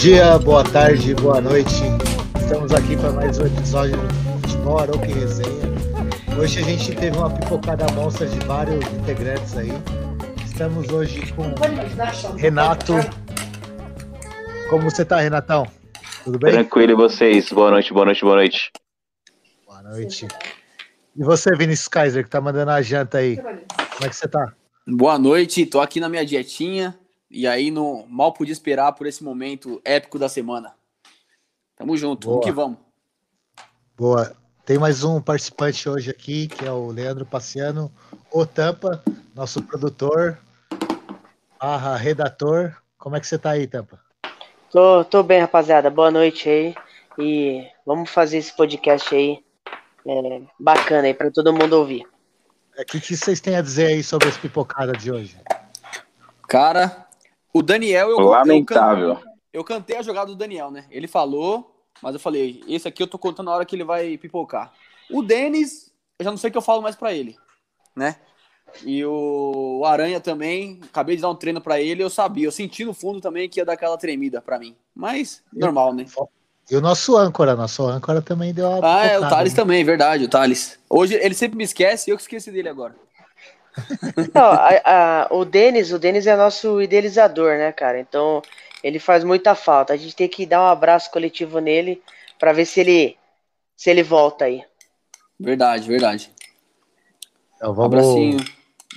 dia, 0.00 0.38
boa 0.38 0.64
tarde, 0.64 1.14
boa 1.14 1.42
noite. 1.42 1.74
Estamos 2.40 2.72
aqui 2.72 2.96
para 2.96 3.12
mais 3.12 3.38
um 3.38 3.44
episódio 3.44 3.98
do 3.98 4.48
Futebol 4.48 4.78
Aroca 4.78 5.06
e 5.06 5.12
Resenha. 5.12 5.60
Hoje 6.40 6.58
a 6.58 6.62
gente 6.62 6.96
teve 6.96 7.18
uma 7.18 7.28
pipocada 7.28 7.84
monstra 7.92 8.26
de 8.26 8.38
vários 8.46 8.82
integrantes 8.94 9.54
aí. 9.58 9.68
Estamos 10.42 10.88
hoje 10.88 11.20
com 11.32 11.42
Renato. 12.38 12.94
Como 14.70 14.90
você 14.90 15.04
tá, 15.04 15.20
Renatão? 15.20 15.66
Tudo 16.24 16.38
bem? 16.38 16.52
Tranquilo, 16.52 16.92
e 16.92 16.94
vocês? 16.94 17.52
Boa 17.52 17.70
noite, 17.70 17.92
boa 17.92 18.06
noite, 18.06 18.22
boa 18.22 18.36
noite. 18.36 18.72
Boa 19.66 19.82
noite. 19.82 20.26
E 21.14 21.22
você, 21.22 21.54
Vinícius 21.54 21.88
Kaiser, 21.88 22.24
que 22.24 22.30
tá 22.30 22.40
mandando 22.40 22.70
a 22.70 22.80
janta 22.80 23.18
aí? 23.18 23.36
Como 23.36 24.06
é 24.06 24.08
que 24.08 24.16
você 24.16 24.26
tá? 24.26 24.50
Boa 24.88 25.18
noite, 25.18 25.66
tô 25.66 25.78
aqui 25.78 26.00
na 26.00 26.08
minha 26.08 26.24
dietinha 26.24 26.98
e 27.30 27.46
aí 27.46 27.70
no, 27.70 28.04
mal 28.08 28.32
podia 28.32 28.52
esperar 28.52 28.92
por 28.92 29.06
esse 29.06 29.22
momento 29.22 29.80
épico 29.84 30.18
da 30.18 30.28
semana. 30.28 30.74
Tamo 31.76 31.96
junto, 31.96 32.26
Boa. 32.26 32.34
vamos 32.34 32.46
que 32.46 32.52
vamos. 32.52 32.78
Boa. 33.96 34.36
Tem 34.64 34.78
mais 34.78 35.04
um 35.04 35.20
participante 35.20 35.88
hoje 35.88 36.10
aqui, 36.10 36.48
que 36.48 36.64
é 36.64 36.70
o 36.70 36.88
Leandro 36.88 37.24
Paciano, 37.24 37.90
o 38.30 38.44
Tampa, 38.44 39.02
nosso 39.34 39.62
produtor, 39.62 40.38
barra 41.58 41.96
redator. 41.96 42.76
Como 42.98 43.16
é 43.16 43.20
que 43.20 43.26
você 43.26 43.38
tá 43.38 43.50
aí, 43.50 43.66
Tampa? 43.66 44.00
Tô, 44.70 45.04
tô 45.04 45.22
bem, 45.22 45.40
rapaziada. 45.40 45.90
Boa 45.90 46.10
noite 46.10 46.48
aí. 46.48 46.74
E 47.18 47.66
vamos 47.84 48.10
fazer 48.10 48.38
esse 48.38 48.54
podcast 48.54 49.14
aí 49.14 49.42
é, 50.06 50.42
bacana 50.58 51.08
aí 51.08 51.14
para 51.14 51.30
todo 51.30 51.52
mundo 51.52 51.74
ouvir. 51.74 52.06
O 52.78 52.84
que, 52.84 53.00
que 53.00 53.16
vocês 53.16 53.40
têm 53.40 53.56
a 53.56 53.62
dizer 53.62 53.86
aí 53.86 54.02
sobre 54.02 54.28
esse 54.28 54.38
pipocada 54.38 54.92
de 54.92 55.10
hoje? 55.10 55.36
Cara, 56.48 57.06
o 57.52 57.62
Daniel, 57.62 58.10
eu, 58.10 58.18
eu, 58.18 58.24
can- 58.24 58.30
Lamentável. 58.30 59.18
eu 59.52 59.64
cantei 59.64 59.96
a 59.96 60.02
jogada 60.02 60.26
do 60.28 60.36
Daniel, 60.36 60.70
né? 60.70 60.84
Ele 60.90 61.06
falou, 61.08 61.84
mas 62.02 62.14
eu 62.14 62.20
falei, 62.20 62.62
esse 62.68 62.86
aqui 62.86 63.02
eu 63.02 63.06
tô 63.08 63.18
contando 63.18 63.50
a 63.50 63.54
hora 63.54 63.64
que 63.64 63.74
ele 63.76 63.84
vai 63.84 64.16
pipocar. 64.16 64.72
O 65.10 65.22
Denis, 65.22 65.92
eu 66.18 66.24
já 66.24 66.30
não 66.30 66.38
sei 66.38 66.48
o 66.48 66.52
que 66.52 66.58
eu 66.58 66.62
falo 66.62 66.82
mais 66.82 66.96
pra 66.96 67.12
ele, 67.12 67.36
né? 67.96 68.16
E 68.84 69.04
o, 69.04 69.80
o 69.80 69.84
Aranha 69.84 70.20
também, 70.20 70.80
acabei 70.84 71.16
de 71.16 71.22
dar 71.22 71.30
um 71.30 71.34
treino 71.34 71.60
pra 71.60 71.80
ele, 71.80 72.02
eu 72.02 72.10
sabia, 72.10 72.46
eu 72.46 72.52
senti 72.52 72.84
no 72.84 72.94
fundo 72.94 73.20
também 73.20 73.48
que 73.48 73.58
ia 73.58 73.64
dar 73.64 73.72
aquela 73.72 73.98
tremida 73.98 74.40
pra 74.40 74.58
mim. 74.60 74.76
Mas, 74.94 75.42
normal, 75.52 75.92
né? 75.92 76.06
E 76.70 76.76
o 76.76 76.80
nosso 76.80 77.16
âncora, 77.16 77.56
nosso 77.56 77.82
âncora 77.82 78.22
também 78.22 78.54
deu 78.54 78.68
uma 78.70 79.00
Ah, 79.00 79.04
é, 79.04 79.18
o 79.18 79.28
Thales 79.28 79.52
né? 79.52 79.56
também, 79.56 79.82
verdade, 79.82 80.24
o 80.24 80.28
Thales. 80.28 80.78
Hoje 80.88 81.14
ele 81.14 81.34
sempre 81.34 81.58
me 81.58 81.64
esquece 81.64 82.08
e 82.08 82.12
eu 82.12 82.16
que 82.16 82.22
esqueci 82.22 82.52
dele 82.52 82.68
agora. 82.68 82.94
Não, 84.34 84.44
a- 84.44 84.80
a- 84.84 85.28
o 85.30 85.44
Denis, 85.44 85.92
o 85.92 85.98
Denis 85.98 86.26
é 86.26 86.36
nosso 86.36 86.80
idealizador, 86.80 87.56
né, 87.56 87.72
cara? 87.72 87.98
Então 88.00 88.42
ele 88.82 88.98
faz 88.98 89.24
muita 89.24 89.54
falta. 89.54 89.92
A 89.92 89.96
gente 89.96 90.14
tem 90.16 90.28
que 90.28 90.46
dar 90.46 90.62
um 90.62 90.66
abraço 90.66 91.10
coletivo 91.10 91.58
nele 91.58 92.02
para 92.38 92.52
ver 92.52 92.64
se 92.64 92.80
ele 92.80 93.16
se 93.76 93.88
ele 93.90 94.02
volta 94.02 94.44
aí. 94.44 94.62
Verdade, 95.38 95.88
verdade. 95.88 96.30
Então, 97.56 97.70
Um 97.70 97.74
vamos, 97.74 97.94
abracinho 97.98 98.38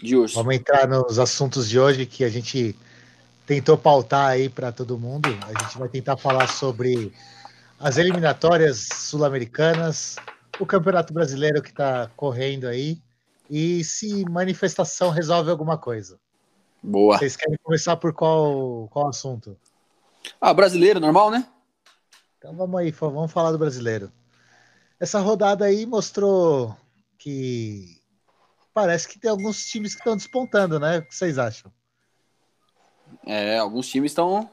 de 0.01 0.15
urso. 0.17 0.35
vamos 0.35 0.55
entrar 0.55 0.87
nos 0.87 1.19
assuntos 1.19 1.69
de 1.69 1.79
hoje 1.79 2.05
que 2.05 2.23
a 2.23 2.29
gente 2.29 2.75
tentou 3.45 3.77
pautar 3.77 4.29
aí 4.31 4.49
para 4.49 4.71
todo 4.71 4.99
mundo. 4.99 5.29
A 5.43 5.63
gente 5.63 5.77
vai 5.77 5.87
tentar 5.87 6.17
falar 6.17 6.47
sobre 6.47 7.13
as 7.79 7.97
eliminatórias 7.97 8.87
sul-americanas, 8.93 10.17
o 10.59 10.65
Campeonato 10.65 11.13
Brasileiro 11.13 11.61
que 11.61 11.69
está 11.69 12.09
correndo 12.15 12.67
aí 12.67 12.97
e 13.55 13.83
se 13.83 14.25
manifestação 14.27 15.11
resolve 15.11 15.51
alguma 15.51 15.77
coisa. 15.77 16.19
Boa. 16.81 17.19
Vocês 17.19 17.35
querem 17.35 17.55
começar 17.61 17.95
por 17.97 18.11
qual, 18.11 18.87
qual 18.87 19.09
assunto? 19.09 19.55
Ah, 20.41 20.51
brasileiro, 20.51 20.99
normal, 20.99 21.29
né? 21.29 21.47
Então 22.35 22.55
vamos 22.55 22.79
aí, 22.79 22.89
vamos 22.89 23.31
falar 23.31 23.51
do 23.51 23.59
brasileiro. 23.59 24.11
Essa 24.99 25.19
rodada 25.19 25.65
aí 25.65 25.85
mostrou 25.85 26.75
que 27.15 28.01
parece 28.73 29.07
que 29.07 29.19
tem 29.19 29.29
alguns 29.29 29.67
times 29.67 29.93
que 29.93 30.01
estão 30.01 30.17
despontando, 30.17 30.79
né? 30.79 30.97
O 30.97 31.05
que 31.05 31.13
vocês 31.13 31.37
acham? 31.37 31.71
É, 33.23 33.59
alguns 33.59 33.87
times 33.87 34.13
estão 34.13 34.49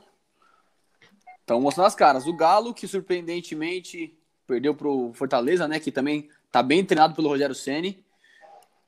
estão 1.40 1.58
mostrando 1.58 1.86
as 1.86 1.94
caras. 1.94 2.26
O 2.26 2.36
Galo, 2.36 2.74
que 2.74 2.86
surpreendentemente 2.86 4.14
perdeu 4.46 4.74
pro 4.74 5.10
Fortaleza, 5.14 5.66
né? 5.66 5.80
Que 5.80 5.90
também 5.90 6.28
tá 6.52 6.62
bem 6.62 6.84
treinado 6.84 7.14
pelo 7.14 7.28
Rogério 7.30 7.54
Ceni. 7.54 8.04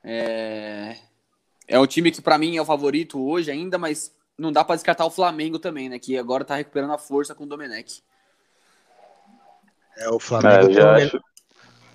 É, 0.03 0.97
é 1.67 1.79
um 1.79 1.87
time 1.87 2.11
que 2.11 2.21
pra 2.21 2.37
mim 2.37 2.57
é 2.57 2.61
o 2.61 2.65
favorito 2.65 3.21
hoje 3.23 3.49
ainda, 3.49 3.77
mas 3.77 4.13
não 4.37 4.51
dá 4.51 4.63
pra 4.63 4.75
descartar 4.75 5.05
o 5.05 5.11
Flamengo 5.11 5.59
também, 5.59 5.89
né? 5.89 5.99
Que 5.99 6.17
agora 6.17 6.43
tá 6.43 6.55
recuperando 6.55 6.91
a 6.93 6.97
força 6.97 7.33
com 7.33 7.43
o 7.43 7.47
Domenech. 7.47 8.01
É 9.97 10.09
o 10.09 10.15
É, 10.15 10.19
Flamengo. 10.19 10.63
eu 10.63 10.65
tem 10.67 10.73
já 10.75 10.91
um 10.91 10.95
acho. 10.95 11.17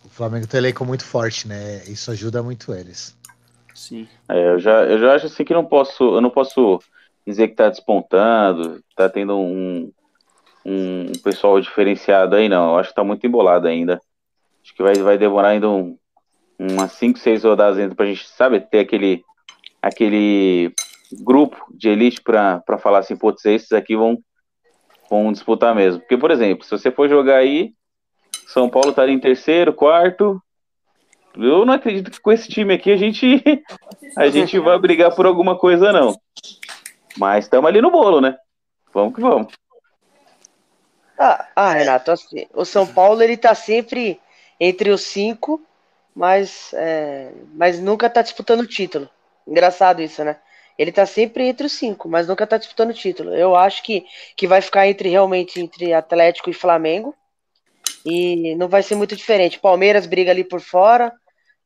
O 0.05 0.09
Flamengo 0.09 0.47
tem 0.47 0.59
um 0.59 0.63
elenco 0.63 0.85
muito 0.85 1.05
forte, 1.05 1.47
né? 1.47 1.85
Isso 1.85 2.11
ajuda 2.11 2.43
muito 2.43 2.73
eles. 2.73 3.17
Sim. 3.75 4.09
É, 4.29 4.49
eu 4.49 4.59
já, 4.59 4.85
eu 4.85 4.99
já 4.99 5.15
acho 5.15 5.27
assim 5.27 5.45
que 5.45 5.53
não 5.55 5.65
posso, 5.65 6.03
eu 6.17 6.21
não 6.21 6.31
posso 6.31 6.81
dizer 7.27 7.49
que 7.49 7.55
tá 7.55 7.69
despontando, 7.69 8.83
tá 8.97 9.09
tendo 9.09 9.37
um, 9.39 9.93
um 10.65 11.13
pessoal 11.23 11.61
diferenciado 11.61 12.37
aí, 12.37 12.49
não. 12.49 12.71
Eu 12.73 12.79
acho 12.79 12.89
que 12.91 12.95
tá 12.97 13.05
muito 13.05 13.27
embolado 13.27 13.67
ainda. 13.69 14.01
Acho 14.63 14.75
que 14.75 14.83
vai, 14.83 14.95
vai 14.95 15.19
demorar 15.19 15.49
ainda 15.49 15.69
um, 15.69 15.97
umas 16.59 16.93
5, 16.93 17.19
6 17.19 17.45
rodadas 17.45 17.79
ainda 17.79 17.95
pra 17.95 18.07
gente, 18.07 18.27
sabe, 18.29 18.61
ter 18.61 18.81
aquele, 18.81 19.23
aquele 19.81 20.75
grupo 21.23 21.65
de 21.71 21.89
elite 21.89 22.21
pra, 22.21 22.61
pra 22.61 22.79
falar 22.79 22.99
assim, 22.99 23.17
putz, 23.17 23.45
esses 23.45 23.73
aqui 23.73 23.97
vão, 23.97 24.19
vão 25.09 25.33
disputar 25.33 25.75
mesmo. 25.75 26.01
Porque, 26.01 26.17
por 26.17 26.31
exemplo, 26.31 26.65
se 26.65 26.71
você 26.71 26.91
for 26.91 27.09
jogar 27.09 27.37
aí, 27.37 27.73
São 28.47 28.69
Paulo 28.69 28.91
estaria 28.91 29.15
em 29.15 29.21
terceiro, 29.21 29.73
quarto. 29.73 30.43
Eu 31.37 31.65
não 31.65 31.75
acredito 31.75 32.11
que 32.11 32.21
com 32.21 32.33
esse 32.33 32.49
time 32.49 32.75
aqui 32.75 32.91
a 32.91 32.97
gente 32.97 33.43
a 34.17 34.29
gente 34.29 34.59
vai 34.59 34.79
brigar 34.79 35.15
por 35.15 35.25
alguma 35.25 35.57
coisa, 35.57 35.93
não. 35.93 36.19
Mas 37.17 37.45
estamos 37.45 37.69
ali 37.69 37.81
no 37.81 37.91
bolo, 37.91 38.21
né? 38.21 38.37
Vamos 38.93 39.15
que 39.15 39.21
vamos. 39.21 39.53
Ah, 41.19 41.49
ah, 41.55 41.73
Renato, 41.73 42.11
assim, 42.11 42.47
o 42.55 42.65
São 42.65 42.87
Paulo 42.87 43.23
ele 43.23 43.37
tá 43.37 43.55
sempre 43.55 44.21
entre 44.61 44.91
os 44.91 45.03
cinco, 45.03 45.61
mas, 46.19 46.71
é, 46.75 47.31
mas 47.55 47.79
nunca 47.79 48.11
tá 48.11 48.23
disputando 48.23 48.63
o 48.63 48.67
título. 48.67 49.09
Engraçado 49.47 50.03
isso, 50.03 50.25
né? 50.25 50.37
Ele 50.77 50.91
tá 50.91 51.07
sempre 51.07 51.45
entre 51.45 51.69
os 51.69 51.73
cinco, 51.73 52.09
mas 52.09 52.27
nunca 52.27 52.45
tá 52.45 52.59
disputando 52.59 52.91
o 52.91 52.95
título. 52.95 53.33
Eu 53.33 53.55
acho 53.55 53.85
que, 53.85 54.05
que 54.37 54.49
vai 54.49 54.61
ficar 54.61 54.89
entre 54.89 55.09
realmente 55.09 55.61
entre 55.61 55.93
Atlético 55.93 56.51
e 56.51 56.53
Flamengo. 56.53 57.15
E 58.05 58.57
não 58.57 58.67
vai 58.67 58.83
ser 58.83 58.97
muito 58.97 59.15
diferente. 59.15 59.61
Palmeiras 59.61 60.07
briga 60.07 60.33
ali 60.33 60.43
por 60.43 60.61
fora, 60.61 61.13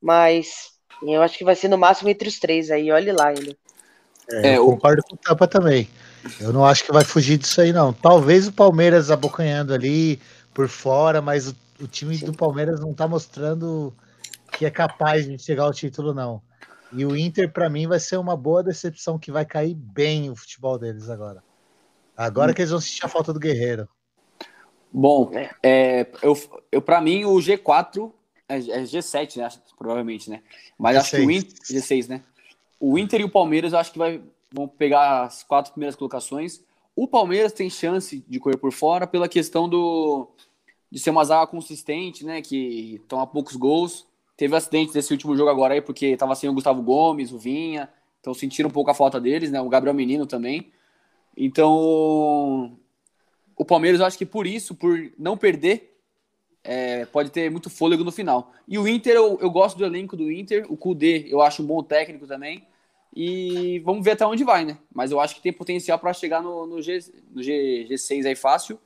mas 0.03 0.73
eu 1.03 1.23
acho 1.23 1.39
que 1.39 1.45
vai 1.45 1.55
ser 1.55 1.69
no 1.69 1.79
máximo 1.79 2.11
entre 2.11 2.29
os 2.29 2.39
três 2.39 2.71
aí. 2.71 2.93
Olhe 2.93 3.11
lá 3.11 3.29
ainda. 3.29 3.57
É, 4.31 4.49
É, 4.49 4.59
eu 4.59 4.67
concordo 4.67 5.03
com 5.03 5.15
o 5.15 5.19
Tampa 5.19 5.49
também. 5.49 5.89
Eu 6.39 6.53
não 6.53 6.67
acho 6.67 6.85
que 6.85 6.93
vai 6.93 7.05
fugir 7.05 7.39
disso 7.39 7.59
aí, 7.63 7.73
não. 7.73 7.91
Talvez 7.91 8.49
o 8.49 8.53
Palmeiras 8.53 9.11
abocanhando 9.11 9.73
ali 9.73 10.21
por 10.53 10.69
fora, 10.69 11.23
mas 11.23 11.49
o, 11.49 11.57
o 11.81 11.87
time 11.87 12.19
do 12.19 12.35
Palmeiras 12.35 12.81
não 12.81 12.93
tá 12.93 13.09
mostrando 13.09 13.95
que 14.53 14.65
é 14.67 14.71
capaz 14.71 15.27
de 15.27 15.39
chegar 15.39 15.65
ao 15.65 15.73
título, 15.73 16.13
não. 16.15 16.43
E 16.93 17.05
o 17.07 17.17
Inter, 17.17 17.51
para 17.51 17.71
mim, 17.71 17.87
vai 17.87 17.99
ser 17.99 18.19
uma 18.19 18.37
boa 18.37 18.63
decepção 18.63 19.19
que 19.19 19.33
vai 19.33 19.47
cair 19.47 19.75
bem 19.75 20.31
o 20.31 20.37
futebol 20.37 20.79
deles 20.79 21.09
agora. 21.09 21.43
Agora 22.17 22.53
que 22.53 22.61
eles 22.61 22.71
vão 22.71 22.81
sentir 22.81 23.05
a 23.05 23.09
falta 23.09 23.33
do 23.33 23.41
Guerreiro. 23.41 23.89
Bom, 24.93 25.31
É. 25.33 25.51
é, 25.63 26.13
eu, 26.23 26.39
eu, 26.71 26.83
pra 26.83 27.01
mim, 27.01 27.25
o 27.25 27.37
G4 27.37 28.13
é, 28.49 28.57
é 28.59 28.83
G7, 28.83 29.39
né? 29.39 29.45
acho- 29.45 29.61
Provavelmente, 29.79 30.29
né? 30.29 30.43
Mas 30.79 30.97
acho 30.99 31.11
que 31.13 31.23
o 31.23 31.27
G6. 31.27 31.37
Inter. 31.39 31.59
G6, 31.83 32.09
né? 32.09 32.23
O 32.79 32.99
Inter 32.99 33.21
e 33.21 33.25
o 33.25 33.31
Palmeiras 33.31 33.73
eu 33.73 33.79
acho 33.79 33.91
que 33.93 33.99
vai, 33.99 34.23
vão 34.53 34.69
pegar 34.69 35.25
as 35.25 35.43
quatro 35.43 35.73
primeiras 35.73 35.97
colocações. 35.97 36.61
O 36.95 37.09
Palmeiras 37.09 37.53
tem 37.53 37.71
chance 37.71 38.23
de 38.29 38.39
correr 38.39 38.59
por 38.59 38.71
fora 38.71 39.07
pela 39.07 39.29
questão 39.29 39.67
do 39.69 40.29
de 40.91 40.99
ser 41.01 41.09
uma 41.09 41.25
zaga 41.25 41.47
consistente, 41.47 42.23
né? 42.23 42.43
Que 42.43 43.01
toma 43.09 43.27
poucos 43.27 43.57
gols. 43.57 44.07
Teve 44.43 44.57
acidente 44.57 44.93
desse 44.93 45.13
último 45.13 45.37
jogo 45.37 45.51
agora 45.51 45.75
aí, 45.75 45.81
porque 45.81 46.17
tava 46.17 46.35
sem 46.35 46.51
o 46.51 46.53
Gustavo 46.53 46.83
Gomes, 46.83 47.31
o 47.31 47.39
Vinha. 47.39 47.89
Então 48.19 48.35
sentiram 48.35 48.69
um 48.69 48.73
pouco 48.73 48.91
a 48.91 48.95
falta 48.95 49.21
deles, 49.21 49.53
né? 49.53 49.61
O 49.61 49.69
Gabriel 49.69 49.95
Menino 49.95 50.27
também. 50.27 50.73
Então, 51.37 52.77
o 53.57 53.65
Palmeiras, 53.65 54.01
eu 54.01 54.07
acho 54.07 54.19
que 54.19 54.27
por 54.27 54.45
isso, 54.45 54.75
por 54.75 54.99
não 55.17 55.37
perder, 55.37 55.97
é, 56.65 57.05
pode 57.05 57.31
ter 57.31 57.53
muito 57.53 57.71
fôlego 57.71 58.03
no 58.03 58.11
final. 58.11 58.53
E 58.67 58.77
o 58.81 58.89
Inter, 58.89 59.15
eu, 59.15 59.39
eu 59.41 59.49
gosto 59.49 59.79
do 59.79 59.85
elenco 59.85 60.17
do 60.17 60.29
Inter. 60.29 60.67
O 60.69 60.77
Kudê, 60.77 61.25
eu 61.29 61.41
acho 61.41 61.63
um 61.63 61.67
bom 61.67 61.81
técnico 61.81 62.27
também. 62.27 62.67
E 63.15 63.79
vamos 63.85 64.05
ver 64.05 64.11
até 64.11 64.27
onde 64.27 64.43
vai, 64.43 64.65
né? 64.65 64.77
Mas 64.93 65.13
eu 65.13 65.21
acho 65.21 65.37
que 65.37 65.41
tem 65.41 65.53
potencial 65.53 66.01
para 66.01 66.13
chegar 66.13 66.43
no, 66.43 66.67
no, 66.67 66.83
G, 66.83 66.99
no 67.31 67.45
G, 67.45 67.87
G6 67.89 68.27
aí 68.27 68.35
fácil, 68.35 68.77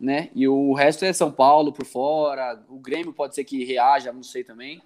né? 0.00 0.30
E 0.34 0.48
o 0.48 0.72
resto 0.72 1.04
é 1.04 1.12
São 1.12 1.30
Paulo 1.30 1.72
por 1.72 1.84
fora. 1.84 2.58
O 2.68 2.78
Grêmio 2.78 3.12
pode 3.12 3.34
ser 3.34 3.44
que 3.44 3.64
reaja, 3.64 4.12
não 4.12 4.22
sei 4.22 4.42
também. 4.42 4.80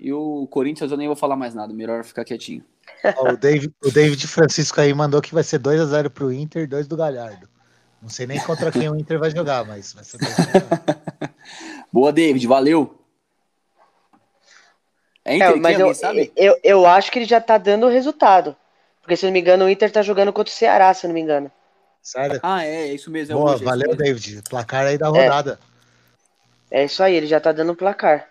E 0.00 0.12
o 0.12 0.46
Corinthians 0.48 0.90
eu 0.90 0.96
nem 0.96 1.06
vou 1.06 1.16
falar 1.16 1.36
mais 1.36 1.54
nada, 1.54 1.72
melhor 1.72 2.04
ficar 2.04 2.24
quietinho. 2.24 2.64
Ó, 3.16 3.32
o, 3.32 3.36
David, 3.36 3.74
o 3.84 3.90
David 3.90 4.26
Francisco 4.26 4.80
aí 4.80 4.92
mandou 4.94 5.20
que 5.20 5.34
vai 5.34 5.42
ser 5.42 5.60
2x0 5.60 6.08
pro 6.10 6.32
Inter 6.32 6.62
e 6.62 6.66
2 6.66 6.86
do 6.86 6.96
Galhardo. 6.96 7.48
Não 8.00 8.08
sei 8.08 8.26
nem 8.26 8.40
contra 8.40 8.70
quem 8.70 8.88
o 8.88 8.96
Inter 8.96 9.18
vai 9.18 9.30
jogar, 9.30 9.64
mas 9.64 9.92
vai 9.92 10.04
ser. 10.04 10.18
Boa, 11.92 12.12
David, 12.12 12.46
valeu. 12.46 12.98
É, 15.24 15.36
Inter, 15.36 15.50
é 15.50 15.56
mas 15.56 15.80
eu, 15.80 15.94
sabe? 15.94 16.32
Eu, 16.36 16.58
eu 16.62 16.86
acho 16.86 17.10
que 17.10 17.18
ele 17.18 17.26
já 17.26 17.40
tá 17.40 17.58
dando 17.58 17.88
resultado. 17.88 18.56
Porque, 19.00 19.16
se 19.16 19.24
não 19.24 19.32
me 19.32 19.40
engano, 19.40 19.64
o 19.64 19.68
Inter 19.68 19.90
tá 19.90 20.02
jogando 20.02 20.32
contra 20.32 20.52
o 20.52 20.54
Ceará, 20.54 20.92
se 20.92 21.06
não 21.06 21.14
me 21.14 21.20
engano. 21.20 21.50
Sério? 22.06 22.38
Ah, 22.40 22.64
é, 22.64 22.90
é 22.90 22.94
isso 22.94 23.10
mesmo. 23.10 23.32
É 23.32 23.36
Boa, 23.36 23.54
hoje, 23.54 23.64
valeu, 23.64 23.88
mesmo. 23.88 24.04
David. 24.04 24.42
Placar 24.48 24.86
aí 24.86 24.96
da 24.96 25.08
rodada. 25.08 25.58
É. 26.70 26.82
é. 26.82 26.84
isso 26.84 27.02
aí, 27.02 27.16
ele 27.16 27.26
já 27.26 27.40
tá 27.40 27.50
dando 27.50 27.74
placar. 27.74 28.28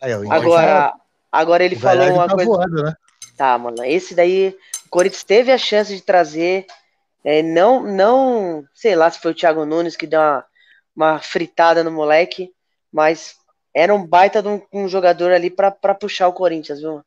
Aí, 0.00 0.12
agora, 0.12 0.92
agora 1.30 1.64
ele 1.64 1.76
falou 1.76 2.12
uma 2.12 2.26
tá 2.26 2.34
coisa. 2.34 2.50
Voando, 2.50 2.82
né? 2.82 2.94
Tá, 3.36 3.56
mano. 3.56 3.84
Esse 3.84 4.12
daí, 4.12 4.56
o 4.86 4.88
Corinthians 4.90 5.22
teve 5.22 5.52
a 5.52 5.56
chance 5.56 5.94
de 5.94 6.02
trazer. 6.02 6.66
É, 7.22 7.44
não, 7.44 7.84
não, 7.84 8.64
sei 8.74 8.96
lá 8.96 9.08
se 9.08 9.20
foi 9.20 9.30
o 9.30 9.34
Thiago 9.36 9.64
Nunes 9.64 9.94
que 9.94 10.08
deu 10.08 10.18
uma, 10.18 10.44
uma 10.96 11.18
fritada 11.20 11.84
no 11.84 11.92
moleque, 11.92 12.50
mas 12.92 13.36
era 13.72 13.94
um 13.94 14.04
baita 14.04 14.42
de 14.42 14.48
um, 14.48 14.60
um 14.72 14.88
jogador 14.88 15.30
ali 15.30 15.48
para 15.48 15.94
puxar 15.94 16.26
o 16.26 16.32
Corinthians, 16.32 16.80
viu? 16.80 17.04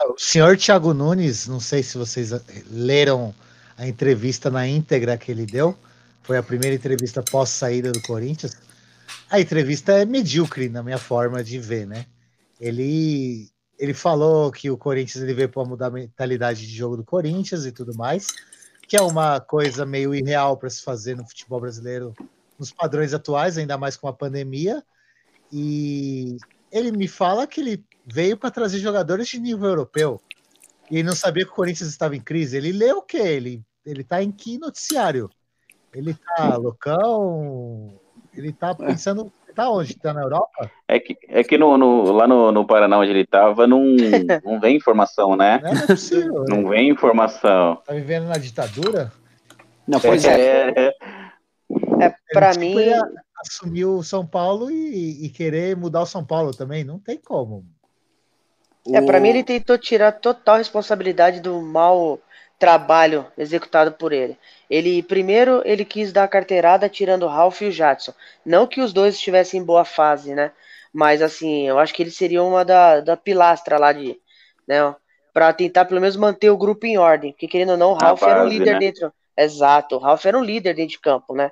O 0.00 0.18
senhor 0.18 0.56
Thiago 0.56 0.94
Nunes, 0.94 1.48
não 1.48 1.58
sei 1.58 1.82
se 1.82 1.98
vocês 1.98 2.30
leram 2.70 3.34
a 3.76 3.86
entrevista 3.86 4.50
na 4.50 4.66
íntegra 4.66 5.16
que 5.16 5.30
ele 5.30 5.46
deu. 5.46 5.76
Foi 6.22 6.36
a 6.36 6.42
primeira 6.42 6.74
entrevista 6.74 7.22
pós 7.22 7.50
saída 7.50 7.92
do 7.92 8.02
Corinthians. 8.02 8.56
A 9.30 9.40
entrevista 9.40 9.92
é 9.92 10.04
medíocre 10.04 10.68
na 10.68 10.82
minha 10.82 10.98
forma 10.98 11.42
de 11.44 11.58
ver, 11.58 11.86
né? 11.86 12.06
Ele 12.60 13.48
ele 13.78 13.92
falou 13.92 14.50
que 14.50 14.70
o 14.70 14.78
Corinthians 14.78 15.22
ele 15.22 15.34
veio 15.34 15.50
para 15.50 15.64
mudar 15.64 15.88
a 15.88 15.90
mentalidade 15.90 16.66
de 16.66 16.74
jogo 16.74 16.96
do 16.96 17.04
Corinthians 17.04 17.66
e 17.66 17.72
tudo 17.72 17.94
mais, 17.94 18.28
que 18.88 18.96
é 18.96 19.02
uma 19.02 19.38
coisa 19.38 19.84
meio 19.84 20.14
irreal 20.14 20.56
para 20.56 20.70
se 20.70 20.82
fazer 20.82 21.14
no 21.14 21.28
futebol 21.28 21.60
brasileiro 21.60 22.14
nos 22.58 22.72
padrões 22.72 23.12
atuais, 23.12 23.58
ainda 23.58 23.76
mais 23.76 23.94
com 23.94 24.08
a 24.08 24.14
pandemia. 24.14 24.82
E 25.52 26.38
ele 26.72 26.90
me 26.90 27.06
fala 27.06 27.46
que 27.46 27.60
ele 27.60 27.84
veio 28.06 28.38
para 28.38 28.50
trazer 28.50 28.78
jogadores 28.78 29.28
de 29.28 29.38
nível 29.38 29.68
europeu 29.68 30.22
e 30.90 31.02
não 31.02 31.14
sabia 31.14 31.44
que 31.44 31.50
o 31.50 31.54
Corinthians 31.54 31.90
estava 31.90 32.16
em 32.16 32.20
crise. 32.20 32.56
Ele 32.56 32.72
leu 32.72 32.98
o 32.98 33.02
quê? 33.02 33.18
Ele 33.18 33.64
ele 33.86 34.02
tá 34.02 34.20
em 34.20 34.32
que 34.32 34.58
noticiário? 34.58 35.30
Ele 35.94 36.12
tá 36.14 36.56
loucão? 36.56 37.92
Ele 38.34 38.52
tá 38.52 38.74
pensando. 38.74 39.32
Tá 39.54 39.70
onde? 39.70 39.96
Tá 39.96 40.12
na 40.12 40.20
Europa? 40.20 40.70
É 40.86 41.00
que, 41.00 41.16
é 41.28 41.42
que 41.42 41.56
no, 41.56 41.78
no 41.78 42.12
lá 42.12 42.26
no, 42.26 42.52
no 42.52 42.66
Paraná, 42.66 42.98
onde 42.98 43.10
ele 43.10 43.24
tava, 43.24 43.66
não, 43.66 43.82
não 44.44 44.60
vem 44.60 44.76
informação, 44.76 45.34
né? 45.34 45.60
Não, 45.62 45.70
é 45.70 45.86
possível. 45.86 46.44
Não 46.46 46.62
né? 46.62 46.68
vem 46.68 46.90
informação. 46.90 47.76
Tá 47.86 47.94
vivendo 47.94 48.26
na 48.26 48.36
ditadura? 48.36 49.10
Não, 49.88 49.98
pois 49.98 50.24
é. 50.26 50.70
É, 50.70 50.92
é 52.02 52.14
pra 52.32 52.50
ele, 52.50 52.58
mim. 52.58 52.74
Tipo, 52.74 53.26
assumir 53.38 53.84
o 53.86 54.02
São 54.02 54.26
Paulo 54.26 54.70
e, 54.70 55.24
e 55.24 55.30
querer 55.30 55.76
mudar 55.76 56.02
o 56.02 56.06
São 56.06 56.24
Paulo 56.24 56.52
também. 56.52 56.84
Não 56.84 56.98
tem 56.98 57.16
como. 57.16 57.64
É, 58.92 59.00
para 59.00 59.20
mim 59.20 59.30
ele 59.30 59.44
tentou 59.44 59.76
tirar 59.76 60.12
total 60.12 60.56
responsabilidade 60.58 61.40
do 61.40 61.60
mal 61.60 62.20
trabalho 62.58 63.26
executado 63.36 63.92
por 63.92 64.12
ele. 64.12 64.38
Ele 64.68 65.02
primeiro 65.02 65.62
ele 65.64 65.84
quis 65.84 66.12
dar 66.12 66.24
a 66.24 66.28
carteirada 66.28 66.88
tirando 66.88 67.24
o 67.24 67.28
Ralph 67.28 67.60
e 67.62 67.66
o 67.66 67.72
Jadson. 67.72 68.12
Não 68.44 68.66
que 68.66 68.80
os 68.80 68.92
dois 68.92 69.14
estivessem 69.14 69.60
em 69.60 69.64
boa 69.64 69.84
fase, 69.84 70.34
né? 70.34 70.52
Mas 70.92 71.20
assim, 71.20 71.68
eu 71.68 71.78
acho 71.78 71.92
que 71.92 72.02
ele 72.02 72.10
seria 72.10 72.42
uma 72.42 72.64
da, 72.64 73.00
da 73.00 73.16
pilastra 73.16 73.78
lá 73.78 73.92
de, 73.92 74.18
né, 74.66 74.94
para 75.32 75.52
tentar 75.52 75.84
pelo 75.84 76.00
menos 76.00 76.16
manter 76.16 76.48
o 76.48 76.56
grupo 76.56 76.86
em 76.86 76.96
ordem, 76.96 77.32
porque 77.32 77.46
querendo 77.46 77.72
ou 77.72 77.76
não, 77.76 77.90
o 77.90 77.94
Ralph 77.94 78.20
base, 78.20 78.32
era 78.32 78.42
um 78.42 78.48
líder 78.48 78.72
né? 78.72 78.78
dentro. 78.78 79.12
Exato, 79.36 79.96
o 79.96 79.98
Ralph 79.98 80.24
era 80.24 80.38
um 80.38 80.42
líder 80.42 80.72
dentro 80.72 80.92
de 80.92 80.98
campo, 80.98 81.34
né? 81.34 81.50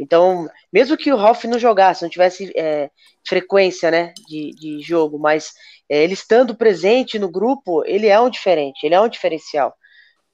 Então, 0.00 0.48
mesmo 0.72 0.96
que 0.96 1.12
o 1.12 1.16
Ralph 1.16 1.44
não 1.44 1.58
jogasse, 1.58 2.02
não 2.02 2.08
tivesse 2.08 2.50
é, 2.56 2.90
frequência, 3.28 3.90
né, 3.90 4.14
de, 4.26 4.50
de 4.52 4.80
jogo, 4.80 5.18
mas 5.18 5.52
é, 5.90 6.02
ele 6.02 6.14
estando 6.14 6.56
presente 6.56 7.18
no 7.18 7.30
grupo, 7.30 7.84
ele 7.84 8.06
é 8.06 8.18
um 8.18 8.30
diferente, 8.30 8.82
ele 8.82 8.94
é 8.94 9.00
um 9.00 9.10
diferencial. 9.10 9.74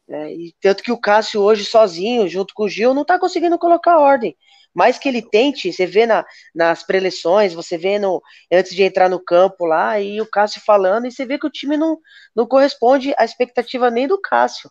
Né? 0.08 0.32
E 0.32 0.54
tanto 0.60 0.84
que 0.84 0.92
o 0.92 1.00
Cássio 1.00 1.42
hoje 1.42 1.64
sozinho, 1.64 2.28
junto 2.28 2.54
com 2.54 2.62
o 2.62 2.68
Gil, 2.68 2.94
não 2.94 3.02
está 3.02 3.18
conseguindo 3.18 3.58
colocar 3.58 3.98
ordem. 3.98 4.36
Mais 4.72 4.98
que 4.98 5.08
ele 5.08 5.20
tente, 5.20 5.72
você 5.72 5.84
vê 5.84 6.06
na, 6.06 6.24
nas 6.54 6.84
preleções, 6.84 7.52
você 7.52 7.76
vê 7.76 7.98
no, 7.98 8.22
antes 8.52 8.72
de 8.72 8.84
entrar 8.84 9.08
no 9.08 9.18
campo 9.18 9.64
lá, 9.64 9.98
e 9.98 10.20
o 10.20 10.30
Cássio 10.30 10.62
falando, 10.64 11.06
e 11.06 11.10
você 11.10 11.26
vê 11.26 11.40
que 11.40 11.46
o 11.46 11.50
time 11.50 11.76
não, 11.76 11.98
não 12.36 12.46
corresponde 12.46 13.12
à 13.18 13.24
expectativa 13.24 13.90
nem 13.90 14.06
do 14.06 14.20
Cássio. 14.20 14.70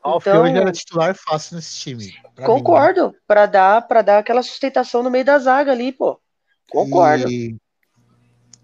Então, 0.00 0.42
hoje 0.42 0.56
era 0.56 0.72
titular 0.72 1.14
fácil 1.14 1.56
nesse 1.56 1.76
time. 1.78 2.12
Concordo, 2.44 3.14
para 3.26 3.46
dar 3.46 3.82
para 3.82 4.02
dar 4.02 4.18
aquela 4.18 4.42
sustentação 4.42 5.02
no 5.02 5.10
meio 5.10 5.24
da 5.24 5.38
zaga 5.38 5.72
ali, 5.72 5.92
pô. 5.92 6.20
Concordo. 6.70 7.28
E, 7.30 7.56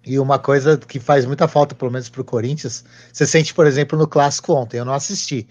e 0.07 0.19
uma 0.19 0.39
coisa 0.39 0.79
que 0.79 1.01
faz 1.01 1.25
muita 1.25 1.49
falta, 1.49 1.75
pelo 1.75 1.91
menos 1.91 2.09
para 2.09 2.21
o 2.21 2.25
Corinthians, 2.25 2.85
você 3.13 3.27
sente, 3.27 3.53
por 3.55 3.67
exemplo, 3.67 3.99
no 3.99 4.07
clássico 4.07 4.53
ontem, 4.53 4.79
eu 4.79 4.85
não 4.85 4.93
assisti, 4.93 5.49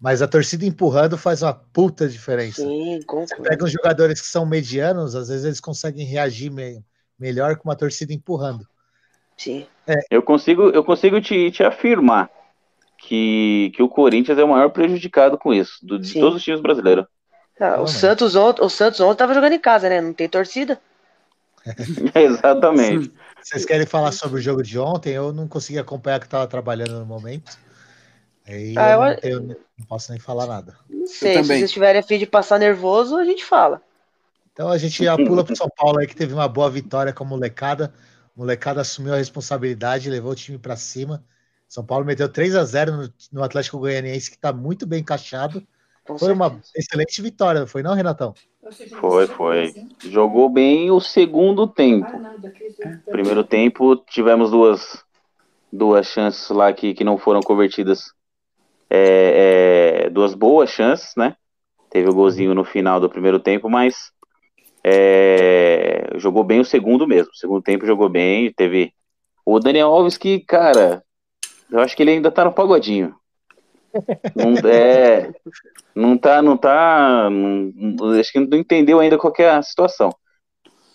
mas 0.00 0.22
a 0.22 0.28
torcida 0.28 0.64
empurrando 0.64 1.16
faz 1.16 1.42
uma 1.42 1.54
puta 1.54 2.08
diferença. 2.08 2.62
Sim, 2.62 3.00
Você 3.06 3.36
pega 3.36 3.64
os 3.64 3.72
jogadores 3.72 4.20
que 4.20 4.28
são 4.28 4.46
medianos, 4.46 5.14
às 5.14 5.28
vezes 5.28 5.44
eles 5.44 5.60
conseguem 5.60 6.06
reagir 6.06 6.50
meio, 6.50 6.84
melhor 7.18 7.56
com 7.56 7.68
uma 7.68 7.76
torcida 7.76 8.12
empurrando. 8.12 8.66
Sim. 9.36 9.66
É. 9.86 9.94
Eu 10.10 10.22
consigo, 10.22 10.68
eu 10.68 10.84
consigo 10.84 11.20
te, 11.20 11.50
te 11.50 11.62
afirmar 11.62 12.30
que, 13.06 13.70
que 13.74 13.82
o 13.82 13.88
Corinthians 13.88 14.38
é 14.38 14.44
o 14.44 14.48
maior 14.48 14.70
prejudicado 14.70 15.36
com 15.36 15.52
isso, 15.52 15.84
do, 15.84 15.98
de 15.98 16.14
todos 16.14 16.36
os 16.36 16.42
times 16.42 16.60
brasileiros. 16.60 17.04
Ah, 17.60 17.80
o, 17.80 17.86
Santos 17.86 18.34
ontem, 18.34 18.64
o 18.64 18.68
Santos 18.68 18.98
ontem 19.00 19.18
tava 19.18 19.34
jogando 19.34 19.52
em 19.52 19.60
casa, 19.60 19.88
né? 19.88 20.00
Não 20.00 20.12
tem 20.12 20.28
torcida. 20.28 20.80
Exatamente. 22.14 23.12
Vocês 23.40 23.64
querem 23.64 23.86
falar 23.86 24.10
sobre 24.10 24.40
o 24.40 24.42
jogo 24.42 24.62
de 24.62 24.78
ontem? 24.78 25.12
Eu 25.12 25.32
não 25.32 25.46
consegui 25.46 25.78
acompanhar 25.78 26.18
que 26.18 26.26
estava 26.26 26.46
trabalhando 26.46 26.98
no 26.98 27.06
momento. 27.06 27.56
Aí 28.46 28.74
ah, 28.76 28.90
eu, 28.90 29.00
não, 29.00 29.16
tenho, 29.16 29.56
não, 29.78 29.86
posso 29.86 30.10
nem 30.10 30.20
falar 30.20 30.46
nada. 30.46 30.76
Não 30.88 31.06
sei, 31.06 31.42
se 31.42 31.48
vocês 31.48 31.72
tiverem 31.72 32.00
a 32.00 32.02
fim 32.02 32.18
de 32.18 32.26
passar 32.26 32.58
nervoso, 32.58 33.16
a 33.16 33.24
gente 33.24 33.44
fala. 33.44 33.80
Então 34.52 34.68
a 34.68 34.78
gente 34.78 35.04
já 35.04 35.16
pula 35.16 35.44
para 35.44 35.54
São 35.54 35.68
Paulo 35.76 35.98
aí, 35.98 36.06
que 36.06 36.16
teve 36.16 36.32
uma 36.32 36.48
boa 36.48 36.70
vitória 36.70 37.12
com 37.12 37.24
a 37.24 37.26
molecada. 37.26 37.92
A 38.36 38.40
molecada 38.40 38.80
assumiu 38.80 39.14
a 39.14 39.18
responsabilidade, 39.18 40.10
levou 40.10 40.32
o 40.32 40.34
time 40.34 40.58
para 40.58 40.76
cima. 40.76 41.24
São 41.74 41.84
Paulo 41.84 42.04
meteu 42.04 42.28
3 42.28 42.54
a 42.54 42.62
0 42.62 42.92
no, 42.92 43.12
no 43.32 43.42
Atlético 43.42 43.80
Goianiense, 43.80 44.30
que 44.30 44.36
está 44.36 44.52
muito 44.52 44.86
bem 44.86 45.00
encaixado. 45.00 45.60
Com 46.06 46.16
foi 46.16 46.28
certeza. 46.28 46.34
uma 46.34 46.60
excelente 46.76 47.20
vitória, 47.20 47.66
foi 47.66 47.82
não, 47.82 47.94
Renatão? 47.94 48.32
Foi, 49.00 49.26
foi. 49.26 49.74
Jogou 49.98 50.48
bem 50.48 50.92
o 50.92 51.00
segundo 51.00 51.66
tempo. 51.66 52.06
Primeiro 53.10 53.42
tempo 53.42 53.96
tivemos 53.96 54.52
duas, 54.52 55.02
duas 55.72 56.06
chances 56.06 56.48
lá 56.50 56.72
que, 56.72 56.94
que 56.94 57.02
não 57.02 57.18
foram 57.18 57.40
convertidas 57.40 58.12
é, 58.88 60.04
é, 60.04 60.10
duas 60.10 60.32
boas 60.32 60.70
chances, 60.70 61.16
né? 61.16 61.34
Teve 61.90 62.08
o 62.08 62.14
golzinho 62.14 62.54
no 62.54 62.64
final 62.64 63.00
do 63.00 63.10
primeiro 63.10 63.40
tempo, 63.40 63.68
mas 63.68 64.12
é, 64.84 66.08
jogou 66.18 66.44
bem 66.44 66.60
o 66.60 66.64
segundo 66.64 67.04
mesmo. 67.04 67.32
O 67.32 67.36
segundo 67.36 67.62
tempo 67.62 67.84
jogou 67.84 68.08
bem. 68.08 68.52
Teve 68.52 68.92
o 69.44 69.58
Daniel 69.58 69.88
Alves 69.88 70.16
que, 70.16 70.38
cara, 70.38 71.02
eu 71.70 71.80
acho 71.80 71.96
que 71.96 72.02
ele 72.02 72.12
ainda 72.12 72.30
tá 72.30 72.44
no 72.44 72.52
pagodinho. 72.52 73.14
Não, 74.34 74.68
é, 74.68 75.32
não 75.94 76.18
tá, 76.18 76.42
não 76.42 76.56
tá. 76.56 77.28
Não, 77.30 78.10
acho 78.18 78.32
que 78.32 78.40
não 78.40 78.58
entendeu 78.58 78.98
ainda 78.98 79.18
qual 79.18 79.32
é 79.38 79.50
a 79.50 79.62
situação. 79.62 80.10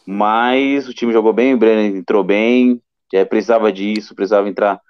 Mas 0.05 0.88
o 0.88 0.93
time 0.93 1.13
jogou 1.13 1.31
bem, 1.31 1.53
o 1.53 1.57
Brenner 1.57 1.95
entrou 1.95 2.23
bem, 2.23 2.81
é, 3.13 3.23
precisava 3.23 3.71
disso, 3.71 4.15
precisava 4.15 4.49
entrar 4.49 4.81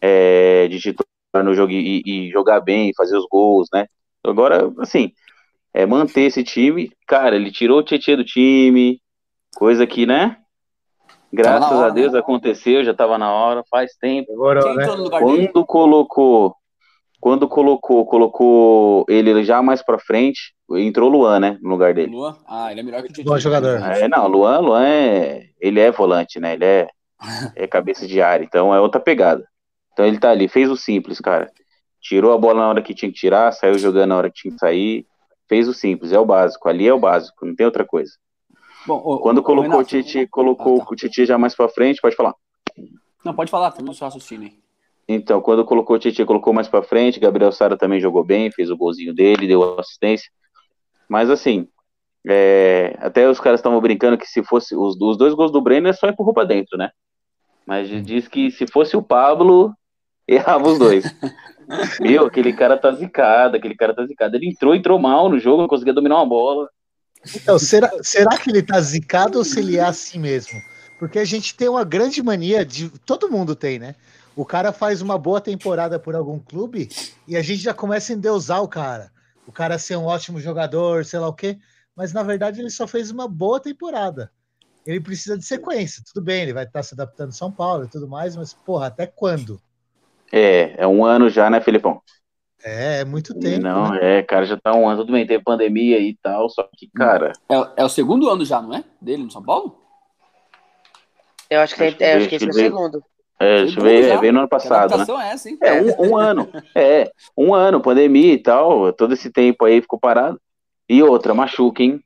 é, 0.00 0.68
de 0.68 0.78
titular 0.78 1.44
no 1.44 1.54
jogo 1.54 1.72
e, 1.72 2.02
e, 2.06 2.30
jogar 2.30 2.60
bem, 2.60 2.92
fazer 2.96 3.16
os 3.16 3.26
gols, 3.28 3.68
né? 3.72 3.86
Agora, 4.24 4.72
assim, 4.78 5.12
é 5.74 5.84
manter 5.84 6.22
esse 6.22 6.44
time. 6.44 6.90
Cara, 7.06 7.36
ele 7.36 7.50
tirou 7.50 7.80
o 7.80 7.82
Tietchan 7.82 8.16
do 8.16 8.24
time, 8.24 9.00
coisa 9.56 9.86
que, 9.86 10.06
né? 10.06 10.36
Graças 11.32 11.72
hora, 11.72 11.86
a 11.86 11.90
Deus 11.90 12.12
né? 12.12 12.18
aconteceu, 12.18 12.84
já 12.84 12.92
tava 12.92 13.16
na 13.16 13.32
hora, 13.32 13.64
faz 13.70 13.94
tempo. 13.96 14.32
Agora, 14.34 14.74
né? 14.74 14.84
Quando 15.18 15.64
colocou, 15.64 16.54
quando 17.18 17.48
colocou, 17.48 18.04
colocou 18.04 19.06
ele 19.08 19.42
já 19.42 19.62
mais 19.62 19.82
pra 19.82 19.98
frente, 19.98 20.54
entrou 20.72 21.08
o 21.08 21.12
Luan, 21.12 21.40
né, 21.40 21.58
no 21.62 21.70
lugar 21.70 21.94
dele. 21.94 22.12
Luan? 22.12 22.36
Ah, 22.46 22.70
ele 22.70 22.80
é 22.80 22.82
melhor 22.82 23.02
que 23.02 23.20
o. 23.20 23.24
Bom 23.24 23.38
jogador. 23.38 23.80
É, 23.80 24.06
não, 24.08 24.26
Luan, 24.28 24.58
Luan 24.58 24.84
é, 24.84 25.44
ele 25.58 25.80
é 25.80 25.90
volante, 25.90 26.38
né? 26.38 26.52
Ele 26.52 26.64
é, 26.64 26.88
é 27.56 27.66
cabeça 27.66 28.06
de 28.06 28.20
área, 28.20 28.44
então 28.44 28.74
é 28.74 28.80
outra 28.80 29.00
pegada. 29.00 29.46
Então 29.92 30.04
ele 30.04 30.18
tá 30.18 30.30
ali, 30.30 30.48
fez 30.48 30.68
o 30.70 30.76
simples, 30.76 31.18
cara. 31.18 31.50
Tirou 32.00 32.32
a 32.32 32.38
bola 32.38 32.60
na 32.60 32.68
hora 32.68 32.82
que 32.82 32.94
tinha 32.94 33.10
que 33.10 33.18
tirar, 33.18 33.52
saiu 33.52 33.78
jogando 33.78 34.08
na 34.08 34.16
hora 34.16 34.30
que 34.30 34.40
tinha 34.42 34.52
que 34.52 34.58
sair. 34.58 35.06
Fez 35.48 35.68
o 35.68 35.72
simples, 35.72 36.12
é 36.12 36.18
o 36.18 36.26
básico. 36.26 36.68
Ali 36.68 36.88
é 36.88 36.92
o 36.92 36.98
básico, 36.98 37.46
não 37.46 37.54
tem 37.54 37.64
outra 37.64 37.86
coisa. 37.86 38.12
Bom, 38.86 39.18
Quando 39.18 39.42
colocou 39.42 39.70
Renato, 39.70 39.82
o 39.82 39.84
Titi, 39.84 40.26
colocou 40.26 40.80
ah, 40.82 40.84
tá. 40.84 40.92
o 40.92 40.96
Titi 40.96 41.24
já 41.24 41.38
mais 41.38 41.54
pra 41.54 41.68
frente, 41.68 42.00
pode 42.00 42.16
falar. 42.16 42.34
Não, 43.24 43.34
pode 43.34 43.50
falar, 43.50 43.70
tem 43.70 43.88
o 43.88 43.94
seu 43.94 44.06
raciocínio 44.06 44.48
aí. 44.48 44.58
Então, 45.08 45.40
quando 45.40 45.64
colocou 45.64 45.96
o 45.96 45.98
Titi, 45.98 46.24
colocou 46.24 46.52
mais 46.52 46.68
pra 46.68 46.82
frente, 46.82 47.20
Gabriel 47.20 47.52
Sara 47.52 47.76
também 47.76 48.00
jogou 48.00 48.24
bem, 48.24 48.50
fez 48.50 48.70
o 48.70 48.76
golzinho 48.76 49.14
dele, 49.14 49.46
deu 49.46 49.78
assistência. 49.78 50.30
Mas 51.08 51.30
assim, 51.30 51.68
É, 52.24 52.96
até 53.00 53.28
os 53.28 53.40
caras 53.40 53.58
estavam 53.58 53.80
brincando 53.80 54.16
que 54.16 54.26
se 54.26 54.44
fosse 54.44 54.76
os, 54.76 54.96
os 55.00 55.16
dois 55.16 55.34
gols 55.34 55.50
do 55.50 55.60
Brenner 55.60 55.92
só 55.92 56.08
empurrou 56.08 56.32
pra 56.32 56.44
dentro, 56.44 56.78
né? 56.78 56.90
Mas 57.66 57.88
diz 58.04 58.28
que 58.28 58.50
se 58.50 58.64
fosse 58.66 58.96
o 58.96 59.02
Pablo, 59.02 59.74
errava 60.26 60.68
os 60.68 60.78
dois. 60.78 61.04
Meu, 62.00 62.26
aquele 62.26 62.52
cara 62.52 62.76
tá 62.76 62.92
zicado, 62.92 63.56
aquele 63.56 63.74
cara 63.74 63.94
tá 63.94 64.04
zicado. 64.06 64.36
Ele 64.36 64.48
entrou, 64.48 64.74
entrou 64.74 64.98
mal 64.98 65.28
no 65.28 65.38
jogo, 65.38 65.62
não 65.62 65.68
conseguia 65.68 65.92
dominar 65.92 66.16
uma 66.16 66.26
bola. 66.26 66.68
Então, 67.34 67.58
será, 67.58 67.90
será 68.02 68.36
que 68.36 68.50
ele 68.50 68.62
tá 68.62 68.80
zicado 68.80 69.38
ou 69.38 69.44
se 69.44 69.60
ele 69.60 69.76
é 69.76 69.82
assim 69.82 70.18
mesmo? 70.18 70.60
Porque 70.98 71.18
a 71.18 71.24
gente 71.24 71.54
tem 71.54 71.68
uma 71.68 71.84
grande 71.84 72.22
mania 72.22 72.64
de. 72.64 72.88
Todo 73.00 73.30
mundo 73.30 73.54
tem, 73.54 73.78
né? 73.78 73.94
O 74.34 74.44
cara 74.44 74.72
faz 74.72 75.02
uma 75.02 75.18
boa 75.18 75.40
temporada 75.40 75.98
por 75.98 76.14
algum 76.14 76.38
clube 76.38 76.88
e 77.28 77.36
a 77.36 77.42
gente 77.42 77.62
já 77.62 77.74
começa 77.74 78.12
a 78.12 78.16
endeusar 78.16 78.62
o 78.62 78.68
cara. 78.68 79.10
O 79.46 79.52
cara 79.52 79.78
ser 79.78 79.96
um 79.96 80.04
ótimo 80.04 80.40
jogador, 80.40 81.04
sei 81.04 81.18
lá 81.18 81.28
o 81.28 81.34
quê. 81.34 81.58
Mas 81.94 82.12
na 82.12 82.22
verdade 82.22 82.60
ele 82.60 82.70
só 82.70 82.86
fez 82.86 83.10
uma 83.10 83.28
boa 83.28 83.60
temporada. 83.60 84.30
Ele 84.86 85.00
precisa 85.00 85.36
de 85.36 85.44
sequência. 85.44 86.02
Tudo 86.06 86.24
bem, 86.24 86.42
ele 86.42 86.52
vai 86.52 86.64
estar 86.64 86.82
se 86.82 86.94
adaptando 86.94 87.30
em 87.30 87.36
São 87.36 87.52
Paulo 87.52 87.84
e 87.84 87.88
tudo 87.88 88.08
mais, 88.08 88.34
mas, 88.34 88.52
porra, 88.52 88.86
até 88.86 89.06
quando? 89.06 89.60
É, 90.30 90.82
é 90.82 90.86
um 90.86 91.04
ano 91.04 91.28
já, 91.28 91.48
né, 91.48 91.60
Felipão? 91.60 92.00
É, 92.64 93.00
é 93.00 93.04
muito 93.04 93.34
tempo. 93.38 93.62
Não, 93.62 93.90
né? 93.90 94.18
é, 94.18 94.22
cara, 94.22 94.44
já 94.44 94.56
tá 94.56 94.72
um 94.74 94.88
ano, 94.88 95.00
tudo 95.00 95.12
bem, 95.12 95.26
teve 95.26 95.42
pandemia 95.42 95.98
e 95.98 96.16
tal, 96.22 96.48
só 96.48 96.68
que, 96.76 96.88
cara. 96.94 97.32
É, 97.48 97.82
é 97.82 97.84
o 97.84 97.88
segundo 97.88 98.28
ano 98.28 98.44
já, 98.44 98.60
não 98.62 98.74
é? 98.74 98.84
Dele 99.00 99.24
no 99.24 99.30
São 99.30 99.42
Paulo? 99.42 99.78
Eu 101.50 101.60
acho 101.60 101.74
que, 101.74 101.84
Acho 101.84 101.96
que 101.96 102.04
é, 102.04 102.14
acho 102.14 102.28
que 102.28 102.34
esse 102.36 102.46
é 102.46 102.50
o 102.50 102.52
segundo. 102.52 103.04
É, 103.38 103.62
deixa 103.64 103.80
eu 103.80 103.82
ver, 103.84 104.08
já. 104.08 104.20
veio 104.20 104.32
no 104.32 104.38
ano 104.40 104.48
passado, 104.48 104.96
né? 104.96 105.04
é 105.04 105.32
essa, 105.32 105.50
hein? 105.50 105.58
É, 105.60 105.82
um, 105.82 106.10
um 106.10 106.16
ano. 106.16 106.48
É, 106.76 107.10
um 107.36 107.52
ano, 107.54 107.80
pandemia 107.80 108.34
e 108.34 108.38
tal, 108.38 108.92
todo 108.92 109.12
esse 109.14 109.30
tempo 109.30 109.64
aí 109.64 109.80
ficou 109.80 109.98
parado. 109.98 110.40
E 110.88 111.02
outra, 111.02 111.34
machuca, 111.34 111.82
hein? 111.82 112.00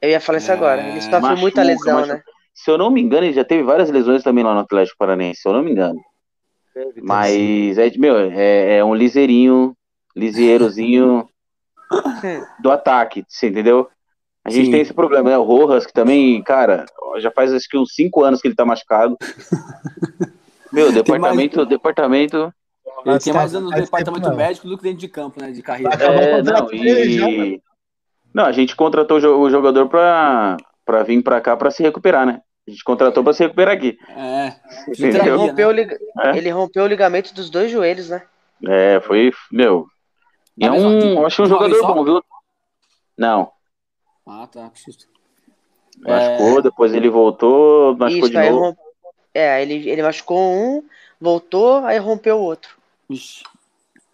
Eu 0.00 0.10
ia 0.10 0.20
falar 0.20 0.38
isso 0.38 0.50
É, 0.50 0.54
agora. 0.54 0.80
Ele 0.88 1.00
sofre 1.00 1.20
machuca, 1.20 1.40
muita 1.40 1.62
lesão, 1.62 1.96
machuca. 1.96 2.14
né? 2.14 2.22
Se 2.54 2.70
eu 2.70 2.78
não 2.78 2.90
me 2.90 3.00
engano, 3.00 3.26
ele 3.26 3.32
já 3.34 3.44
teve 3.44 3.62
várias 3.62 3.90
lesões 3.90 4.22
também 4.22 4.44
lá 4.44 4.54
no 4.54 4.60
Atlético 4.60 4.98
Paranaense, 4.98 5.40
se 5.42 5.48
eu 5.48 5.52
não 5.52 5.62
me 5.62 5.72
engano. 5.72 6.00
Mas, 7.02 7.76
é, 7.76 7.90
meu, 7.96 8.16
é, 8.16 8.76
é 8.78 8.84
um 8.84 8.94
liseirinho, 8.94 9.76
liseirozinho 10.18 11.28
do 12.60 12.70
ataque, 12.70 13.24
você 13.28 13.48
entendeu? 13.48 13.88
A 14.44 14.50
gente 14.50 14.66
Sim. 14.66 14.70
tem 14.72 14.80
esse 14.80 14.94
problema, 14.94 15.28
né? 15.30 15.36
O 15.38 15.42
Rojas, 15.42 15.84
que 15.86 15.92
também, 15.92 16.42
cara, 16.42 16.86
já 17.18 17.30
faz 17.30 17.52
acho 17.52 17.68
que 17.68 17.76
uns 17.76 17.94
5 17.94 18.22
anos 18.24 18.40
que 18.40 18.48
ele 18.48 18.54
tá 18.54 18.64
machucado. 18.64 19.16
Meu, 20.72 20.92
departamento, 20.92 21.64
departamento. 21.66 22.52
Ele 23.06 23.18
tem 23.18 23.32
mais 23.32 23.54
anos 23.54 23.70
no 23.70 23.76
departamento 23.76 24.34
médico 24.34 24.68
do 24.68 24.76
que 24.76 24.82
dentro 24.82 24.98
de 24.98 25.08
campo, 25.08 25.40
né? 25.40 25.50
De 25.50 25.62
carreira. 25.62 25.94
É, 25.94 26.42
não, 26.42 26.72
e... 26.72 27.60
Não, 28.34 28.44
a 28.44 28.52
gente 28.52 28.74
contratou 28.76 29.16
o 29.18 29.20
jo- 29.20 29.38
o 29.40 29.50
jogador 29.50 29.88
pra, 29.88 30.56
pra 30.84 31.02
vir 31.02 31.22
pra 31.22 31.40
cá 31.40 31.56
pra 31.56 31.70
se 31.70 31.82
recuperar, 31.82 32.26
né? 32.26 32.40
A 32.66 32.70
gente 32.70 32.84
contratou 32.84 33.24
pra 33.24 33.32
se 33.32 33.42
recuperar 33.44 33.74
aqui. 33.74 33.96
É. 34.10 34.52
Ele 34.98 35.30
rompeu, 35.30 35.68
o 35.68 35.72
né? 35.72 35.82
liga- 35.82 35.98
É. 36.22 36.36
ele 36.36 36.50
rompeu 36.50 36.84
o 36.84 36.86
ligamento 36.88 37.32
dos 37.34 37.48
dois 37.50 37.70
joelhos, 37.70 38.10
né? 38.10 38.22
É, 38.66 39.00
foi, 39.00 39.32
meu. 39.50 39.86
E 40.60 40.66
é 40.66 40.70
um, 40.70 41.00
eu 41.20 41.26
acho 41.26 41.42
um 41.42 41.46
uma 41.46 41.58
vez 41.58 41.70
jogador 41.70 41.94
bom, 41.94 42.04
viu? 42.04 42.24
Não, 43.16 43.50
Ah, 44.26 44.46
tá. 44.50 44.68
Que 44.70 44.80
susto. 44.80 45.06
machucou, 46.00 46.62
depois 46.62 46.92
ele 46.94 47.08
voltou, 47.08 47.96
machucou 47.96 48.28
Isso, 48.28 48.30
de 48.30 48.50
novo. 48.50 48.60
romp... 48.66 48.78
É, 49.34 49.62
ele, 49.62 49.88
ele 49.88 50.02
machucou 50.02 50.38
um, 50.52 50.82
voltou, 51.20 51.84
aí 51.84 51.98
rompeu 51.98 52.36
o 52.36 52.42
outro. 52.42 52.76
Ixi. 53.08 53.44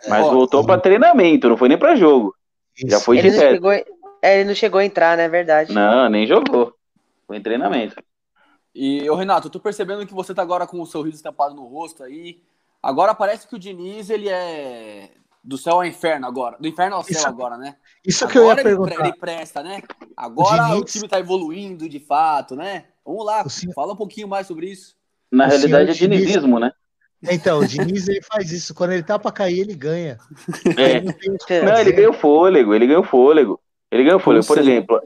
Mas 0.08 0.26
Ó, 0.26 0.30
voltou 0.30 0.64
pra 0.64 0.78
treinamento, 0.78 1.48
não 1.48 1.56
foi 1.56 1.68
nem 1.68 1.78
pra 1.78 1.96
jogo. 1.96 2.34
Já 2.76 2.96
Isso. 2.96 3.04
foi 3.06 3.18
Ele 3.18 3.30
não, 3.30 3.36
direto. 3.38 3.52
chegou, 3.54 3.72
é, 3.72 3.86
ele 4.40 4.44
não 4.44 4.54
chegou 4.54 4.80
a 4.80 4.84
entrar, 4.84 5.16
né? 5.16 5.24
É 5.24 5.28
verdade. 5.28 5.72
Não, 5.72 6.08
nem 6.10 6.26
jogou. 6.26 6.74
Foi 7.26 7.36
em 7.38 7.42
treinamento. 7.42 7.96
E, 8.74 9.08
ô 9.08 9.14
Renato, 9.14 9.46
eu 9.46 9.50
tô 9.52 9.60
percebendo 9.60 10.06
que 10.06 10.12
você 10.12 10.34
tá 10.34 10.42
agora 10.42 10.66
com 10.66 10.80
o 10.80 10.86
sorriso 10.86 11.16
estampado 11.16 11.54
no 11.54 11.64
rosto 11.66 12.02
aí. 12.02 12.42
Agora 12.82 13.14
parece 13.14 13.46
que 13.48 13.54
o 13.54 13.58
Diniz, 13.58 14.10
ele 14.10 14.28
é 14.28 15.10
do 15.44 15.58
céu 15.58 15.74
ao 15.74 15.84
inferno 15.84 16.26
agora. 16.26 16.56
Do 16.58 16.66
inferno 16.66 16.96
ao 16.96 17.02
céu 17.04 17.16
Isso- 17.18 17.28
agora, 17.28 17.56
né? 17.58 17.76
Isso 18.04 18.26
que 18.26 18.38
eu 18.38 18.44
ia 18.46 18.52
Agora 18.52 18.68
ele, 18.68 18.76
pre- 18.76 18.88
perguntar. 18.88 19.08
ele 19.08 19.16
presta, 19.18 19.62
né? 19.62 19.82
Agora 20.16 20.74
o, 20.76 20.84
time 20.84 21.06
tá 21.06 21.20
evoluindo 21.20 21.88
de 21.88 22.00
fato, 22.00 22.56
né? 22.56 22.84
Vamos 23.04 23.24
lá, 23.26 23.42
O 23.44 23.50
senhor- 23.50 23.74
fala 23.74 23.92
um 23.92 23.96
pouquinho 23.96 24.26
mais 24.26 24.46
sobre 24.46 24.70
isso. 24.70 24.94
Na 25.30 25.46
O 25.46 25.48
realidade 25.48 25.90
é 25.90 25.94
dinizismo, 25.94 26.58
né? 26.58 26.72
Então, 27.30 27.58
o 27.60 27.66
Diniz 27.66 28.06
ele 28.06 28.20
faz 28.22 28.52
isso. 28.52 28.74
Quando 28.74 28.92
ele 28.92 29.02
tá 29.02 29.18
pra 29.18 29.32
cair, 29.32 29.60
ele 29.60 29.74
ganha. 29.74 30.18
É. 30.76 30.96
Ele 30.98 31.06
não 31.06 31.12
o 31.12 31.64
Não, 31.64 31.72
ele 31.72 31.76
fazer. 31.78 31.92
ganhou 31.92 32.12
fôlego, 32.12 32.74
ele 32.74 32.86
ganhou 32.86 33.02
fôlego. 33.02 33.60
Ele 33.90 34.04
ganhou 34.04 34.20
fôlego. 34.20 34.46
Por 34.46 34.58
exemplo, 34.58 35.00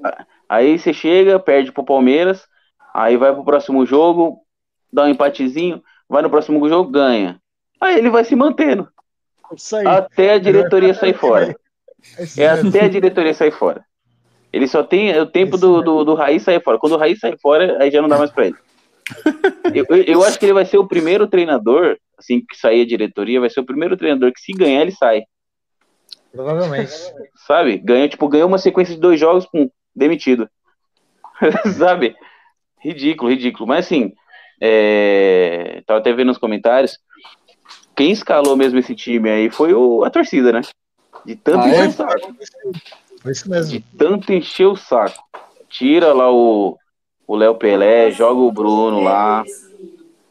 aí 0.49 0.79
você 0.79 0.93
chega, 0.93 1.39
perde 1.39 1.71
pro 1.71 1.85
Palmeiras, 1.85 2.43
aí 2.93 3.17
vai 3.17 3.33
pro 3.33 3.45
próximo 3.45 3.87
jogo, 3.87 4.41
dá 4.93 5.05
um 5.05 5.09
empatezinho, 5.09 5.81
vai 6.09 6.23
no 6.23 6.31
próximo 6.31 6.69
jogo, 6.69 6.91
ganha. 6.91 7.41
Aí 7.81 7.97
ele 7.99 8.11
vai 8.11 8.25
se 8.25 8.35
mantendo. 8.35 8.89
Aí. 9.75 9.87
Até 9.87 10.33
a 10.35 10.39
diretoria 10.39 10.95
sair 10.95 11.15
fora. 11.15 11.55
É 12.39 12.55
mesmo. 12.55 12.69
até 12.69 12.85
a 12.85 12.89
diretoria 12.89 13.35
sair 13.35 13.51
fora. 13.51 13.85
Ele 14.53 14.69
só 14.69 14.85
tem 14.85 15.19
o 15.19 15.27
tempo 15.27 15.59
do, 15.59 15.83
do, 15.83 16.05
do 16.05 16.15
Raiz 16.15 16.43
sair 16.45 16.63
fora. 16.63 16.79
Quando 16.79 16.93
o 16.93 16.97
Raiz 16.97 17.19
sair 17.19 17.37
fora, 17.41 17.77
aí 17.83 17.91
já 17.91 18.01
não 18.01 18.09
dá 18.09 18.17
mais 18.17 18.31
pra 18.31 18.47
ele. 18.47 18.57
Eu, 19.75 19.85
eu- 19.91 20.05
eu 20.05 20.23
acho 20.25 20.39
que 20.39 20.47
ele 20.47 20.53
vai 20.53 20.65
ser 20.65 20.79
o 20.79 20.87
primeiro 20.87 21.27
treinador, 21.27 21.97
assim 22.17 22.41
que 22.41 22.57
sair 22.57 22.83
a 22.83 22.87
diretoria, 22.87 23.41
vai 23.41 23.51
ser 23.51 23.61
o 23.61 23.67
primeiro 23.67 23.97
treinador 23.97 24.33
que 24.33 24.41
se 24.41 24.53
ganhar, 24.53 24.83
ele 24.83 24.93
sai. 24.93 25.23
Provavelmente. 26.33 26.93
Sabe? 27.47 27.79
Ganhou, 27.79 28.09
tipo, 28.09 28.29
ganhou 28.29 28.47
uma 28.49 28.59
sequência 28.59 28.95
de 28.95 29.01
dois 29.01 29.19
jogos, 29.19 29.45
pum, 29.47 29.69
demitido. 29.95 30.49
Sabe? 31.77 32.15
Ridículo, 32.81 33.31
ridículo. 33.31 33.67
Mas 33.67 33.87
assim, 33.87 34.13
é... 34.61 35.83
tava 35.87 35.99
até 36.01 36.13
vendo 36.13 36.29
nos 36.29 36.39
comentários. 36.39 36.99
Quem 37.99 38.13
escalou 38.13 38.57
mesmo 38.57 38.79
esse 38.79 38.95
time 38.95 39.29
aí 39.29 39.51
foi 39.51 39.75
o... 39.75 40.05
a 40.05 40.11
torcida, 40.11 40.53
né? 40.53 40.61
De 41.27 41.35
tanto 41.35 41.65
Ah, 41.65 41.69
encher 41.69 41.85
é? 41.85 41.89
o 41.89 41.91
saco. 41.91 42.33
Foi 43.21 43.33
isso 43.33 43.43
De 43.43 43.51
mesmo. 43.51 43.85
tanto 43.99 44.33
encher 44.33 44.67
o 44.67 44.77
saco. 44.77 45.21
Tira 45.69 46.13
lá 46.13 46.31
o 46.33 46.79
o 47.27 47.35
Léo 47.37 47.57
Pelé, 47.57 48.11
joga 48.13 48.41
o 48.41 48.53
Bruno 48.53 49.01
lá. 49.01 49.45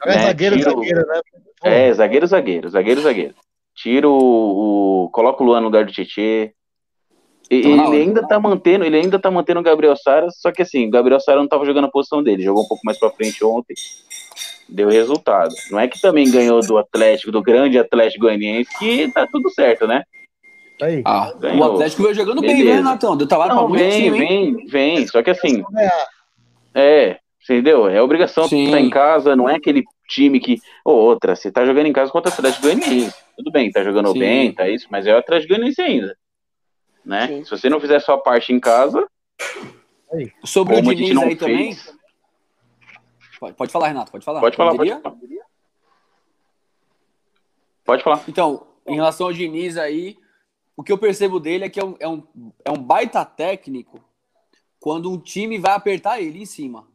É 0.05 0.15
né, 0.15 0.23
zagueiro, 0.23 0.59
zagueiro, 0.59 1.05
né? 1.07 1.21
Pô, 1.59 1.67
É, 1.67 1.93
zagueiro, 1.93 2.25
zagueiro, 2.25 2.69
zagueiro, 2.69 3.01
zagueiro. 3.01 3.35
Tira 3.75 4.07
o, 4.09 5.03
o- 5.05 5.09
Coloca 5.11 5.43
o 5.43 5.45
Luan 5.45 5.59
no 5.59 5.65
lugar 5.65 5.85
do 5.85 5.91
Tietê. 5.91 6.53
E-. 7.51 7.67
Ele 7.67 7.97
ainda 7.97 8.25
tá 8.25 8.39
mantendo, 8.39 8.85
ele 8.85 8.97
ainda 8.97 9.19
tá 9.19 9.29
mantendo 9.29 9.59
o 9.59 9.63
Gabriel 9.63 9.95
Sara, 9.97 10.27
só 10.31 10.51
que 10.51 10.61
assim, 10.61 10.87
o 10.87 10.89
Gabriel 10.89 11.19
Sara 11.19 11.39
não 11.39 11.47
tava 11.47 11.65
jogando 11.65 11.85
a 11.85 11.91
posição 11.91 12.23
dele, 12.23 12.43
jogou 12.43 12.63
um 12.63 12.67
pouco 12.67 12.81
mais 12.85 12.97
pra 12.97 13.11
frente 13.11 13.43
ontem. 13.43 13.75
Deu 14.69 14.89
resultado. 14.89 15.53
Não 15.71 15.79
é 15.79 15.87
que 15.87 15.99
também 15.99 16.29
ganhou 16.29 16.59
do 16.61 16.77
Atlético, 16.77 17.31
do 17.31 17.41
grande 17.41 17.79
Atlético 17.79 18.25
Goianiense, 18.25 18.69
que 18.77 19.11
tá 19.11 19.25
tudo 19.31 19.49
certo, 19.49 19.87
né? 19.87 20.03
aí. 20.81 21.01
Ah, 21.05 21.33
o 21.57 21.63
Atlético 21.63 22.03
veio 22.03 22.15
jogando 22.15 22.41
bem, 22.41 22.49
Beleza. 22.57 22.69
né, 22.69 22.75
Renatão? 22.75 23.17
Deu 23.17 23.27
trabalho 23.27 23.51
pra 23.51 23.61
Não, 23.61 23.69
muito 23.69 23.81
vem, 23.81 24.03
time, 24.03 24.19
hein? 24.19 24.53
vem, 24.53 24.65
vem. 24.67 25.07
Só 25.07 25.23
que 25.23 25.31
assim. 25.31 25.63
É, 26.75 27.17
entendeu? 27.43 27.87
É 27.87 28.01
obrigação 28.01 28.47
Sim. 28.47 28.65
estar 28.65 28.79
em 28.79 28.89
casa, 28.89 29.35
não 29.35 29.49
é 29.49 29.55
aquele 29.55 29.83
time 30.07 30.39
que. 30.39 30.59
Ou 30.85 30.95
outra, 30.95 31.35
você 31.35 31.51
tá 31.51 31.65
jogando 31.65 31.87
em 31.87 31.93
casa 31.93 32.11
contra 32.11 32.29
o 32.29 32.33
Atlético 32.33 32.63
Goianiense. 32.63 33.13
Tudo 33.35 33.51
bem, 33.51 33.71
tá 33.71 33.83
jogando 33.83 34.11
Sim. 34.11 34.19
bem, 34.19 34.53
tá 34.53 34.69
isso, 34.69 34.87
mas 34.89 35.07
é 35.07 35.13
o 35.13 35.17
Atlético 35.17 35.53
Goianiense 35.53 35.81
ainda. 35.81 36.15
Né? 37.05 37.27
Sim. 37.27 37.43
Se 37.45 37.51
você 37.51 37.69
não 37.69 37.79
fizer 37.79 37.95
a 37.95 38.01
sua 38.01 38.17
parte 38.17 38.51
em 38.53 38.59
casa, 38.59 39.07
Sobre 40.43 40.75
como 40.75 40.89
o 40.89 40.91
a 40.91 40.95
gente 40.95 41.07
Diniz 41.07 41.15
não 41.15 41.23
aí 41.23 41.35
também. 41.35 41.75
Pode, 43.39 43.55
pode 43.55 43.71
falar, 43.71 43.87
Renato, 43.87 44.11
pode 44.11 44.25
falar. 44.25 44.39
Pode 44.39 44.55
falar, 44.55 44.75
pode 44.75 44.89
falar. 44.89 45.15
Pode 47.85 48.03
falar. 48.03 48.23
Então, 48.27 48.67
em 48.85 48.95
relação 48.95 49.27
ao 49.27 49.33
Diniz 49.33 49.77
aí, 49.77 50.17
o 50.75 50.83
que 50.83 50.91
eu 50.91 50.97
percebo 50.97 51.39
dele 51.39 51.65
é 51.65 51.69
que 51.69 51.79
é 51.79 51.85
um, 51.85 51.95
é 51.99 52.07
um, 52.07 52.23
é 52.65 52.71
um 52.71 52.81
baita 52.81 53.23
técnico 53.25 54.03
quando 54.79 55.11
um 55.11 55.17
time 55.17 55.57
vai 55.57 55.73
apertar 55.73 56.21
ele 56.21 56.41
em 56.41 56.45
cima, 56.45 56.87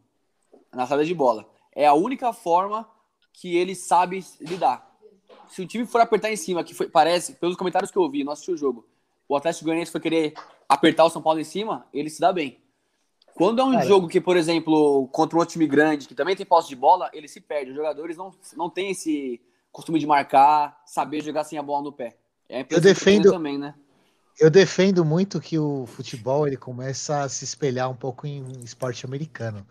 na 0.72 0.86
saída 0.86 1.04
de 1.04 1.14
bola. 1.14 1.48
É 1.74 1.86
a 1.86 1.94
única 1.94 2.32
forma 2.32 2.88
que 3.32 3.56
ele 3.56 3.74
sabe 3.74 4.24
lidar. 4.40 4.90
Se 5.48 5.60
o 5.60 5.66
time 5.66 5.84
for 5.84 6.00
apertar 6.00 6.30
em 6.30 6.36
cima, 6.36 6.62
que 6.62 6.74
foi, 6.74 6.88
parece, 6.88 7.34
pelos 7.34 7.56
comentários 7.56 7.90
que 7.90 7.98
eu 7.98 8.02
ouvi, 8.02 8.24
não 8.24 8.32
assisti 8.32 8.52
o 8.52 8.56
jogo, 8.56 8.86
o 9.28 9.36
Atlético 9.36 9.64
Goianiense 9.64 9.90
foi 9.90 10.00
querer 10.00 10.34
apertar 10.68 11.04
o 11.04 11.10
São 11.10 11.20
Paulo 11.20 11.40
em 11.40 11.44
cima, 11.44 11.86
ele 11.92 12.08
se 12.08 12.20
dá 12.20 12.32
bem. 12.32 12.61
Quando 13.34 13.60
é 13.60 13.64
um 13.64 13.72
Cara. 13.72 13.86
jogo 13.86 14.08
que, 14.08 14.20
por 14.20 14.36
exemplo, 14.36 15.08
contra 15.08 15.36
um 15.36 15.40
outro 15.40 15.52
time 15.52 15.66
grande, 15.66 16.06
que 16.06 16.14
também 16.14 16.36
tem 16.36 16.44
posse 16.44 16.68
de 16.68 16.76
bola, 16.76 17.10
ele 17.12 17.26
se 17.28 17.40
perde. 17.40 17.70
Os 17.70 17.76
jogadores 17.76 18.16
não, 18.16 18.30
não 18.56 18.68
têm 18.68 18.90
esse 18.90 19.40
costume 19.70 19.98
de 19.98 20.06
marcar, 20.06 20.80
saber 20.84 21.22
jogar 21.22 21.44
sem 21.44 21.58
a 21.58 21.62
bola 21.62 21.82
no 21.84 21.92
pé. 21.92 22.16
É 22.48 22.66
eu 22.68 22.80
defendo- 22.80 23.30
também, 23.30 23.58
né? 23.58 23.74
Eu 24.38 24.50
defendo 24.50 25.04
muito 25.04 25.40
que 25.40 25.58
o 25.58 25.86
futebol 25.86 26.46
ele 26.46 26.56
começa 26.56 27.22
a 27.22 27.28
se 27.28 27.44
espelhar 27.44 27.90
um 27.90 27.94
pouco 27.94 28.26
em 28.26 28.44
esporte 28.64 29.04
americano. 29.04 29.66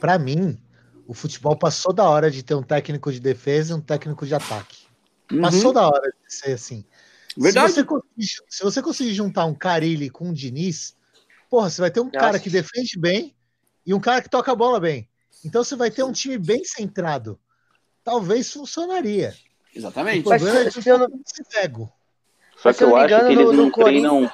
Para 0.00 0.18
mim, 0.18 0.58
o 1.06 1.14
futebol 1.14 1.56
passou 1.56 1.92
da 1.92 2.08
hora 2.08 2.30
de 2.30 2.42
ter 2.42 2.54
um 2.54 2.62
técnico 2.62 3.12
de 3.12 3.20
defesa 3.20 3.72
e 3.72 3.76
um 3.76 3.80
técnico 3.80 4.26
de 4.26 4.34
ataque. 4.34 4.86
Passou 5.40 5.72
da 5.72 5.86
hora 5.86 6.10
de 6.10 6.34
ser 6.34 6.52
assim. 6.52 6.84
Uhum. 7.36 7.42
Verdade. 7.44 7.68
Se 7.68 7.74
você, 7.74 7.84
conseguir, 7.84 8.26
se 8.48 8.64
você 8.64 8.82
conseguir 8.82 9.14
juntar 9.14 9.44
um 9.44 9.54
Carilli 9.54 10.08
com 10.08 10.28
um 10.28 10.32
Diniz, 10.32 10.96
Porra, 11.50 11.70
você 11.70 11.80
vai 11.80 11.90
ter 11.90 12.00
um 12.00 12.04
Nossa. 12.04 12.18
cara 12.18 12.38
que 12.38 12.50
defende 12.50 12.98
bem 12.98 13.34
e 13.86 13.94
um 13.94 14.00
cara 14.00 14.20
que 14.20 14.28
toca 14.28 14.52
a 14.52 14.56
bola 14.56 14.80
bem. 14.80 15.08
Então 15.44 15.62
você 15.62 15.76
vai 15.76 15.90
ter 15.90 16.02
um 16.02 16.12
time 16.12 16.38
bem 16.38 16.62
centrado. 16.64 17.38
Talvez 18.02 18.52
funcionaria. 18.52 19.34
Exatamente. 19.74 20.20
O 20.20 20.30
problema 20.30 20.64
Mas, 20.64 20.76
é 20.76 20.80
se 20.80 20.88
eu 20.88 20.98
não... 20.98 21.08
cego. 21.24 21.92
Só 22.56 22.72
que 22.72 22.82
eu 22.82 22.96
acho 22.96 23.18
que 23.26 23.32
eles 23.32 23.52
não 23.52 23.70
treinam. 23.70 24.30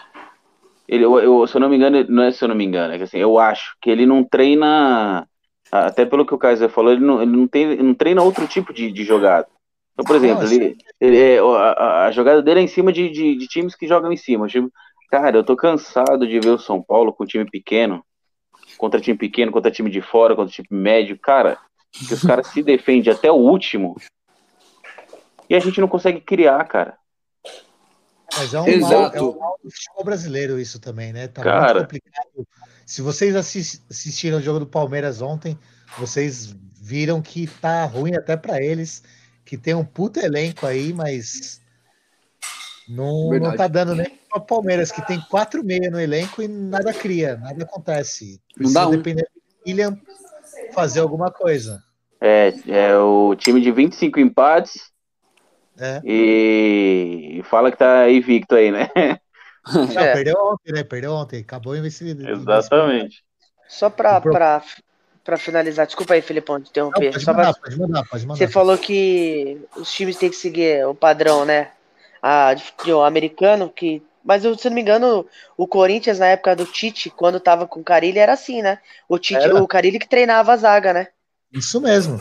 Ele, 0.89 1.05
eu, 1.05 1.19
eu, 1.19 1.47
se 1.47 1.57
eu 1.57 1.61
não 1.61 1.69
me 1.69 1.77
engano, 1.77 2.05
não 2.09 2.23
é 2.23 2.33
se 2.33 2.45
eu 2.45 2.49
não 2.49 2.55
me 2.55 2.65
engano, 2.65 2.93
é 2.93 2.99
que 2.99 3.05
assim, 3.05 3.19
eu 3.19 3.39
acho 3.39 3.77
que 3.81 3.91
ele 3.91 4.07
não 4.07 4.23
treina. 4.23 5.27
Até 5.71 6.05
pelo 6.05 6.27
que 6.27 6.35
o 6.35 6.39
Kaiser 6.39 6.69
falou, 6.69 6.93
ele 6.93 7.01
não, 7.01 7.23
ele 7.23 7.35
não, 7.35 7.49
tem, 7.49 7.63
ele 7.63 7.83
não 7.83 7.95
treina 7.95 8.23
outro 8.23 8.47
tipo 8.47 8.75
de, 8.75 8.93
de 8.93 9.05
jogada. 9.05 9.49
Então, 9.95 10.05
por 10.05 10.17
exemplo, 10.17 10.45
ele, 10.45 10.77
ele 11.01 11.19
é, 11.19 11.39
a, 11.39 12.07
a, 12.07 12.11
jogada 12.11 12.43
dele 12.43 12.61
é 12.61 12.63
em 12.63 12.69
cima 12.69 12.93
de, 12.93 13.09
de, 13.09 13.37
de, 13.37 13.47
times 13.47 13.75
que 13.75 13.87
jogam 13.87 14.13
em 14.13 14.17
cima. 14.17 14.47
Tipo, 14.49 14.71
cara, 15.13 15.37
eu 15.37 15.45
tô 15.45 15.55
cansado 15.55 16.27
de 16.27 16.41
ver 16.41 16.49
o 16.49 16.59
São 16.59 16.83
Paulo 16.83 17.13
com 17.13 17.27
time 17.27 17.45
pequeno, 17.45 18.03
contra 18.79 18.99
time 18.99 19.19
pequeno, 19.19 19.53
contra 19.53 19.71
time 19.71 19.91
de 19.91 20.01
fora, 20.01 20.35
contra 20.35 20.51
time 20.51 20.67
médio. 20.71 21.19
Cara, 21.19 21.59
que 21.93 22.15
os 22.15 22.23
caras 22.23 22.47
se 22.47 22.63
defendem 22.65 23.13
até 23.13 23.31
o 23.31 23.35
último 23.35 23.95
e 25.51 25.55
a 25.55 25.61
gente 25.61 25.79
não 25.83 25.87
consegue 25.87 26.19
criar, 26.19 26.65
cara. 26.65 26.97
Mas 28.39 28.55
é 28.55 28.61
um, 28.63 28.67
Exato. 28.67 28.95
Mal, 28.95 29.13
é 29.13 29.21
um 29.21 29.39
mal 29.39 29.59
do 29.63 29.71
futebol 29.71 30.05
brasileiro 30.05 30.59
isso 30.59 30.81
também, 30.81 31.13
né? 31.13 31.29
Tá 31.29 31.43
Cara. 31.43 31.75
muito 31.75 31.83
complicado. 31.83 32.49
Se 32.87 33.03
vocês 33.03 33.37
assistiram 33.37 34.39
o 34.39 34.43
jogo 34.43 34.61
do 34.61 34.67
Palmeiras 34.67 35.21
ontem, 35.21 35.59
vocês 35.99 36.57
viram 36.81 37.21
que 37.21 37.47
tá 37.47 37.85
ruim 37.85 38.17
até 38.17 38.35
para 38.35 38.63
eles, 38.63 39.03
que 39.45 39.59
tem 39.59 39.75
um 39.75 39.85
puto 39.85 40.19
elenco 40.19 40.67
aí, 40.67 40.95
mas 40.95 41.61
não, 42.89 43.29
não 43.39 43.55
tá 43.55 43.69
dando 43.69 43.95
nem 43.95 44.22
para 44.33 44.41
Palmeiras, 44.41 44.91
que 44.91 45.07
tem 45.07 45.21
quatro 45.31 45.65
meia 45.65 45.91
no 45.91 46.01
elenco 46.01 46.43
e 46.43 46.49
nada 46.49 46.93
cria, 46.93 47.37
nada 47.37 47.65
acontece. 47.65 48.41
Precisa 48.55 48.81
não 48.81 48.91
dá 48.91 48.95
um. 48.95 48.99
depender 48.99 49.23
do 49.23 49.43
William 49.67 49.99
fazer 50.73 51.01
alguma 51.01 51.31
coisa. 51.31 51.83
É, 52.21 52.53
é 52.69 52.97
o 52.97 53.35
time 53.37 53.61
de 53.61 53.71
25 53.71 54.21
empates 54.21 54.93
é. 55.79 56.01
E 56.05 57.43
fala 57.45 57.71
que 57.71 57.79
tá 57.79 58.09
invicto 58.11 58.55
aí, 58.55 58.71
né? 58.71 58.89
Não, 59.73 60.01
é. 60.01 60.13
Perdeu 60.13 60.37
ontem, 60.39 60.73
né? 60.73 60.85
Perdeu 60.85 61.13
ontem. 61.13 61.41
Acabou 61.41 61.73
a 61.73 61.79
invencibilidade. 61.79 62.41
Exatamente. 62.41 63.25
Só 63.69 63.89
pra, 63.89 64.21
pra, 64.21 64.63
pra 65.25 65.39
finalizar, 65.39 65.87
desculpa 65.87 66.15
aí, 66.15 66.21
Felipão, 66.21 66.59
de 66.59 66.69
interromper. 66.69 67.07
Não, 67.07 67.13
pode, 67.13 67.25
Só 67.25 67.33
mandar, 67.33 67.53
pra... 67.53 67.63
pode 67.63 67.79
mandar, 67.79 68.05
pode 68.05 68.27
mandar. 68.27 68.39
Você 68.39 68.49
falou 68.49 68.77
que 68.77 69.61
os 69.77 69.91
times 69.93 70.17
têm 70.17 70.31
que 70.31 70.37
seguir 70.37 70.87
o 70.87 70.95
padrão, 70.95 71.45
né? 71.45 71.71
A, 72.21 72.55
de, 72.55 72.93
o 72.93 73.03
americano, 73.03 73.71
que. 73.71 74.03
Mas 74.25 74.43
se 74.43 74.69
não 74.69 74.75
me 74.75 74.81
engano, 74.81 75.27
o 75.57 75.67
Corinthians, 75.67 76.19
na 76.19 76.27
época 76.27 76.55
do 76.55 76.65
Tite, 76.65 77.11
quando 77.11 77.41
tava 77.41 77.67
com 77.67 77.81
o 77.81 77.85
Carilli, 77.85 78.19
era 78.19 78.33
assim, 78.33 78.63
né? 78.63 78.79
O 79.09 79.19
Tite, 79.19 79.43
era. 79.43 79.63
o 79.63 79.67
Carilli 79.67 79.99
que 79.99 80.09
treinava 80.09 80.53
a 80.53 80.57
zaga, 80.57 80.93
né? 80.93 81.09
Isso 81.53 81.81
mesmo. 81.81 82.21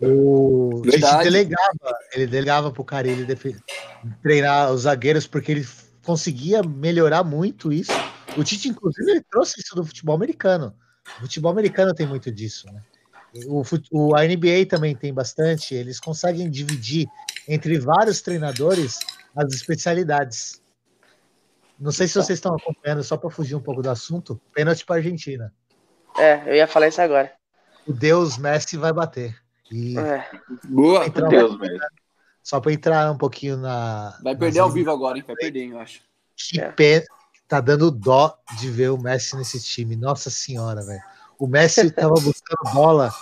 O 0.00 0.82
Tite 0.84 1.22
delegava, 1.22 1.98
ele 2.12 2.26
delegava 2.26 2.70
pro 2.72 2.84
cara 2.84 3.06
ele 3.06 3.26
treinar 4.22 4.72
os 4.72 4.82
zagueiros 4.82 5.26
porque 5.26 5.52
ele 5.52 5.66
conseguia 6.04 6.62
melhorar 6.62 7.22
muito 7.22 7.72
isso. 7.72 7.92
O 8.36 8.42
Tite, 8.42 8.68
inclusive, 8.68 9.10
ele 9.10 9.24
trouxe 9.30 9.60
isso 9.60 9.74
do 9.74 9.84
futebol 9.84 10.16
americano. 10.16 10.74
O 11.18 11.20
futebol 11.22 11.52
americano 11.52 11.94
tem 11.94 12.06
muito 12.06 12.30
disso, 12.30 12.66
né? 12.72 12.82
O, 13.46 13.62
o, 13.92 14.16
a 14.16 14.24
NBA 14.24 14.66
também 14.68 14.94
tem 14.94 15.12
bastante. 15.12 15.74
Eles 15.74 16.00
conseguem 16.00 16.50
dividir 16.50 17.06
entre 17.46 17.78
vários 17.78 18.20
treinadores 18.20 18.98
as 19.36 19.52
especialidades. 19.54 20.60
Não 21.80 21.90
sei 21.90 22.06
se 22.06 22.14
vocês 22.14 22.38
estão 22.38 22.54
acompanhando, 22.54 23.02
só 23.02 23.16
para 23.16 23.30
fugir 23.30 23.54
um 23.54 23.60
pouco 23.60 23.82
do 23.82 23.88
assunto. 23.88 24.38
Pênalti 24.52 24.84
para 24.84 24.96
Argentina. 24.96 25.52
É, 26.18 26.42
eu 26.46 26.54
ia 26.54 26.66
falar 26.66 26.88
isso 26.88 27.00
agora. 27.00 27.32
O 27.86 27.92
Deus 27.92 28.36
Messi 28.36 28.76
vai 28.76 28.92
bater. 28.92 29.34
E 29.70 29.98
é. 29.98 30.28
Boa, 30.64 31.08
Deus, 31.08 31.58
velho. 31.58 31.80
Só 32.42 32.60
para 32.60 32.72
entrar 32.72 33.10
um 33.10 33.16
pouquinho 33.16 33.56
na. 33.56 34.18
Vai 34.22 34.36
perder 34.36 34.58
ao 34.58 34.70
vivo 34.70 34.90
agora, 34.90 35.16
hein? 35.16 35.24
Vai 35.26 35.36
perder, 35.36 35.70
eu 35.70 35.78
acho. 35.78 36.02
Que 36.36 36.60
é. 36.60 36.70
pé. 36.70 37.04
Tá 37.48 37.60
dando 37.60 37.90
dó 37.90 38.38
de 38.58 38.70
ver 38.70 38.90
o 38.90 38.98
Messi 38.98 39.36
nesse 39.36 39.60
time. 39.60 39.96
Nossa 39.96 40.30
senhora, 40.30 40.84
velho. 40.84 41.02
O 41.38 41.46
Messi 41.46 41.90
tava 41.90 42.14
buscando 42.14 42.72
bola 42.74 43.12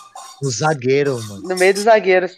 no 0.43 0.51
zagueiro, 0.51 1.23
mano. 1.25 1.49
No 1.49 1.57
meio 1.57 1.73
dos 1.73 1.85
zagueiros. 1.85 2.37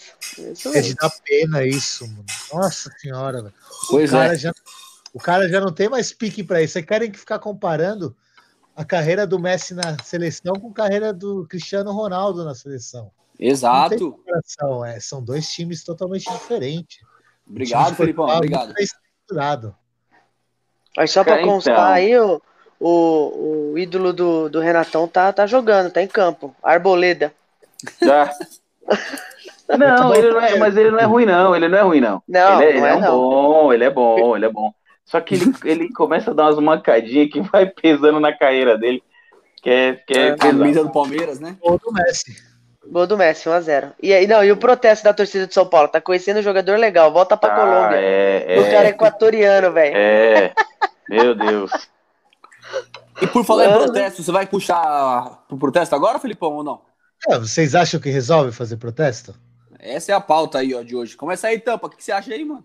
é 0.74 0.80
de 0.80 0.94
dar 0.94 1.10
pena 1.24 1.64
isso, 1.64 2.06
mano. 2.06 2.24
Nossa 2.52 2.90
senhora, 2.98 3.42
velho. 3.42 3.54
Pois 3.88 4.10
o 4.10 4.12
cara 4.12 4.34
é. 4.34 4.36
Já, 4.36 4.52
o 5.12 5.18
cara 5.18 5.48
já 5.48 5.60
não 5.60 5.72
tem 5.72 5.88
mais 5.88 6.12
pique 6.12 6.42
para 6.42 6.62
isso. 6.62 6.74
Vocês 6.74 6.84
querem 6.84 7.10
que 7.10 7.18
ficar 7.18 7.38
comparando 7.38 8.16
a 8.76 8.84
carreira 8.84 9.26
do 9.26 9.38
Messi 9.38 9.74
na 9.74 9.96
seleção 10.02 10.54
com 10.54 10.70
a 10.70 10.74
carreira 10.74 11.12
do 11.12 11.46
Cristiano 11.48 11.92
Ronaldo 11.92 12.44
na 12.44 12.54
seleção. 12.54 13.10
Exato. 13.38 14.18
É, 14.86 15.00
são 15.00 15.22
dois 15.22 15.50
times 15.50 15.82
totalmente 15.82 16.30
diferentes. 16.30 16.98
Obrigado, 17.48 17.96
Felipão. 17.96 18.28
Obrigado. 18.28 18.74
Mas 20.96 21.10
só 21.10 21.24
para 21.24 21.42
constar 21.42 21.74
então. 21.74 21.84
aí, 21.84 22.18
o, 22.18 22.42
o, 22.78 23.70
o, 23.72 23.78
ídolo 23.78 24.12
do, 24.12 24.48
do 24.48 24.60
Renatão 24.60 25.08
tá, 25.08 25.32
tá 25.32 25.46
jogando, 25.46 25.90
tá 25.90 26.02
em 26.02 26.08
campo. 26.08 26.54
Arboleda. 26.62 27.32
Já. 28.00 28.30
Não, 29.78 30.14
ele 30.14 30.30
não 30.30 30.40
é, 30.40 30.58
mas 30.58 30.76
ele 30.76 30.90
não 30.90 30.98
é 30.98 31.04
ruim, 31.04 31.24
não. 31.24 31.54
Ele 31.54 31.68
não 31.68 31.78
é 31.78 31.82
ruim, 31.82 32.00
não. 32.00 32.22
Não, 32.26 32.60
ele 32.60 32.78
é, 32.78 32.80
não 32.80 32.86
é, 32.86 32.90
é, 32.90 32.96
um 32.96 33.00
não. 33.00 33.10
bom, 33.12 33.72
ele 33.72 33.84
é 33.84 33.90
bom, 33.90 34.36
ele 34.36 34.46
é 34.46 34.48
bom. 34.48 34.74
Só 35.10 35.20
que 35.20 35.34
ele, 35.34 35.52
ele 35.64 35.92
começa 35.92 36.30
a 36.30 36.34
dar 36.34 36.44
umas 36.44 36.58
mancadinhas 36.58 37.30
que 37.32 37.40
vai 37.40 37.66
pesando 37.66 38.20
na 38.20 38.32
carreira 38.32 38.78
dele. 38.78 39.02
Que 39.60 39.68
é, 39.68 39.94
que 40.06 40.16
é, 40.16 40.28
é 40.28 40.36
camisa 40.36 40.84
do 40.84 40.90
Palmeiras, 40.90 41.40
né? 41.40 41.56
Ou 41.60 41.78
do 41.78 41.92
Messi. 41.92 42.48
Gol 42.86 43.06
do 43.06 43.16
Messi, 43.16 43.48
1x0. 43.48 43.92
E 44.02 44.12
aí, 44.12 44.26
não, 44.26 44.42
e 44.42 44.50
o 44.50 44.56
protesto 44.56 45.04
da 45.04 45.12
torcida 45.12 45.46
de 45.46 45.52
São 45.52 45.66
Paulo? 45.66 45.88
Tá 45.88 46.00
conhecendo 46.00 46.38
um 46.38 46.42
jogador 46.42 46.78
legal, 46.78 47.12
volta 47.12 47.36
pra 47.36 47.52
ah, 47.52 47.56
Colômbia. 47.56 48.00
É, 48.00 48.58
o 48.58 48.70
cara 48.70 48.86
é 48.86 48.90
equatoriano, 48.90 49.72
velho. 49.72 49.96
É. 49.96 50.54
Meu 51.08 51.34
Deus. 51.34 51.70
E 53.20 53.26
por 53.26 53.44
falar 53.44 53.68
Mano. 53.68 53.80
em 53.80 53.84
protesto, 53.84 54.22
você 54.22 54.32
vai 54.32 54.46
puxar 54.46 55.44
pro 55.46 55.58
protesto 55.58 55.94
agora, 55.94 56.18
Felipão, 56.18 56.54
ou 56.54 56.64
não? 56.64 56.80
É, 57.28 57.38
vocês 57.38 57.74
acham 57.74 58.00
que 58.00 58.08
resolve 58.08 58.50
fazer 58.50 58.78
protesto? 58.78 59.34
Essa 59.78 60.12
é 60.12 60.14
a 60.14 60.20
pauta 60.20 60.58
aí, 60.58 60.74
ó, 60.74 60.82
de 60.82 60.96
hoje. 60.96 61.16
Começa 61.16 61.48
aí, 61.48 61.60
Tampa. 61.60 61.86
O 61.86 61.90
que 61.90 62.02
você 62.02 62.12
acha 62.12 62.32
aí, 62.32 62.44
mano? 62.44 62.64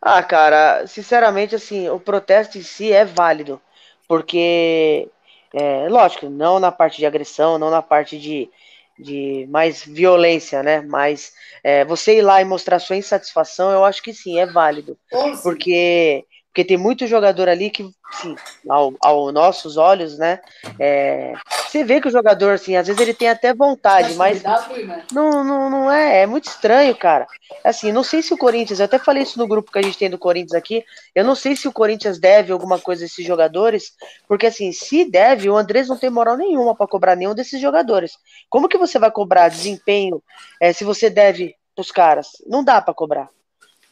Ah, 0.00 0.22
cara, 0.22 0.86
sinceramente, 0.86 1.54
assim, 1.54 1.88
o 1.88 1.98
protesto 1.98 2.56
em 2.58 2.62
si 2.62 2.92
é 2.92 3.04
válido. 3.04 3.60
Porque, 4.06 5.10
é, 5.52 5.88
lógico, 5.88 6.28
não 6.30 6.60
na 6.60 6.72
parte 6.72 6.98
de 6.98 7.06
agressão, 7.06 7.58
não 7.58 7.70
na 7.70 7.82
parte 7.82 8.18
de, 8.18 8.50
de 8.98 9.46
mais 9.50 9.84
violência, 9.84 10.62
né? 10.62 10.80
Mas 10.82 11.32
é, 11.62 11.84
você 11.84 12.18
ir 12.18 12.22
lá 12.22 12.40
e 12.40 12.44
mostrar 12.44 12.78
sua 12.78 12.96
insatisfação, 12.96 13.70
eu 13.72 13.84
acho 13.84 14.02
que 14.02 14.14
sim, 14.14 14.38
é 14.38 14.46
válido. 14.46 14.98
Porque 15.42 16.24
porque 16.58 16.64
tem 16.64 16.76
muito 16.76 17.06
jogador 17.06 17.48
ali 17.48 17.70
que, 17.70 17.88
sim, 18.20 18.34
ao, 18.68 18.92
aos 19.00 19.32
nossos 19.32 19.76
olhos, 19.76 20.18
né? 20.18 20.40
É, 20.76 21.32
você 21.46 21.84
vê 21.84 22.00
que 22.00 22.08
o 22.08 22.10
jogador, 22.10 22.54
assim, 22.54 22.74
às 22.74 22.88
vezes 22.88 23.00
ele 23.00 23.14
tem 23.14 23.28
até 23.28 23.54
vontade, 23.54 24.14
mas 24.14 24.42
não, 25.12 25.44
não, 25.44 25.70
não 25.70 25.92
é, 25.92 26.22
é 26.22 26.26
muito 26.26 26.48
estranho, 26.48 26.96
cara. 26.96 27.28
Assim, 27.62 27.92
não 27.92 28.02
sei 28.02 28.22
se 28.22 28.34
o 28.34 28.36
Corinthians, 28.36 28.80
eu 28.80 28.86
até 28.86 28.98
falei 28.98 29.22
isso 29.22 29.38
no 29.38 29.46
grupo 29.46 29.70
que 29.70 29.78
a 29.78 29.82
gente 29.82 29.96
tem 29.96 30.10
do 30.10 30.18
Corinthians 30.18 30.54
aqui, 30.54 30.84
eu 31.14 31.24
não 31.24 31.36
sei 31.36 31.54
se 31.54 31.68
o 31.68 31.72
Corinthians 31.72 32.18
deve 32.18 32.50
alguma 32.50 32.80
coisa 32.80 33.04
a 33.04 33.06
esses 33.06 33.24
jogadores, 33.24 33.92
porque 34.26 34.46
assim, 34.46 34.72
se 34.72 35.08
deve, 35.08 35.48
o 35.48 35.56
Andrés 35.56 35.86
não 35.86 35.96
tem 35.96 36.10
moral 36.10 36.36
nenhuma 36.36 36.74
para 36.74 36.88
cobrar 36.88 37.14
nenhum 37.14 37.36
desses 37.36 37.60
jogadores. 37.60 38.18
Como 38.50 38.68
que 38.68 38.76
você 38.76 38.98
vai 38.98 39.12
cobrar 39.12 39.48
desempenho 39.48 40.20
é, 40.60 40.72
se 40.72 40.82
você 40.82 41.08
deve 41.08 41.54
os 41.76 41.92
caras? 41.92 42.30
Não 42.48 42.64
dá 42.64 42.82
para 42.82 42.92
cobrar. 42.92 43.30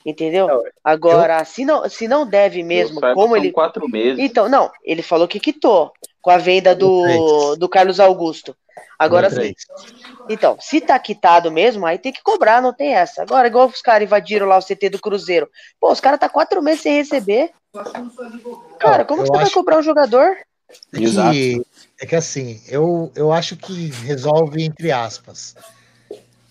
Entendeu? 0.06 0.46
Não, 0.46 0.62
Agora, 0.84 1.40
eu... 1.40 1.44
se, 1.44 1.64
não, 1.64 1.88
se 1.88 2.06
não 2.06 2.24
deve 2.24 2.62
mesmo, 2.62 3.00
como 3.12 3.36
ele. 3.36 3.50
quatro 3.50 3.88
meses. 3.88 4.22
Então, 4.22 4.48
não, 4.48 4.70
ele 4.84 5.02
falou 5.02 5.26
que 5.26 5.40
quitou 5.40 5.92
com 6.22 6.30
a 6.30 6.38
venda 6.38 6.76
do, 6.76 7.56
do 7.56 7.68
Carlos 7.68 7.98
Augusto. 7.98 8.56
Agora 8.96 9.28
sim. 9.28 9.52
Então, 10.28 10.56
se 10.60 10.80
tá 10.80 10.96
quitado 10.96 11.50
mesmo, 11.50 11.84
aí 11.84 11.98
tem 11.98 12.12
que 12.12 12.22
cobrar, 12.22 12.62
não 12.62 12.72
tem 12.72 12.94
essa. 12.94 13.22
Agora, 13.22 13.48
igual 13.48 13.66
os 13.66 13.82
caras 13.82 14.06
invadiram 14.06 14.46
lá 14.46 14.56
o 14.56 14.62
CT 14.62 14.90
do 14.90 15.00
Cruzeiro. 15.00 15.50
Pô, 15.80 15.90
os 15.90 16.00
caras 16.00 16.20
tá 16.20 16.28
quatro 16.28 16.62
meses 16.62 16.82
sem 16.82 16.94
receber. 16.94 17.50
Cara, 18.78 19.04
como 19.04 19.22
que 19.22 19.28
você 19.28 19.36
vai 19.36 19.50
cobrar 19.50 19.78
um 19.78 19.82
jogador? 19.82 20.36
É 20.92 20.98
que, 20.98 21.62
é 22.00 22.06
que 22.06 22.16
assim, 22.16 22.62
eu, 22.68 23.10
eu 23.14 23.32
acho 23.32 23.56
que 23.56 23.90
resolve 24.04 24.62
entre 24.62 24.92
aspas. 24.92 25.54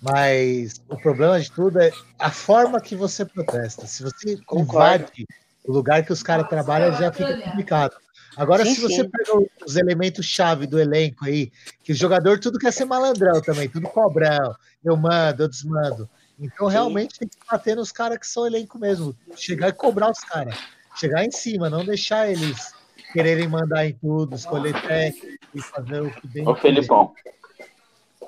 Mas 0.02 0.82
o 0.90 0.98
problema 0.98 1.40
de 1.40 1.52
tudo 1.52 1.80
é 1.80 1.92
a 2.20 2.30
forma 2.30 2.80
que 2.80 2.96
você 2.96 3.26
protesta. 3.26 3.88
Se 3.88 4.04
você 4.04 4.38
invade 4.54 5.26
o 5.66 5.72
lugar 5.72 6.06
que 6.06 6.14
os 6.14 6.22
caras 6.22 6.48
trabalham, 6.48 6.94
já 6.94 7.12
fica 7.12 7.38
complicado. 7.42 7.96
Agora, 8.38 8.66
sim, 8.66 8.76
se 8.76 8.82
você 8.82 9.04
sim. 9.04 9.10
pega 9.10 9.48
os 9.66 9.76
elementos-chave 9.76 10.68
do 10.68 10.80
elenco 10.80 11.26
aí, 11.26 11.52
que 11.84 11.94
o 11.94 11.96
jogador 11.96 12.40
tudo 12.40 12.60
quer 12.60 12.72
ser 12.72 12.86
malandrão 12.86 13.42
também, 13.42 13.70
tudo 13.70 13.88
cobrão, 13.88 14.54
eu 14.84 14.98
mando, 14.98 15.44
eu 15.44 15.48
desmando. 15.48 16.10
Então, 16.38 16.68
sim. 16.68 16.74
realmente 16.74 17.18
tem 17.18 17.28
que 17.28 17.38
bater 17.50 17.76
nos 17.76 17.92
caras 17.92 18.18
que 18.18 18.28
são 18.28 18.46
elenco 18.46 18.78
mesmo. 18.78 19.16
Chegar 19.38 19.70
e 19.70 19.74
cobrar 19.74 20.12
os 20.12 20.20
caras. 20.20 20.58
Chegar 20.96 21.24
em 21.24 21.32
cima, 21.32 21.70
não 21.70 21.86
deixar 21.86 22.30
eles 22.30 22.74
quererem 23.14 23.48
mandar 23.48 23.86
em 23.86 23.94
tudo, 23.94 24.36
escolher 24.36 24.74
técnico 24.82 25.46
e 25.54 25.62
fazer 25.62 26.02
o 26.02 26.12
que 26.12 26.28
bem. 26.28 26.48
Ô, 26.48 26.54
Felipão, 26.56 27.14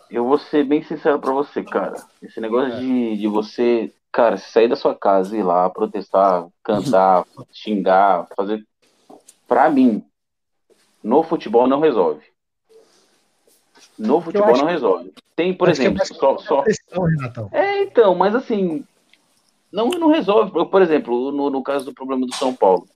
eu 0.10 0.26
vou 0.26 0.38
ser 0.38 0.64
bem 0.64 0.82
sincero 0.84 1.20
pra 1.20 1.32
você, 1.34 1.64
cara. 1.64 1.96
Esse 2.22 2.40
negócio 2.40 2.74
É. 2.74 2.80
de, 2.80 3.18
de 3.18 3.28
você, 3.28 3.94
cara, 4.12 4.38
sair 4.38 4.68
da 4.68 4.76
sua 4.76 4.96
casa 4.96 5.36
e 5.36 5.40
ir 5.40 5.44
lá 5.44 5.70
protestar, 5.70 6.48
cantar, 6.64 7.26
xingar, 7.52 8.28
fazer. 8.36 8.64
Pra 9.48 9.70
mim, 9.70 10.04
no 11.04 11.24
futebol 11.24 11.68
não 11.68 11.80
resolve. 11.80 12.26
No 13.98 14.22
futebol 14.22 14.50
acho 14.52 14.62
não 14.64 14.70
resolve. 14.72 15.14
Tem, 15.36 15.54
por 15.54 15.70
Acho 15.70 15.82
é 15.82 15.86
exemplo, 15.86 16.06
só, 16.06 16.38
só. 16.38 16.64
É, 17.52 17.82
então, 17.84 18.14
mas 18.16 18.36
assim, 18.36 18.84
não, 19.72 19.90
não 19.90 20.10
resolve. 20.10 20.52
Por- 20.52 20.68
Por 20.70 20.82
exemplo, 20.82 21.32
no, 21.32 21.50
no 21.50 21.64
caso 21.64 21.86
do 21.86 21.94
problema 21.94 22.26
do 22.26 22.36
São 22.36 22.54
Paulo. 22.54 22.88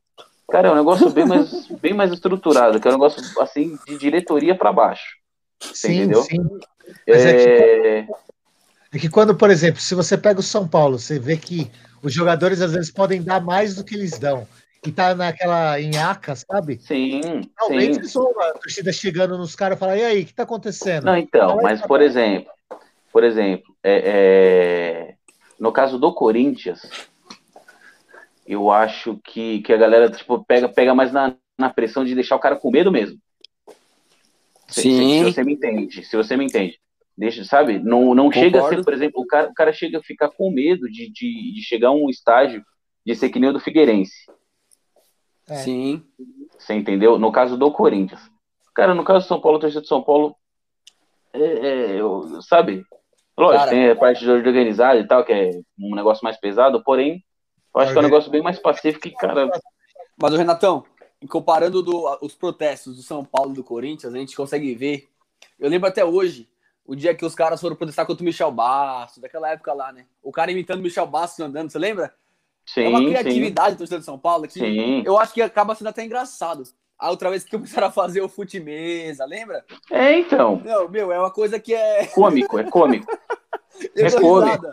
Cara, 0.49 0.67
é 0.67 0.71
um 0.71 0.75
negócio 0.75 1.09
bem 1.09 1.25
mais, 1.25 1.67
bem 1.79 1.93
mais 1.93 2.11
estruturado, 2.11 2.79
que 2.79 2.87
é 2.87 2.91
um 2.91 2.95
negócio 2.95 3.21
assim 3.41 3.77
de 3.87 3.97
diretoria 3.97 4.53
para 4.55 4.73
baixo. 4.73 5.17
Sim, 5.73 5.93
entendeu? 5.99 6.21
sim. 6.23 6.39
Mas 7.07 7.25
é 7.25 7.33
que- 7.33 7.49
É, 7.49 8.07
É 8.93 8.99
que 8.99 9.07
quando, 9.09 9.33
por 9.33 9.49
exemplo, 9.49 9.79
se 9.79 9.95
você 9.95 10.17
pega 10.17 10.41
o 10.41 10.43
São 10.43 10.67
Paulo, 10.67 10.99
você 10.99 11.17
vê 11.17 11.37
que 11.37 11.71
os 12.03 12.13
jogadores 12.13 12.61
às 12.61 12.73
vezes 12.73 12.91
podem 12.91 13.21
dar 13.23 13.39
mais 13.39 13.75
do 13.75 13.85
que 13.85 13.95
eles 13.95 14.19
dão. 14.19 14.45
E 14.85 14.91
tá 14.91 15.13
naquela 15.15 15.79
enhaca, 15.79 16.35
sabe? 16.35 16.79
Sim, 16.81 17.21
Talvez 17.55 18.11
sim. 18.11 18.19
a 18.39 18.53
torcida 18.53 18.91
chegando 18.91 19.37
nos 19.37 19.55
caras 19.55 19.77
e 19.77 19.79
falar, 19.79 19.95
e 19.95 20.03
aí, 20.03 20.23
o 20.23 20.25
que 20.25 20.33
tá 20.33 20.43
acontecendo? 20.43 21.05
Não, 21.05 21.15
então, 21.15 21.49
Fala 21.49 21.59
aí, 21.59 21.63
mas 21.63 21.81
tá 21.81 21.87
por 21.87 22.01
exemplo, 22.01 22.51
por 23.13 23.23
exemplo, 23.23 23.73
é, 23.83 24.01
é, 24.05 25.15
no 25.59 25.71
caso 25.71 25.99
do 25.99 26.11
Corinthians, 26.13 26.81
eu 28.45 28.71
acho 28.71 29.19
que, 29.23 29.61
que 29.61 29.71
a 29.71 29.77
galera 29.77 30.09
tipo, 30.09 30.43
pega, 30.43 30.67
pega 30.67 30.95
mais 30.95 31.11
na, 31.11 31.35
na 31.57 31.69
pressão 31.69 32.03
de 32.03 32.15
deixar 32.15 32.35
o 32.35 32.39
cara 32.39 32.55
com 32.55 32.71
medo 32.71 32.91
mesmo. 32.91 33.17
Se, 34.71 34.81
se- 34.81 34.89
Sim. 34.89 35.19
se 35.25 35.33
você 35.33 35.43
me 35.43 35.53
entende, 35.53 36.03
se 36.05 36.17
você 36.17 36.37
me 36.37 36.45
entende. 36.45 36.79
Deixa, 37.17 37.43
sabe? 37.43 37.77
Não, 37.77 38.15
não 38.15 38.31
chega 38.31 38.59
a 38.59 38.61
ser, 38.63 38.69
Concordo. 38.77 38.83
por 38.85 38.93
exemplo, 38.93 39.21
o 39.21 39.27
cara, 39.27 39.49
o 39.49 39.53
cara 39.53 39.73
chega 39.73 39.99
a 39.99 40.03
ficar 40.03 40.29
com 40.29 40.49
medo 40.49 40.89
de, 40.89 41.11
de, 41.11 41.53
de 41.53 41.61
chegar 41.61 41.89
a 41.89 41.91
um 41.91 42.09
estágio 42.09 42.63
de 43.05 43.13
ser 43.15 43.29
que 43.29 43.39
nem 43.39 43.49
o 43.49 43.53
do 43.53 43.59
Figueirense. 43.59 44.13
É. 45.49 45.55
Sim. 45.55 46.03
Você 46.57 46.73
entendeu? 46.73 47.19
No 47.19 47.31
caso 47.31 47.57
do 47.57 47.71
Corinthians. 47.71 48.21
Cara, 48.73 48.95
no 48.95 49.03
caso 49.03 49.25
do 49.25 49.27
São 49.27 49.41
Paulo, 49.41 49.57
a 49.57 49.61
torcida 49.61 49.81
de 49.81 49.87
São 49.87 50.01
Paulo, 50.01 50.35
é, 51.33 51.39
é, 51.43 52.01
eu- 52.01 52.41
sabe? 52.41 52.83
Lógico, 53.37 53.59
Cara. 53.59 53.71
tem 53.71 53.89
a 53.89 53.95
parte 53.95 54.19
de 54.23 54.29
organizada 54.29 54.99
e 54.99 55.07
tal, 55.07 55.23
que 55.25 55.33
é 55.33 55.49
um 55.79 55.95
negócio 55.95 56.23
mais 56.23 56.37
pesado, 56.39 56.83
porém, 56.83 57.23
eu 57.75 57.81
acho 57.81 57.91
que 57.91 57.97
é 57.97 58.01
um 58.01 58.05
negócio 58.05 58.31
bem 58.31 58.41
mais 58.41 58.59
pacífico 58.59 59.07
e, 59.07 59.11
cara, 59.13 59.49
Mas 60.21 60.33
o 60.33 60.37
Renatão, 60.37 60.83
comparando 61.27 61.81
do- 61.83 62.17
os 62.21 62.33
protestos 62.35 62.95
do 62.97 63.03
São 63.03 63.23
Paulo 63.23 63.51
e 63.51 63.55
do 63.55 63.63
Corinthians, 63.63 64.13
a 64.13 64.17
gente 64.17 64.35
consegue 64.35 64.73
ver. 64.75 65.07
Eu 65.59 65.69
lembro 65.69 65.87
até 65.87 66.03
hoje, 66.03 66.49
o 66.85 66.95
dia 66.95 67.13
que 67.15 67.25
os 67.25 67.35
caras 67.35 67.61
foram 67.61 67.75
protestar 67.75 68.05
contra 68.05 68.21
o 68.21 68.25
Michel 68.25 68.51
Bastos, 68.51 69.21
daquela 69.21 69.49
época 69.51 69.73
lá, 69.73 69.91
né? 69.91 70.05
O 70.21 70.31
cara 70.31 70.51
imitando 70.51 70.79
o 70.79 70.83
Michel 70.83 71.07
Bastos 71.07 71.39
andando, 71.39 71.69
você 71.71 71.79
lembra? 71.79 72.13
sim, 72.65 72.83
é 72.83 72.89
uma 72.89 72.99
sim, 72.99 73.05
criatividade 73.09 73.75
do 73.75 73.79
torcedor 73.79 73.99
de 73.99 74.05
São 74.05 74.17
Paulo 74.19 74.47
que 74.47 74.53
sim. 74.53 75.03
eu 75.05 75.17
acho 75.17 75.33
que 75.33 75.41
acaba 75.41 75.75
sendo 75.75 75.87
até 75.87 76.03
engraçado. 76.03 76.63
A 76.97 77.09
outra 77.09 77.29
vez 77.31 77.43
que 77.43 77.49
começaram 77.51 77.87
a 77.87 77.91
fazer 77.91 78.21
o 78.21 78.29
fute 78.29 78.59
mesa, 78.59 79.25
lembra? 79.25 79.65
É, 79.89 80.19
então, 80.19 80.61
Não, 80.63 80.87
meu, 80.87 81.11
é 81.11 81.17
uma 81.19 81.31
coisa 81.31 81.59
que 81.59 81.73
é. 81.73 82.05
cômico, 82.07 82.59
é 82.59 82.63
cômico. 82.69 83.07
É 83.95 84.11
cômico. 84.11 84.65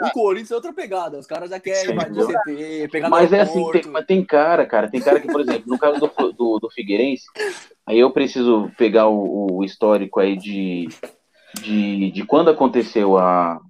O 0.00 0.10
Corinthians 0.12 0.50
é 0.50 0.54
outra 0.54 0.72
pegada. 0.72 1.18
Os 1.18 1.26
caras 1.26 1.50
já 1.50 1.58
querem 1.58 1.86
Sim, 1.86 1.92
invadir 1.92 2.22
o 2.22 2.26
CT, 2.26 2.88
pegar 2.90 3.08
Mas 3.08 3.32
é 3.32 3.40
assim, 3.40 3.70
tem, 3.72 3.82
mas 3.86 4.06
tem 4.06 4.24
cara, 4.24 4.64
cara, 4.66 4.88
tem 4.88 5.00
cara 5.00 5.20
que, 5.20 5.26
por 5.28 5.40
exemplo, 5.40 5.64
no 5.66 5.78
caso 5.78 5.98
do, 5.98 6.32
do, 6.32 6.58
do 6.58 6.70
Figueirense, 6.70 7.24
aí 7.86 7.98
eu 7.98 8.10
preciso 8.10 8.70
pegar 8.76 9.08
o, 9.08 9.58
o 9.58 9.64
histórico 9.64 10.20
aí 10.20 10.36
de, 10.36 10.88
de, 11.54 12.10
de 12.12 12.24
quando 12.24 12.50
aconteceu 12.50 13.18
a, 13.18 13.60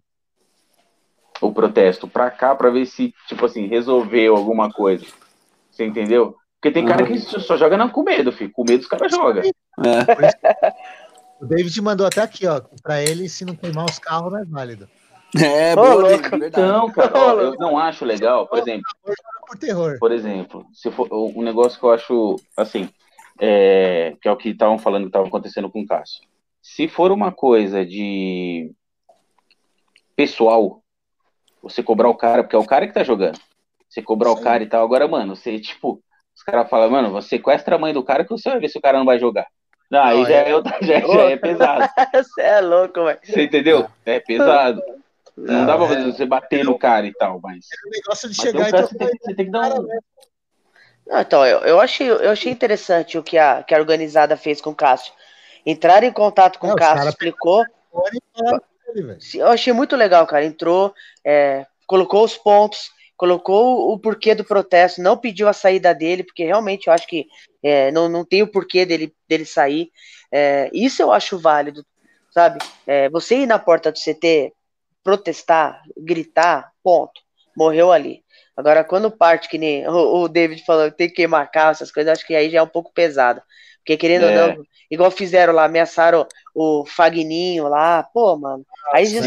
o 1.40 1.52
protesto 1.52 2.06
pra 2.06 2.30
cá, 2.30 2.54
pra 2.54 2.70
ver 2.70 2.86
se, 2.86 3.14
tipo 3.26 3.44
assim, 3.44 3.66
resolveu 3.66 4.36
alguma 4.36 4.70
coisa. 4.70 5.06
Você 5.70 5.84
entendeu? 5.84 6.36
Porque 6.60 6.72
tem 6.72 6.84
cara 6.84 7.02
Uhum. 7.02 7.08
que 7.08 7.18
só 7.18 7.56
joga 7.56 7.76
não, 7.76 7.88
com 7.88 8.02
medo, 8.02 8.32
filho. 8.32 8.50
Com 8.52 8.64
medo 8.64 8.80
os 8.80 8.88
caras 8.88 9.12
jogam. 9.12 9.44
É. 9.44 9.52
O 11.40 11.46
David 11.46 11.80
mandou 11.80 12.04
até 12.04 12.20
aqui, 12.20 12.46
ó. 12.46 12.60
Pra 12.82 13.00
ele, 13.00 13.28
se 13.28 13.44
não 13.44 13.54
queimar 13.54 13.84
os 13.84 13.98
carros, 13.98 14.32
não 14.32 14.40
é 14.40 14.44
válido. 14.44 14.88
É, 15.38 15.74
boa, 15.76 15.94
louco. 15.94 16.08
David, 16.08 16.38
verdade. 16.38 16.48
Então, 16.66 16.90
cara, 16.90 17.12
ó, 17.14 17.32
eu 17.40 17.54
não 17.56 17.78
acho 17.78 18.04
legal, 18.04 18.46
por 18.46 18.58
exemplo, 18.58 18.84
Por 19.46 19.58
terror. 19.58 19.98
por 20.00 20.10
exemplo, 20.12 20.64
se 20.72 20.90
for 20.90 21.06
um 21.12 21.42
negócio 21.42 21.78
que 21.78 21.84
eu 21.84 21.90
acho 21.92 22.36
assim, 22.56 22.88
é, 23.38 24.14
que 24.20 24.26
é 24.28 24.32
o 24.32 24.36
que 24.36 24.48
estavam 24.50 24.78
falando 24.78 25.02
que 25.02 25.08
estava 25.10 25.26
acontecendo 25.28 25.70
com 25.70 25.82
o 25.82 25.86
Cássio. 25.86 26.22
Se 26.62 26.88
for 26.88 27.10
uma 27.12 27.30
coisa 27.30 27.84
de 27.84 28.72
pessoal, 30.16 30.82
você 31.62 31.82
cobrar 31.82 32.08
o 32.08 32.14
cara, 32.16 32.42
porque 32.42 32.56
é 32.56 32.58
o 32.58 32.66
cara 32.66 32.86
que 32.86 32.94
tá 32.94 33.04
jogando. 33.04 33.38
Você 33.88 34.02
cobrar 34.02 34.30
o 34.32 34.36
Sim. 34.36 34.42
cara 34.44 34.62
e 34.62 34.66
tal, 34.66 34.84
agora, 34.84 35.06
mano, 35.08 35.34
você, 35.36 35.58
tipo, 35.58 36.02
os 36.34 36.42
caras 36.42 36.68
falam, 36.68 36.90
mano, 36.90 37.10
você 37.10 37.28
sequestra 37.30 37.76
a 37.76 37.78
mãe 37.78 37.92
do 37.92 38.02
cara 38.02 38.24
que 38.24 38.30
você 38.30 38.48
vai 38.50 38.58
ver 38.60 38.68
se 38.68 38.78
o 38.78 38.82
cara 38.82 38.98
não 38.98 39.04
vai 39.06 39.18
jogar. 39.18 39.46
Não, 39.90 40.02
aí 40.02 40.18
Não, 40.18 40.24
já 40.26 40.34
é- 40.34 40.50
é, 40.50 40.54
outra- 40.56 40.78
já, 40.82 41.00
já 41.00 41.22
é 41.30 41.36
pesado. 41.36 41.88
Você 42.14 42.40
é 42.42 42.60
louco, 42.60 43.04
velho. 43.04 43.18
Você 43.22 43.42
entendeu? 43.44 43.88
É 44.04 44.20
pesado. 44.20 44.82
Não, 45.38 45.60
Não, 45.60 45.66
dá 45.66 45.76
pra 45.76 45.86
é- 45.94 46.04
você 46.04 46.26
bater 46.26 46.64
no 46.64 46.78
cara 46.78 47.06
e 47.06 47.12
tal, 47.14 47.40
mas. 47.40 47.66
O 47.86 47.90
negócio 47.90 48.28
de 48.28 48.36
Mas 48.36 48.46
chegar 48.46 48.64
o 48.64 48.68
e 48.68 48.70
cara, 48.70 48.86
você, 48.86 48.96
tem, 48.96 49.08
que- 49.08 49.18
você 49.24 49.34
tem 49.34 49.44
que 49.46 49.50
dar 49.52 49.80
um. 49.80 49.88
Não, 51.06 51.20
então, 51.20 51.46
eu, 51.46 51.60
eu, 51.60 51.80
achei, 51.80 52.10
eu 52.10 52.30
achei 52.30 52.52
interessante 52.52 53.16
o 53.16 53.22
que 53.22 53.38
a, 53.38 53.62
que 53.62 53.74
a 53.74 53.78
organizada 53.78 54.36
fez 54.36 54.60
com 54.60 54.70
o 54.70 54.74
Cássio. 54.74 55.12
Entrar 55.64 56.02
em 56.02 56.12
contato 56.12 56.58
com 56.58 56.68
É, 56.68 56.72
o 56.72 56.76
Cássio, 56.76 56.96
cara 56.96 57.08
explicou. 57.08 57.64
ele. 58.94 59.16
Eu 59.34 59.48
achei 59.48 59.72
muito 59.72 59.96
legal, 59.96 60.26
cara. 60.26 60.44
Entrou, 60.44 60.92
é, 61.24 61.66
colocou 61.86 62.24
os 62.24 62.36
pontos, 62.36 62.90
colocou 63.16 63.92
o 63.92 63.98
porquê 63.98 64.34
do 64.34 64.44
protesto, 64.44 65.00
não 65.02 65.16
pediu 65.16 65.48
a 65.48 65.52
saída 65.52 65.94
dele, 65.94 66.22
porque 66.24 66.44
realmente 66.44 66.86
eu 66.88 66.92
acho 66.92 67.06
que 67.06 67.26
é, 67.62 67.90
não, 67.90 68.08
não 68.08 68.24
tem 68.24 68.42
o 68.42 68.50
porquê 68.50 68.84
dele, 68.84 69.14
dele 69.28 69.44
sair. 69.44 69.90
É, 70.30 70.70
isso 70.72 71.00
eu 71.02 71.10
acho 71.12 71.38
válido, 71.38 71.84
sabe? 72.30 72.58
É, 72.86 73.08
você 73.08 73.36
ir 73.38 73.46
na 73.46 73.58
porta 73.58 73.90
do 73.90 73.98
CT, 73.98 74.52
protestar, 75.08 75.80
gritar, 75.96 76.70
ponto. 76.84 77.18
Morreu 77.56 77.90
ali. 77.90 78.22
Agora, 78.54 78.84
quando 78.84 79.10
parte, 79.10 79.48
que 79.48 79.56
nem 79.56 79.88
o, 79.88 80.22
o 80.24 80.28
David 80.28 80.62
falou, 80.66 80.90
tem 80.92 81.08
que 81.08 81.14
queimar 81.14 81.50
carro, 81.50 81.70
essas 81.70 81.90
coisas, 81.90 82.12
acho 82.12 82.26
que 82.26 82.34
aí 82.34 82.50
já 82.50 82.58
é 82.58 82.62
um 82.62 82.66
pouco 82.68 82.92
pesado. 82.92 83.40
Porque 83.78 83.96
querendo 83.96 84.26
É. 84.26 84.44
ou 84.44 84.56
não, 84.58 84.64
igual 84.90 85.10
fizeram 85.10 85.54
lá, 85.54 85.64
ameaçaram 85.64 86.26
o 86.54 86.84
Fagninho 86.84 87.68
lá, 87.68 88.02
pô, 88.02 88.36
mano. 88.36 88.66
Aí 88.92 89.04
os 89.04 89.10
Sim. 89.10 89.20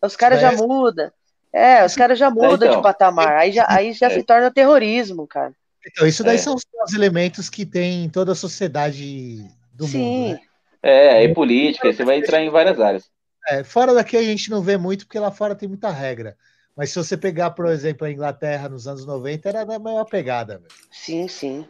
os 0.00 0.14
caras 0.16 0.40
já 0.40 0.52
Isso 0.52 0.68
mudam. 0.68 1.10
É, 1.52 1.84
os 1.84 1.96
caras 1.96 2.16
já 2.16 2.30
mudam 2.30 2.54
então. 2.68 2.76
de 2.76 2.82
patamar. 2.82 3.36
Aí 3.36 3.50
já, 3.50 3.66
aí 3.68 3.92
já 3.92 4.06
É. 4.06 4.10
se 4.10 4.22
torna 4.22 4.48
terrorismo, 4.52 5.26
cara. 5.26 5.52
Então, 5.84 6.06
isso 6.06 6.22
daí 6.22 6.36
É. 6.36 6.38
são 6.38 6.54
os- 6.54 6.64
os 6.84 6.94
elementos 6.94 7.50
que 7.50 7.66
tem 7.66 8.04
em 8.04 8.08
toda 8.08 8.30
a 8.30 8.36
sociedade 8.36 9.38
do 9.72 9.86
Sim. 9.88 9.98
mundo. 9.98 10.34
Né? 10.34 10.40
É, 10.82 11.10
aí 11.18 11.34
política, 11.34 11.92
você 11.92 12.04
vai 12.04 12.18
entrar 12.18 12.40
em 12.42 12.50
várias 12.50 12.78
áreas. 12.78 13.10
É, 13.48 13.62
fora 13.62 13.92
daqui 13.92 14.16
a 14.16 14.22
gente 14.22 14.50
não 14.50 14.62
vê 14.62 14.76
muito, 14.76 15.06
porque 15.06 15.18
lá 15.18 15.30
fora 15.30 15.54
tem 15.54 15.68
muita 15.68 15.90
regra. 15.90 16.36
Mas 16.76 16.90
se 16.90 16.96
você 16.96 17.16
pegar, 17.16 17.50
por 17.50 17.66
exemplo, 17.66 18.06
a 18.06 18.10
Inglaterra 18.10 18.68
nos 18.68 18.88
anos 18.88 19.06
90, 19.06 19.48
era 19.48 19.64
da 19.64 19.78
mesma 19.78 20.04
pegada. 20.04 20.58
velho. 20.58 20.72
Sim, 20.90 21.28
sim. 21.28 21.66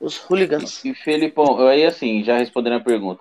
Os 0.00 0.16
hooligans. 0.16 0.84
E 0.84 0.94
Felipão, 0.94 1.58
aí 1.66 1.84
assim, 1.84 2.22
já 2.24 2.38
respondendo 2.38 2.76
a 2.76 2.80
pergunta. 2.80 3.20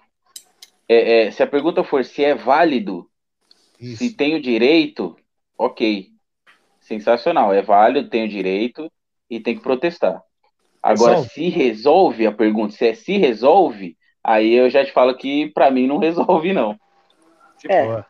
É, 0.88 1.28
é, 1.28 1.32
se 1.32 1.44
a 1.44 1.48
pergunta 1.48 1.84
for 1.84 2.04
se 2.06 2.24
é 2.24 2.34
válido, 2.34 3.10
Isso. 3.80 3.98
se 3.98 4.16
tem 4.16 4.36
o 4.36 4.42
direito, 4.42 5.16
ok. 5.58 6.10
Sensacional, 6.80 7.54
é 7.54 7.62
válido, 7.62 8.10
tem 8.10 8.26
o 8.26 8.30
direito 8.30 8.90
e 9.30 9.40
tem 9.40 9.56
que 9.56 9.62
protestar. 9.62 10.22
Agora, 10.82 11.16
Resolve. 11.16 11.30
se 11.34 11.50
resolve 11.50 12.28
a 12.28 12.32
pergunta, 12.32 12.74
se 12.74 12.88
é 12.88 12.94
se 12.94 13.18
resolve, 13.18 13.98
aí 14.24 14.54
eu 14.54 14.70
já 14.70 14.86
te 14.86 14.94
falo 14.94 15.16
que 15.18 15.48
pra 15.48 15.70
mim 15.70 15.86
não 15.86 15.98
resolve, 16.00 16.54
não. 16.54 16.80
É. 17.68 17.86
Boa. 17.86 18.06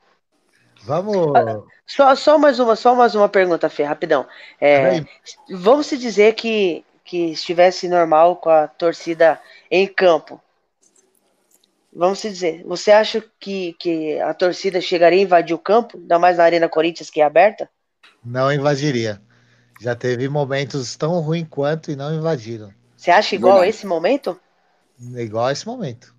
Vamos. 0.83 1.65
Só, 1.85 2.15
só 2.15 2.37
mais 2.37 2.59
uma, 2.59 2.75
só 2.75 2.95
mais 2.95 3.15
uma 3.15 3.27
pergunta, 3.27 3.69
Fê, 3.69 3.83
rapidão. 3.83 4.25
É, 4.59 5.03
vamos 5.49 5.87
se 5.87 5.97
dizer 5.97 6.33
que, 6.33 6.85
que 7.03 7.31
estivesse 7.31 7.87
normal 7.87 8.37
com 8.37 8.49
a 8.49 8.67
torcida 8.67 9.39
em 9.69 9.87
campo. 9.87 10.41
Vamos 11.93 12.19
se 12.19 12.29
dizer, 12.29 12.63
você 12.63 12.91
acha 12.91 13.23
que, 13.39 13.73
que 13.79 14.19
a 14.19 14.33
torcida 14.33 14.79
chegaria 14.79 15.19
a 15.19 15.23
invadir 15.23 15.55
o 15.55 15.59
campo, 15.59 15.97
ainda 15.97 16.19
mais 16.19 16.37
na 16.37 16.43
Arena 16.43 16.69
Corinthians 16.69 17.09
que 17.09 17.19
é 17.19 17.23
aberta? 17.23 17.67
não 18.27 18.51
invadiria. 18.51 19.21
Já 19.79 19.95
teve 19.95 20.27
momentos 20.27 20.95
tão 20.95 21.19
ruins 21.19 21.47
quanto 21.49 21.91
e 21.91 21.95
não 21.95 22.13
invadiram. 22.13 22.73
Você 22.95 23.11
acha 23.11 23.35
igual 23.35 23.53
a 23.53 23.59
Verdade. 23.59 23.77
esse 23.77 23.85
momento? 23.85 24.39
Igual 24.99 25.45
a 25.45 25.51
esse 25.51 25.65
momento. 25.65 26.15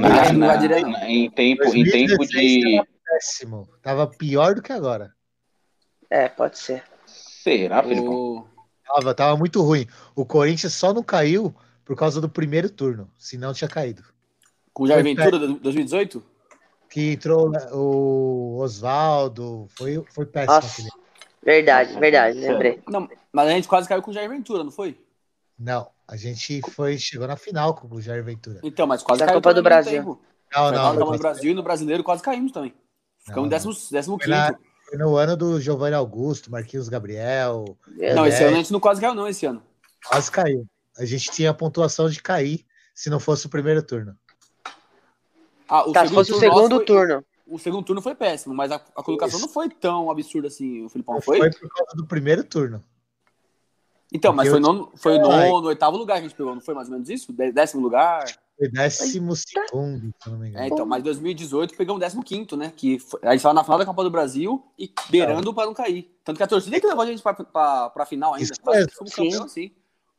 Não, 0.00 0.32
não 0.32 0.80
não. 0.90 0.98
em 1.08 1.30
tempo, 1.30 1.64
em 1.64 1.84
tempo 1.84 2.16
2016 2.16 2.30
de. 2.30 2.76
tava 2.76 2.88
péssimo. 3.04 3.68
Tava 3.82 4.06
pior 4.06 4.54
do 4.54 4.62
que 4.62 4.72
agora. 4.72 5.14
É, 6.10 6.28
pode 6.28 6.58
ser. 6.58 6.82
Será, 7.06 7.82
Felipão? 7.82 8.12
O- 8.14 8.54
Tava, 8.86 9.14
tava 9.14 9.36
muito 9.36 9.62
ruim. 9.62 9.86
O 10.14 10.26
Corinthians 10.26 10.74
só 10.74 10.92
não 10.92 11.02
caiu 11.02 11.54
por 11.84 11.96
causa 11.96 12.20
do 12.20 12.28
primeiro 12.28 12.68
turno, 12.70 13.10
senão 13.18 13.52
tinha 13.54 13.68
caído. 13.68 14.04
Com 14.72 14.84
o 14.84 14.86
Jair 14.86 15.02
Ventura, 15.02 15.38
do- 15.38 15.54
2018? 15.58 16.22
Que 16.90 17.12
entrou 17.12 17.50
né, 17.50 17.58
o 17.72 18.58
Oswaldo, 18.60 19.66
foi, 19.76 20.04
foi 20.12 20.26
péssimo 20.26 20.54
Nossa. 20.54 20.68
aquele. 20.82 20.90
Verdade, 21.42 21.98
verdade, 21.98 22.38
lembrei. 22.38 22.82
Não, 22.88 23.08
mas 23.32 23.48
a 23.48 23.50
gente 23.52 23.66
quase 23.68 23.88
caiu 23.88 24.02
com 24.02 24.10
o 24.10 24.14
Jair 24.14 24.28
Ventura, 24.28 24.62
não 24.62 24.70
foi? 24.70 24.98
Não, 25.58 25.88
a 26.06 26.16
gente 26.16 26.60
foi, 26.70 26.98
chegou 26.98 27.26
na 27.26 27.36
final 27.36 27.74
com 27.74 27.92
o 27.94 28.00
Jair 28.00 28.22
Ventura. 28.24 28.60
Então, 28.62 28.86
mas 28.86 29.02
quase 29.02 29.20
Na 29.20 29.26
caiu 29.26 29.38
Copa 29.38 29.54
do 29.54 29.62
Brasil. 29.62 29.92
tempo. 29.92 30.20
Não, 30.54 30.70
na 30.70 30.92
não, 30.92 30.98
Copa 30.98 31.12
do 31.12 31.18
Brasil 31.18 31.50
e 31.50 31.54
no 31.54 31.62
Brasileiro 31.62 32.04
quase 32.04 32.22
caímos 32.22 32.52
também. 32.52 32.74
Ficamos 33.20 33.42
Não, 33.42 33.48
décimo, 33.48 33.72
décimo 33.90 34.18
Foi 34.18 34.28
na- 34.28 34.52
quinto. 34.52 34.60
foi 34.88 34.98
no 34.98 35.16
ano 35.16 35.36
do 35.36 35.60
Giovanni 35.60 35.94
Augusto, 35.94 36.50
Marquinhos 36.50 36.88
Gabriel, 36.88 37.76
Não, 38.14 38.26
esse 38.26 38.42
ano 38.44 38.54
a 38.56 38.58
gente 38.58 38.72
não 38.72 38.80
quase 38.80 39.00
caiu 39.00 39.14
não, 39.14 39.26
esse 39.26 39.46
ano. 39.46 39.62
quase 40.06 40.30
caiu. 40.30 40.66
A 40.98 41.04
gente 41.04 41.30
tinha 41.30 41.50
a 41.50 41.54
pontuação 41.54 42.08
de 42.08 42.22
cair 42.22 42.64
se 42.94 43.08
não 43.10 43.18
fosse 43.18 43.46
o 43.46 43.48
primeiro 43.48 43.82
turno. 43.82 44.16
Ah, 45.68 45.88
o 45.88 45.92
Tá, 45.92 46.06
se 46.06 46.12
fosse 46.14 46.32
o 46.32 46.38
segundo 46.38 46.76
foi- 46.76 46.84
turno. 46.84 47.24
O 47.46 47.58
segundo 47.58 47.84
turno 47.84 48.00
foi 48.00 48.14
péssimo, 48.14 48.54
mas 48.54 48.70
a, 48.72 48.76
a 48.76 49.02
colocação 49.02 49.38
Isso. 49.38 49.46
não 49.46 49.52
foi 49.52 49.68
tão 49.68 50.10
absurda 50.10 50.48
assim, 50.48 50.82
o 50.84 50.88
Filipão, 50.88 51.16
Não 51.16 51.22
foi? 51.22 51.38
foi 51.38 51.50
por 51.50 51.68
causa 51.68 51.92
do 51.94 52.06
primeiro 52.06 52.42
turno. 52.42 52.82
Então, 54.14 54.32
mas 54.32 54.48
foi, 54.48 54.60
nono, 54.60 54.92
foi 54.94 55.18
Ai. 55.18 55.50
nono, 55.50 55.66
oitavo 55.66 55.96
lugar 55.96 56.14
que 56.14 56.20
a 56.20 56.28
gente 56.28 56.36
pegou, 56.36 56.54
não 56.54 56.60
foi 56.62 56.72
mais 56.72 56.86
ou 56.86 56.92
menos 56.94 57.08
isso? 57.10 57.32
Dé- 57.32 57.50
Décimo 57.50 57.82
lugar? 57.82 58.24
Foi 58.56 58.68
décimo 58.70 59.34
segundo, 59.34 60.14
se 60.22 60.30
não 60.30 60.38
me 60.38 60.46
É, 60.46 60.50
engano. 60.50 60.66
então, 60.66 60.86
mas 60.86 61.02
2018 61.02 61.74
pegamos 61.76 61.98
décimo 61.98 62.22
quinto, 62.22 62.56
né? 62.56 62.72
Que 62.76 63.00
foi- 63.00 63.18
a 63.24 63.32
gente 63.32 63.42
tava 63.42 63.54
na 63.54 63.64
final 63.64 63.76
da 63.76 63.84
Copa 63.84 64.04
do 64.04 64.10
Brasil 64.12 64.64
e 64.78 64.88
beirando 65.10 65.52
para 65.52 65.66
não 65.66 65.74
cair. 65.74 66.16
Tanto 66.22 66.36
que 66.36 66.42
a 66.44 66.46
torcida 66.46 66.78
que 66.78 66.86
levou 66.86 67.02
a 67.02 67.06
gente 67.06 67.20
pra, 67.20 67.34
pra, 67.34 67.90
pra 67.90 68.06
final 68.06 68.34
ainda. 68.34 68.44
Isso 68.44 68.54
sim. 68.54 68.62
campeão, 69.24 69.44
assim. 69.44 69.72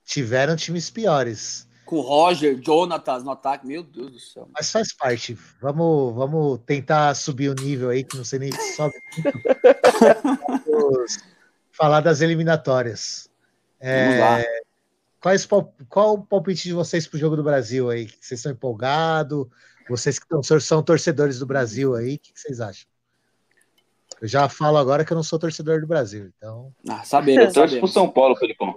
Tiveram 0.04 0.58
times 0.58 0.90
piores. 0.90 1.66
Com 1.86 1.98
o 1.98 2.02
Roger, 2.02 2.60
Jonatas 2.62 3.24
no 3.24 3.32
ataque, 3.32 3.66
meu 3.66 3.82
Deus 3.84 4.12
do 4.12 4.20
céu. 4.20 4.50
Mas 4.54 4.70
faz 4.72 4.92
parte. 4.94 5.38
Vamos, 5.62 6.14
vamos 6.16 6.60
tentar 6.66 7.16
subir 7.16 7.48
o 7.50 7.54
nível 7.56 7.90
aí, 7.90 8.04
que 8.04 8.18
não 8.18 8.26
sei 8.26 8.40
nem 8.40 8.52
se 8.52 8.76
sobe 8.76 8.94
falar 11.72 12.02
das 12.02 12.20
eliminatórias. 12.22 13.30
É, 13.88 14.06
Vamos 14.06 14.20
lá. 14.20 14.44
quais, 15.22 15.48
qual 15.90 16.14
o 16.16 16.26
palpite 16.26 16.64
de 16.64 16.74
vocês 16.74 17.06
pro 17.08 17.20
jogo 17.20 17.36
do 17.36 17.44
Brasil 17.44 17.90
aí? 17.90 18.08
Vocês 18.20 18.40
estão 18.40 18.52
empolgados? 18.52 19.46
Vocês 19.88 20.18
que 20.18 20.28
tão, 20.28 20.42
são 20.42 20.82
torcedores 20.82 21.38
do 21.38 21.46
Brasil 21.46 21.94
aí, 21.94 22.16
o 22.16 22.20
que, 22.20 22.34
que 22.34 22.40
vocês 22.40 22.60
acham? 22.60 22.88
Eu 24.20 24.28
já 24.28 24.50
falo 24.50 24.78
agora 24.78 25.06
que 25.06 25.12
eu 25.12 25.16
não 25.16 25.24
sou 25.24 25.38
torcedor 25.38 25.82
do 25.82 25.86
Brasil, 25.88 26.32
então 26.38 26.72
Ah, 26.90 27.04
sabemos, 27.04 27.54
Torce 27.54 27.60
pro 27.60 27.68
sabemos. 27.70 27.94
São 27.94 28.10
Paulo, 28.10 28.36
Felipão. 28.38 28.76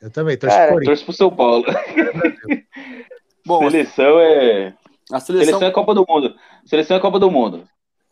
eu 0.00 0.10
também 0.10 0.36
torço 0.38 0.56
Cara, 0.56 0.72
pro. 0.74 0.84
Torce 0.84 1.04
pro 1.04 1.12
São 1.12 1.34
Paulo. 1.34 1.64
Bom, 3.44 3.68
Seleção 3.70 4.20
é. 4.20 4.74
a 5.10 5.20
seleção... 5.20 5.46
Seleção 5.46 5.68
é 5.68 5.70
Copa 5.72 5.94
do 5.94 6.04
Mundo. 6.08 6.34
Seleção 6.66 6.96
é 6.96 7.00
Copa 7.00 7.18
do 7.18 7.30
Mundo. 7.30 7.66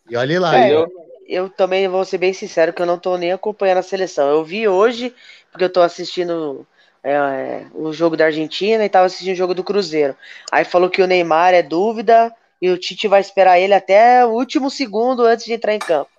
E 0.09 0.17
olhe 0.17 0.39
lá, 0.39 0.59
É, 0.59 0.73
eu, 0.75 0.87
Eu 1.29 1.51
também 1.51 1.87
vou 1.89 2.05
ser 2.05 2.19
bem 2.19 2.33
sincero 2.33 2.73
que 2.73 2.81
eu 2.81 2.87
não 2.87 2.99
tô 2.99 3.17
nem 3.19 3.33
acompanhando 3.33 3.79
a 3.79 3.83
seleção. 3.83 4.29
Eu 4.29 4.45
vi 4.45 4.67
hoje, 4.67 5.15
porque 5.57 5.64
eu 5.64 5.73
tô 5.73 5.81
assistindo 5.81 6.66
é, 7.03 7.12
é, 7.12 7.66
o 7.73 7.90
jogo 7.90 8.14
da 8.14 8.27
Argentina 8.27 8.85
e 8.85 8.90
tava 8.90 9.07
assistindo 9.07 9.33
o 9.33 9.37
jogo 9.37 9.55
do 9.55 9.64
Cruzeiro. 9.64 10.14
Aí 10.53 10.66
falou 10.66 10.90
que 10.90 11.01
o 11.01 11.07
Neymar 11.07 11.55
é 11.55 11.62
dúvida 11.62 12.31
e 12.61 12.69
o 12.69 12.77
Tite 12.77 13.09
vai 13.09 13.23
esperar 13.23 13.59
ele 13.59 13.73
até 13.73 14.23
o 14.27 14.33
último 14.33 14.69
segundo 14.69 15.25
antes 15.25 15.47
de 15.47 15.55
entrar 15.55 15.75
em 15.75 15.79
campo. 15.79 16.11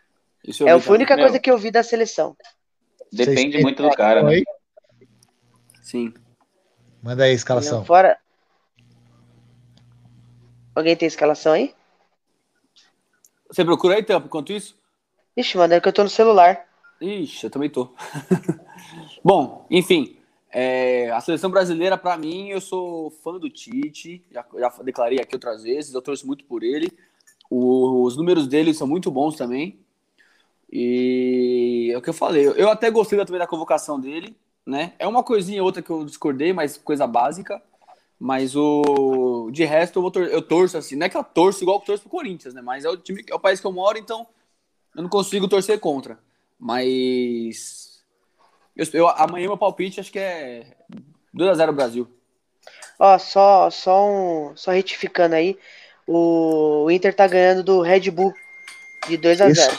Isso 0.43 0.63
eu 0.63 0.67
É 0.67 0.71
a 0.71 0.91
única 0.91 1.15
coisa 1.15 1.39
que 1.39 1.51
eu 1.51 1.57
vi 1.57 1.69
da 1.69 1.83
seleção. 1.83 2.35
Depende 3.13 3.61
muito 3.61 3.83
do 3.83 3.91
cara, 3.91 4.23
né? 4.23 4.41
Sim. 5.83 6.11
Manda 7.03 7.23
aí 7.23 7.31
a 7.31 7.35
escalação. 7.35 7.85
Fora. 7.85 8.17
Alguém 10.73 10.95
tem 10.95 11.07
escalação 11.07 11.53
aí? 11.53 11.75
Você 13.51 13.63
procura 13.63 13.95
aí, 13.95 14.03
Tampa, 14.03 14.25
enquanto 14.25 14.51
isso? 14.51 14.75
Ixi, 15.37 15.57
mano, 15.57 15.75
é 15.75 15.79
que 15.79 15.87
eu 15.87 15.93
tô 15.93 16.01
no 16.01 16.09
celular. 16.09 16.66
Ixi, 17.01 17.45
eu 17.45 17.49
também 17.49 17.69
tô. 17.69 17.89
Bom, 19.23 19.65
enfim, 19.69 20.17
é, 20.51 21.11
a 21.11 21.21
seleção 21.21 21.49
brasileira, 21.49 21.97
pra 21.97 22.17
mim, 22.17 22.49
eu 22.49 22.61
sou 22.61 23.11
fã 23.23 23.37
do 23.37 23.49
Tite, 23.49 24.23
já, 24.31 24.45
já 24.57 24.69
declarei 24.83 25.19
aqui 25.19 25.35
outras 25.35 25.63
vezes, 25.63 25.93
eu 25.93 26.01
torço 26.01 26.25
muito 26.25 26.45
por 26.45 26.63
ele. 26.63 26.91
O- 27.49 28.03
os 28.03 28.17
números 28.17 28.47
dele 28.47 28.73
são 28.73 28.87
muito 28.87 29.11
bons 29.11 29.35
também. 29.35 29.79
E 30.71 31.91
é 31.93 31.97
o 31.97 32.01
que 32.01 32.09
eu 32.09 32.13
falei, 32.13 32.47
eu, 32.47 32.69
até 32.69 32.91
gostei 32.91 33.17
também 33.25 33.39
da 33.39 33.47
convocação 33.47 33.99
dele, 33.99 34.35
né? 34.65 34.93
É 34.99 35.07
uma 35.07 35.23
coisinha 35.23 35.61
ou 35.61 35.65
outra 35.67 35.81
que 35.81 35.89
eu 35.89 36.05
discordei, 36.05 36.53
mas 36.53 36.77
coisa 36.77 37.07
básica. 37.07 37.61
Mas 38.19 38.55
o 38.55 39.49
de 39.51 39.65
resto 39.65 39.99
eu, 40.05 40.11
tor- 40.11 40.27
eu 40.27 40.41
torço 40.41 40.77
assim, 40.77 40.95
não 40.95 41.05
é 41.07 41.09
que 41.09 41.17
eu 41.17 41.23
torço 41.23 41.63
igual 41.63 41.79
que 41.79 41.83
eu 41.85 41.87
torço 41.95 42.03
pro 42.03 42.11
Corinthians, 42.11 42.53
né? 42.53 42.61
Mas 42.61 42.85
é 42.85 42.89
o 42.89 42.97
time, 42.97 43.23
é 43.29 43.35
o 43.35 43.39
país 43.39 43.59
que 43.61 43.67
eu 43.67 43.71
moro, 43.73 43.97
então 43.97 44.27
eu 44.95 45.03
não 45.03 45.09
consigo 45.09 45.47
torcer 45.47 45.79
contra. 45.79 46.19
Mas. 46.59 48.01
Eu, 48.75 48.85
eu- 48.93 49.07
amanhã 49.09 49.47
meu 49.47 49.57
palpite 49.57 49.99
acho 49.99 50.11
que 50.11 50.19
é 50.19 50.65
2x0 51.35 51.71
Brasil. 51.73 52.07
Ó, 52.99 53.17
só, 53.19 53.69
só, 53.69 54.05
um, 54.09 54.55
só 54.55 54.71
retificando 54.71 55.35
aí. 55.35 55.57
O, 56.07 56.85
o 56.85 56.91
Inter 56.91 57.13
tá 57.13 57.27
ganhando 57.27 57.63
do 57.63 57.81
Red 57.81 58.09
Bull 58.11 58.33
de 59.07 59.17
2 59.17 59.41
a 59.41 59.49
Isso. 59.49 59.61
0 59.61 59.77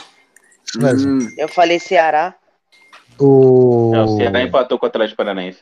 Isso 0.65 0.79
mesmo. 0.81 1.11
Hum, 1.23 1.29
Eu 1.37 1.47
falei 1.47 1.79
Ceará. 1.79 2.35
O... 3.17 3.91
Não, 3.93 4.05
o 4.05 4.17
Ceará 4.17 4.41
empatou 4.41 4.79
com 4.79 4.85
o 4.85 4.89
Atlético 4.89 5.17
Paranaense. 5.17 5.59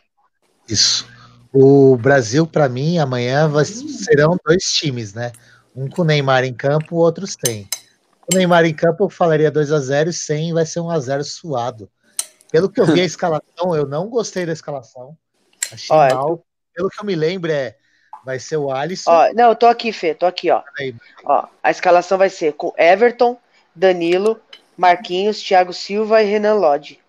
Isso. 0.67 1.07
O 1.51 1.95
Brasil, 1.97 2.45
para 2.45 2.69
mim, 2.69 2.99
amanhã 2.99 3.47
vai- 3.47 3.65
serão 3.65 4.37
dois 4.45 4.63
times, 4.73 5.13
né? 5.13 5.31
Um 5.75 5.89
com 5.89 6.01
o 6.01 6.05
Neymar 6.05 6.43
em 6.43 6.53
campo, 6.53 6.95
o 6.95 6.99
outro 6.99 7.25
sem. 7.25 7.67
O 8.31 8.35
Neymar 8.35 8.65
em 8.65 8.73
campo, 8.73 9.05
eu 9.05 9.09
falaria 9.09 9.49
2 9.49 9.71
a 9.71 9.79
0 9.79 10.09
e 10.09 10.13
sem 10.13 10.53
vai 10.53 10.65
ser 10.65 10.81
1 10.81 10.89
a 10.89 10.99
0 10.99 11.23
suado. 11.23 11.89
Pelo 12.51 12.69
que 12.69 12.79
eu 12.79 12.85
vi 12.85 13.01
a 13.01 13.05
escalação, 13.05 13.75
eu 13.75 13.85
não 13.85 14.09
gostei 14.09 14.45
da 14.45 14.53
escalação. 14.53 15.17
Achei 15.71 15.95
Ó, 15.95 16.13
mal. 16.13 16.45
Pelo 16.73 16.89
que 16.89 16.99
eu 16.99 17.05
me 17.05 17.15
lembro, 17.15 17.51
é 17.51 17.75
vai 18.25 18.39
ser 18.39 18.57
o 18.57 18.71
Alisson. 18.71 19.09
Ó, 19.09 19.33
não, 19.33 19.49
eu 19.49 19.55
tô 19.55 19.65
aqui, 19.67 19.91
Fê, 19.93 20.13
tô 20.13 20.25
aqui, 20.25 20.51
ó. 20.51 20.61
Aí. 20.77 20.93
Ó, 21.23 21.47
a 21.63 21.71
escalação 21.71 22.17
vai 22.17 22.29
ser 22.29 22.53
com 22.53 22.73
Everton, 22.77 23.37
Danilo, 23.73 24.39
Marquinhos, 24.75 25.41
Thiago 25.41 25.73
Silva 25.73 26.21
e 26.21 26.25
Renan 26.25 26.55
Lodge. 26.55 26.99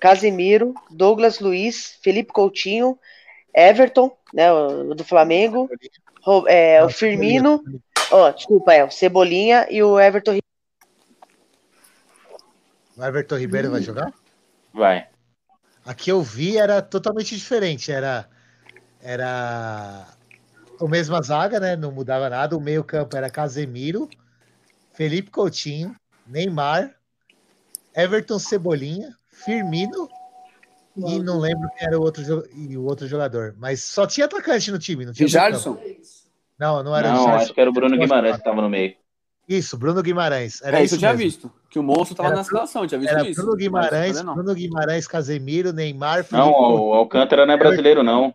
Casemiro, 0.00 0.74
Douglas 0.90 1.38
Luiz, 1.38 1.96
Felipe 2.02 2.32
Coutinho, 2.32 2.98
Everton, 3.54 4.14
né, 4.32 4.52
o 4.52 4.94
do 4.94 5.04
Flamengo, 5.04 5.70
Ro- 6.22 6.46
é, 6.48 6.84
o 6.84 6.88
Firmino, 6.88 7.64
ó, 8.10 8.30
desculpa, 8.30 8.74
é 8.74 8.84
o 8.84 8.90
Cebolinha 8.90 9.66
e 9.70 9.82
o 9.82 9.98
Everton. 9.98 10.38
O 12.96 13.04
Everton 13.04 13.36
Ribeiro 13.36 13.70
vai 13.70 13.82
jogar? 13.82 14.12
Vai. 14.72 15.08
A 15.84 15.94
que 15.94 16.10
eu 16.10 16.22
vi 16.22 16.56
era 16.56 16.80
totalmente 16.80 17.34
diferente. 17.34 17.90
Era, 17.90 18.28
era 19.00 20.06
a 20.80 20.88
mesma 20.88 21.20
zaga, 21.22 21.60
né? 21.60 21.76
Não 21.76 21.92
mudava 21.92 22.28
nada. 22.30 22.56
O 22.56 22.60
meio-campo 22.60 23.16
era 23.16 23.30
Casemiro, 23.30 24.08
Felipe 24.92 25.30
Coutinho, 25.30 25.94
Neymar, 26.26 26.94
Everton 27.94 28.38
Cebolinha, 28.38 29.14
Firmino 29.26 30.08
e 30.96 31.18
não 31.18 31.40
lembro 31.40 31.68
quem 31.76 31.88
era 31.88 31.98
o 31.98 32.02
outro, 32.02 32.22
e 32.54 32.76
o 32.76 32.84
outro 32.84 33.06
jogador. 33.06 33.54
Mas 33.58 33.82
só 33.82 34.06
tinha 34.06 34.26
atacante 34.26 34.70
no 34.70 34.78
time, 34.78 35.04
não 35.04 35.12
tinha 35.12 35.26
Richarlison? 35.26 35.76
Não, 36.58 36.82
não 36.84 36.96
era 36.96 37.08
o 37.08 37.12
Não, 37.12 37.28
acho 37.30 37.52
que 37.52 37.60
era 37.60 37.68
o 37.68 37.72
Bruno 37.72 37.98
Guimarães 37.98 38.36
que 38.36 38.44
tava 38.44 38.62
no 38.62 38.70
meio. 38.70 38.94
Isso, 39.48 39.76
Bruno 39.76 40.02
Guimarães. 40.02 40.62
Era 40.62 40.80
é, 40.80 40.84
isso 40.84 40.94
eu 40.94 40.98
tinha 40.98 41.10
mesmo. 41.12 41.24
visto. 41.24 41.52
Que 41.68 41.78
o 41.78 41.82
monstro 41.82 42.14
tava 42.16 42.28
Era 42.30 42.36
na 42.38 42.44
situação, 42.44 42.86
tinha 42.86 42.98
visto 42.98 43.10
Era 43.12 43.28
isso. 43.28 43.40
Bruno 43.42 43.56
Guimarães, 43.56 44.16
tá 44.16 44.22
vendo? 44.22 44.34
Bruno 44.34 44.54
Guimarães, 44.54 45.06
Casemiro, 45.06 45.72
Neymar, 45.72 46.24
Felipe 46.24 46.36
Não, 46.48 46.52
o 46.52 46.94
Alcântara 46.94 47.44
não 47.44 47.52
é 47.54 47.56
brasileiro, 47.56 48.02
não. 48.02 48.34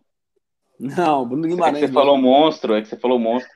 Não, 0.79 1.25
Bruno 1.27 1.45
É 1.45 1.47
que 1.49 1.53
Guimarães. 1.55 1.75
você 1.79 1.81
mesmo. 1.87 1.93
falou 1.99 2.17
monstro, 2.17 2.75
é 2.75 2.81
que 2.81 2.87
você 2.87 2.95
falou 2.97 3.17
monstro. 3.17 3.51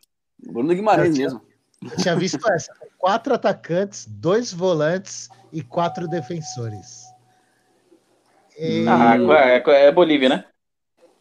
Bruno 0.47 0.73
Guimarães 0.73 1.09
Eu 1.09 1.13
tinha- 1.13 1.25
mesmo. 1.27 1.41
Eu 1.83 1.97
tinha 1.97 2.15
visto 2.15 2.39
essa. 2.51 2.73
Quatro 2.97 3.33
atacantes, 3.33 4.05
dois 4.07 4.51
volantes 4.53 5.29
e 5.51 5.61
quatro 5.61 6.07
defensores. 6.07 7.03
E- 8.57 8.85
Ah, 8.87 9.15
é, 9.45 9.85
é 9.87 9.91
Bolívia, 9.91 10.29
né? 10.29 10.45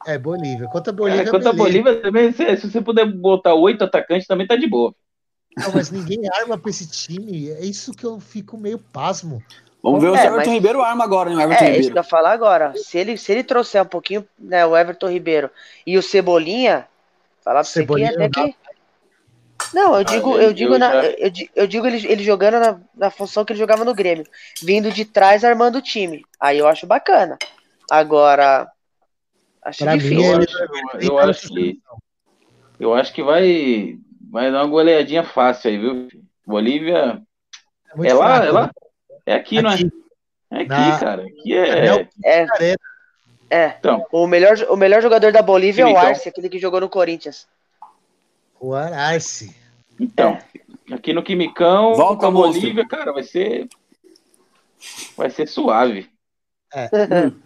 é 0.06 0.18
Bolívia. 0.18 0.68
Quanto 0.68 0.90
a 0.90 0.92
Bolívia, 0.92 1.22
É, 1.22 1.30
quanto 1.30 1.48
a. 1.48 1.52
Bolívia, 1.52 2.00
também, 2.00 2.32
se, 2.32 2.56
se 2.56 2.70
você 2.70 2.80
puder 2.80 3.06
botar 3.06 3.54
oito 3.54 3.84
atacantes, 3.84 4.26
também 4.26 4.46
tá 4.46 4.56
de 4.56 4.66
boa. 4.66 4.94
Não, 5.56 5.72
mas 5.74 5.90
ninguém 5.90 6.20
arma 6.34 6.56
pra 6.58 6.70
esse 6.70 6.88
time. 6.90 7.50
É 7.50 7.64
isso 7.64 7.92
que 7.92 8.04
eu 8.04 8.18
fico 8.20 8.56
meio 8.56 8.78
pasmo. 8.78 9.42
Vamos 9.82 10.00
ver 10.00 10.10
o 10.10 10.14
É, 10.16 10.20
Everton 10.20 10.36
mas- 10.36 10.48
Ribeiro 10.48 10.80
arma 10.80 11.04
agora, 11.04 11.28
né? 11.30 11.36
O 11.36 11.40
Everton 11.40 11.64
É, 11.64 11.70
isso 11.70 11.72
que 11.72 11.76
eu 11.76 11.82
Ribeiro. 11.88 11.96
ia 11.98 12.02
falar 12.04 12.32
agora. 12.32 12.72
Se 12.76 12.96
ele, 12.98 13.18
se 13.18 13.32
ele 13.32 13.42
trouxer 13.44 13.82
um 13.82 13.86
pouquinho, 13.86 14.26
né, 14.38 14.64
o 14.64 14.76
Everton 14.76 15.08
Ribeiro 15.08 15.50
e 15.86 15.98
o 15.98 16.02
Cebolinha, 16.02 16.86
falar 17.44 17.56
pra 17.56 17.64
você 17.64 17.80
que 17.80 17.80
Cebolinha 17.80 18.10
até 18.10 18.18
não 18.28 18.30
que. 18.30 18.56
Não, 19.74 19.96
eu 19.96 20.04
digo, 20.04 20.38
eu 20.38 20.52
digo, 20.52 20.74
eu 20.74 20.78
na, 20.78 21.04
eu, 21.04 21.30
eu 21.54 21.66
digo 21.66 21.86
ele, 21.86 22.04
ele 22.10 22.24
jogando 22.24 22.58
na, 22.58 22.80
na 22.94 23.10
função 23.10 23.44
que 23.44 23.52
ele 23.52 23.60
jogava 23.60 23.84
no 23.84 23.94
Grêmio, 23.94 24.26
vindo 24.62 24.90
de 24.90 25.04
trás 25.04 25.44
armando 25.44 25.78
o 25.78 25.82
time. 25.82 26.24
Aí 26.40 26.58
eu 26.58 26.66
acho 26.66 26.86
bacana. 26.86 27.38
Agora, 27.90 28.68
acho 29.62 29.84
Pra 29.84 29.92
mim, 29.92 29.98
difícil. 29.98 30.32
Eu 30.32 30.38
acho, 30.40 30.56
eu 31.00 31.18
acho 31.18 31.48
que 31.48 31.80
eu 32.80 32.94
acho 32.94 33.12
que 33.12 33.22
vai 33.22 33.98
vai 34.32 34.50
dar 34.50 34.62
uma 34.64 34.70
goleadinha 34.70 35.22
fácil 35.22 35.70
aí, 35.70 35.78
viu? 35.78 36.08
Bolívia 36.46 37.22
É, 38.02 38.08
é 38.08 38.14
lá, 38.14 38.26
fraco, 38.38 38.46
é 38.46 38.50
lá? 38.50 38.62
né? 38.66 38.70
É 39.26 39.34
aqui, 39.34 39.60
não 39.62 39.70
é? 39.70 39.74
Aqui, 39.74 39.92
É 40.50 40.56
aqui, 40.56 40.68
Na- 40.68 40.98
cara. 40.98 41.22
Aqui 41.22 41.54
é. 41.56 41.86
É, 42.24 42.46
Arena. 42.50 42.76
é. 43.50 43.66
Então. 43.78 44.04
O 44.10 44.26
melhor, 44.26 44.56
o 44.70 44.76
melhor 44.76 45.00
jogador 45.02 45.30
da 45.32 45.42
Bolívia 45.42 45.82
é 45.82 45.86
o 45.86 45.90
Então. 45.90 46.02
Arce, 46.02 46.28
aquele 46.28 46.48
que 46.48 46.58
jogou 46.58 46.80
no 46.80 46.88
Corinthians. 46.88 47.46
O 48.58 48.74
Arce. 48.74 49.54
Então, 50.00 50.38
aqui 50.90 51.12
no 51.12 51.22
Quimicão, 51.22 51.94
Volta, 51.94 52.20
com 52.20 52.26
a 52.26 52.30
monstro. 52.30 52.60
Bolívia, 52.62 52.88
cara, 52.88 53.12
vai 53.12 53.22
ser. 53.22 53.68
Vai 55.16 55.30
ser 55.30 55.46
suave. 55.46 56.10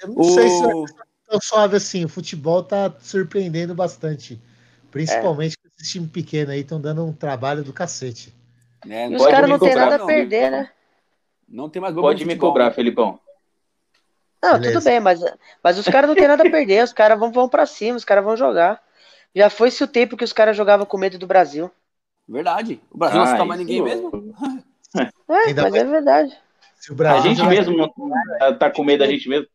Eu 0.00 0.08
não 0.14 0.22
sei 0.24 0.48
se 0.48 0.62
é 0.62 0.66
O... 0.74 0.84
tão 1.28 1.40
suave 1.42 1.76
assim. 1.76 2.04
O 2.04 2.08
futebol 2.08 2.62
tá 2.62 2.94
surpreendendo 3.00 3.74
bastante. 3.74 4.40
Principalmente 4.90 5.56
que 5.58 5.68
esses 5.76 5.92
times 5.92 6.10
pequenos 6.10 6.50
aí 6.50 6.60
estão 6.60 6.80
dando 6.80 7.04
um 7.04 7.12
trabalho 7.12 7.62
do 7.62 7.72
cacete. 7.72 8.34
É, 8.88 9.08
E 9.08 9.16
os 9.16 9.26
caras 9.26 9.48
não 9.48 9.58
tem 9.58 9.68
cobrar, 9.70 9.84
nada 9.84 9.94
a 9.96 9.98
não. 9.98 10.06
perder, 10.06 10.50
né? 10.50 10.70
Não 11.48 11.68
tem 11.68 11.80
mais 11.82 11.94
bobo 11.94 12.06
Pode 12.06 12.24
me 12.24 12.30
futebol, 12.32 12.50
cobrar, 12.50 12.66
né? 12.66 12.70
Felipão. 12.72 13.18
Não, 14.42 14.52
Beleza. 14.54 14.72
tudo 14.78 14.84
bem, 14.84 15.00
mas, 15.00 15.20
mas 15.62 15.78
os 15.78 15.86
caras 15.88 16.08
não 16.08 16.14
tem 16.14 16.28
nada 16.28 16.46
a 16.46 16.50
perder, 16.50 16.84
os 16.84 16.92
caras 16.92 17.18
vão, 17.18 17.32
vão 17.32 17.48
pra 17.48 17.66
cima, 17.66 17.96
os 17.96 18.04
caras 18.04 18.24
vão 18.24 18.36
jogar. 18.36 18.80
Já 19.34 19.50
foi-se 19.50 19.82
o 19.82 19.88
tempo 19.88 20.16
que 20.16 20.24
os 20.24 20.32
caras 20.32 20.56
jogavam 20.56 20.86
com 20.86 20.96
medo 20.96 21.18
do 21.18 21.26
Brasil. 21.26 21.70
Verdade. 22.28 22.80
O 22.90 22.98
Brasil 22.98 23.16
não 23.18 23.24
Ah, 23.24 23.28
assusta 23.28 23.44
mais 23.44 23.60
ninguém 23.60 23.82
mesmo. 23.82 24.34
É, 24.96 25.34
Ainda 25.48 25.62
mas 25.62 25.72
mais- 25.72 25.74
é 25.74 25.84
verdade. 25.84 26.38
Se 26.76 26.90
o 26.90 26.94
A 26.94 26.96
Brasil 26.96 27.22
gente 27.30 27.38
jogar- 27.38 27.50
mesmo 27.50 27.76
não 27.76 28.58
tá 28.58 28.70
com 28.70 28.84
medo 28.84 29.00
da 29.00 29.06
gente 29.10 29.28
mesmo. 29.28 29.46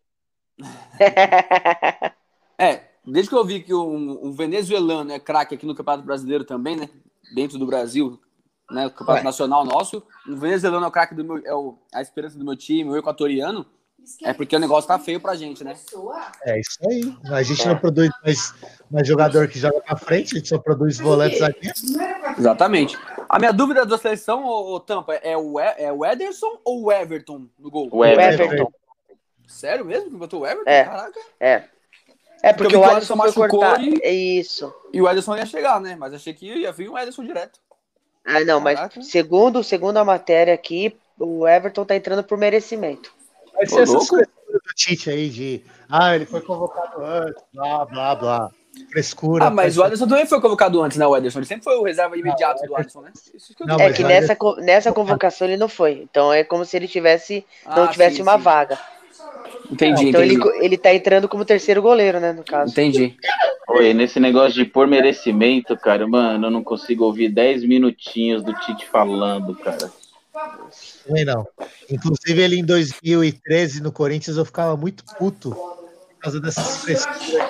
É, 2.58 2.82
desde 3.06 3.30
que 3.30 3.36
eu 3.36 3.46
vi 3.46 3.62
que 3.62 3.74
um, 3.74 4.28
um 4.28 4.32
venezuelano 4.32 5.12
é 5.12 5.20
craque 5.20 5.56
aqui 5.56 5.66
no 5.66 5.76
Campeonato 5.76 6.06
Brasileiro 6.06 6.44
também, 6.44 6.76
né? 6.76 6.90
Dentro 7.34 7.58
do 7.58 7.66
Brasil, 7.66 8.20
né? 8.70 8.88
O 8.88 8.92
Campeonato 8.92 9.20
Ué. 9.20 9.24
Nacional 9.24 9.66
nosso. 9.66 10.04
O 10.28 10.36
venezuelano 10.36 10.86
é 10.86 10.88
o 10.88 10.92
craque 10.92 11.16
do 11.16 11.24
meu. 11.24 11.38
É 11.46 11.54
o, 11.54 11.78
a 11.94 12.02
esperança 12.02 12.38
do 12.38 12.46
meu 12.46 12.56
time, 12.56 12.90
o 12.90 12.98
equatoriano. 12.98 13.66
É 14.22 14.34
porque 14.34 14.54
o 14.54 14.60
negócio 14.60 14.86
tá 14.86 15.00
feio 15.00 15.22
pra 15.22 15.34
gente, 15.34 15.64
né? 15.64 15.76
É 16.44 16.60
isso 16.60 16.78
aí. 16.90 17.18
A 17.32 17.42
gente 17.42 17.66
não 17.66 17.78
produz 17.78 18.10
mais, 18.22 18.54
mais 18.92 19.08
jogador 19.08 19.48
que 19.48 19.58
joga 19.58 19.80
pra 19.80 19.96
frente, 19.96 20.36
a 20.36 20.40
gente 20.40 20.50
só 20.50 20.58
produz 20.58 20.98
volantes 21.00 21.42
aqui. 21.42 21.70
Exatamente. 22.38 22.98
A 23.30 23.40
minha 23.40 23.54
dúvida 23.54 23.86
da 23.86 23.98
seleção, 23.98 24.44
ô, 24.44 24.76
ô, 24.76 24.80
Tampa, 24.82 25.14
é 25.16 25.38
o, 25.38 25.58
E- 25.58 25.76
é 25.78 25.92
o 25.92 26.06
Ederson 26.06 26.60
ou 26.66 26.84
o 26.84 26.92
Everton 26.92 27.48
no 27.58 27.72
gol? 27.72 27.88
O 27.92 28.04
Everton. 28.04 28.44
Everton. 28.44 28.74
Sério 29.48 29.86
mesmo 29.86 30.10
que 30.12 30.18
botou 30.18 30.42
o 30.42 30.46
Everton? 30.46 30.70
É. 30.70 30.84
Caraca. 30.84 31.20
É. 31.40 31.64
É 32.44 32.52
porque 32.54 32.76
eu 32.76 32.82
vi 32.82 32.86
o 32.86 32.90
que 32.90 32.94
o 32.94 32.96
Alisson 32.98 33.14
Alisson 33.14 33.32
foi 33.34 33.42
machucou 33.48 33.60
cortar. 33.62 33.82
e- 33.82 34.00
É 34.04 34.12
isso. 34.12 34.72
E 34.92 35.02
o 35.02 35.10
Ederson 35.10 35.36
ia 35.38 35.46
chegar, 35.46 35.80
né? 35.80 35.96
Mas 35.98 36.14
achei 36.14 36.34
que 36.34 36.46
ia 36.46 36.72
vir 36.74 36.90
o 36.90 36.98
Ederson 36.98 37.24
direto. 37.24 37.58
Ah, 38.26 38.42
não, 38.42 38.60
mas 38.60 38.76
Caraca. 38.78 39.02
segundo, 39.02 39.64
segundo 39.64 39.98
a 39.98 40.04
matéria 40.06 40.54
aqui, 40.54 40.96
o 41.18 41.48
Everton 41.48 41.86
tá 41.86 41.96
entrando 41.96 42.24
por 42.24 42.38
merecimento. 42.38 43.12
Vai 43.54 43.66
ser 43.66 43.82
essas 43.84 44.10
coisas 44.10 44.28
do 44.52 44.74
Tite 44.76 45.10
aí 45.10 45.30
de. 45.30 45.64
Ah, 45.90 46.16
ele 46.16 46.26
foi 46.26 46.42
convocado 46.42 47.04
antes, 47.04 47.42
blá, 47.54 47.86
blá, 47.86 48.16
blá. 48.16 48.52
Frescura. 48.92 49.46
Ah, 49.46 49.50
mas 49.52 49.78
o 49.78 49.82
faz- 49.82 49.88
Ederson 49.94 50.08
também 50.08 50.26
foi 50.26 50.42
convocado 50.42 50.82
antes, 50.82 50.98
né? 50.98 51.06
O 51.06 51.16
Ederson. 51.16 51.40
Ele 51.40 51.46
sempre 51.46 51.64
foi 51.64 51.76
o 51.78 51.84
reserva 51.84 52.18
imediato 52.18 52.66
do 52.66 52.76
Alisson, 52.76 53.02
né? 53.02 53.12
Isso 53.34 53.54
que 53.56 53.62
eu 53.64 53.68
Não, 53.68 53.76
é 53.76 53.88
mas 53.90 53.96
que 53.96 54.04
o 54.04 54.08
nessa, 54.08 54.38
nessa 54.58 54.92
convocação 54.92 55.48
ele 55.48 55.58
não 55.58 55.70
foi. 55.70 56.02
Então 56.10 56.34
é 56.34 56.44
como 56.44 56.66
se 56.66 56.76
ele 56.76 56.88
tivesse, 56.88 57.46
não 57.66 57.84
Ah, 57.84 57.88
tivesse 57.88 58.16
sim, 58.18 58.22
uma 58.24 58.36
sim. 58.38 58.44
vaga. 58.44 58.80
Entendi, 59.72 60.10
Então 60.10 60.22
ele, 60.22 60.36
entendi. 60.36 60.66
ele 60.66 60.78
tá 60.78 60.94
entrando 60.94 61.28
como 61.28 61.46
terceiro 61.46 61.82
goleiro, 61.82 62.20
né, 62.20 62.34
no 62.34 62.44
caso. 62.44 62.72
Entendi. 62.72 63.16
Oi, 63.70 63.94
nesse 63.94 64.20
negócio 64.20 64.54
de 64.54 64.66
por 64.66 64.88
merecimento, 64.88 65.76
cara, 65.78 66.08
mano, 66.08 66.48
eu 66.48 66.52
não 66.52 66.64
consigo 66.64 67.06
ouvir 67.06 67.30
10 67.30 67.64
minutinhos 67.64 68.44
do 68.44 68.54
Tite 68.54 68.86
falando, 68.88 69.56
cara. 69.56 69.92
Também 71.06 71.26
não. 71.26 71.48
Inclusive, 71.90 72.42
ele 72.42 72.58
em 72.58 72.66
2013 72.66 73.82
no 73.82 73.92
Corinthians 73.92 74.38
eu 74.38 74.46
ficava 74.46 74.76
muito 74.76 75.04
puto 75.18 75.52
por 75.52 76.20
causa 76.20 76.40
dessas 76.40 76.78
frescuras. 76.78 77.50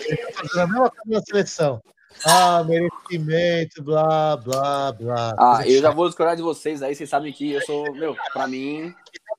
Ele 0.00 0.16
tá 0.16 0.32
fazendo 0.34 0.60
a 0.60 0.66
mesma 0.66 0.90
coisa 0.90 1.10
na 1.10 1.22
seleção. 1.22 1.82
Ah, 2.24 2.62
merecimento, 2.64 3.82
blá, 3.82 4.36
blá, 4.36 4.92
blá. 4.92 5.34
Ah, 5.38 5.56
Coisa 5.56 5.70
eu 5.70 5.82
já 5.82 5.90
vou 5.90 6.06
discordar 6.08 6.36
de 6.36 6.42
vocês 6.42 6.82
aí, 6.82 6.94
vocês 6.94 7.08
sabem 7.08 7.32
que 7.32 7.52
eu 7.52 7.60
sou, 7.62 7.92
meu, 7.94 8.16
pra 8.32 8.46
mim, 8.46 8.94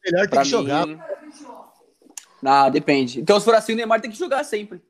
Melhor 0.06 0.28
tem 0.28 0.40
que 0.42 0.46
jogar. 0.50 0.86
mim... 0.86 1.00
Ah, 2.46 2.70
depende. 2.70 3.22
Então, 3.22 3.40
se 3.40 3.46
for 3.46 3.56
assim, 3.56 3.74
o 3.74 3.76
Neymar 3.76 4.02
tem 4.02 4.12
que 4.12 4.18
jogar 4.18 4.44
sempre. 4.44 4.82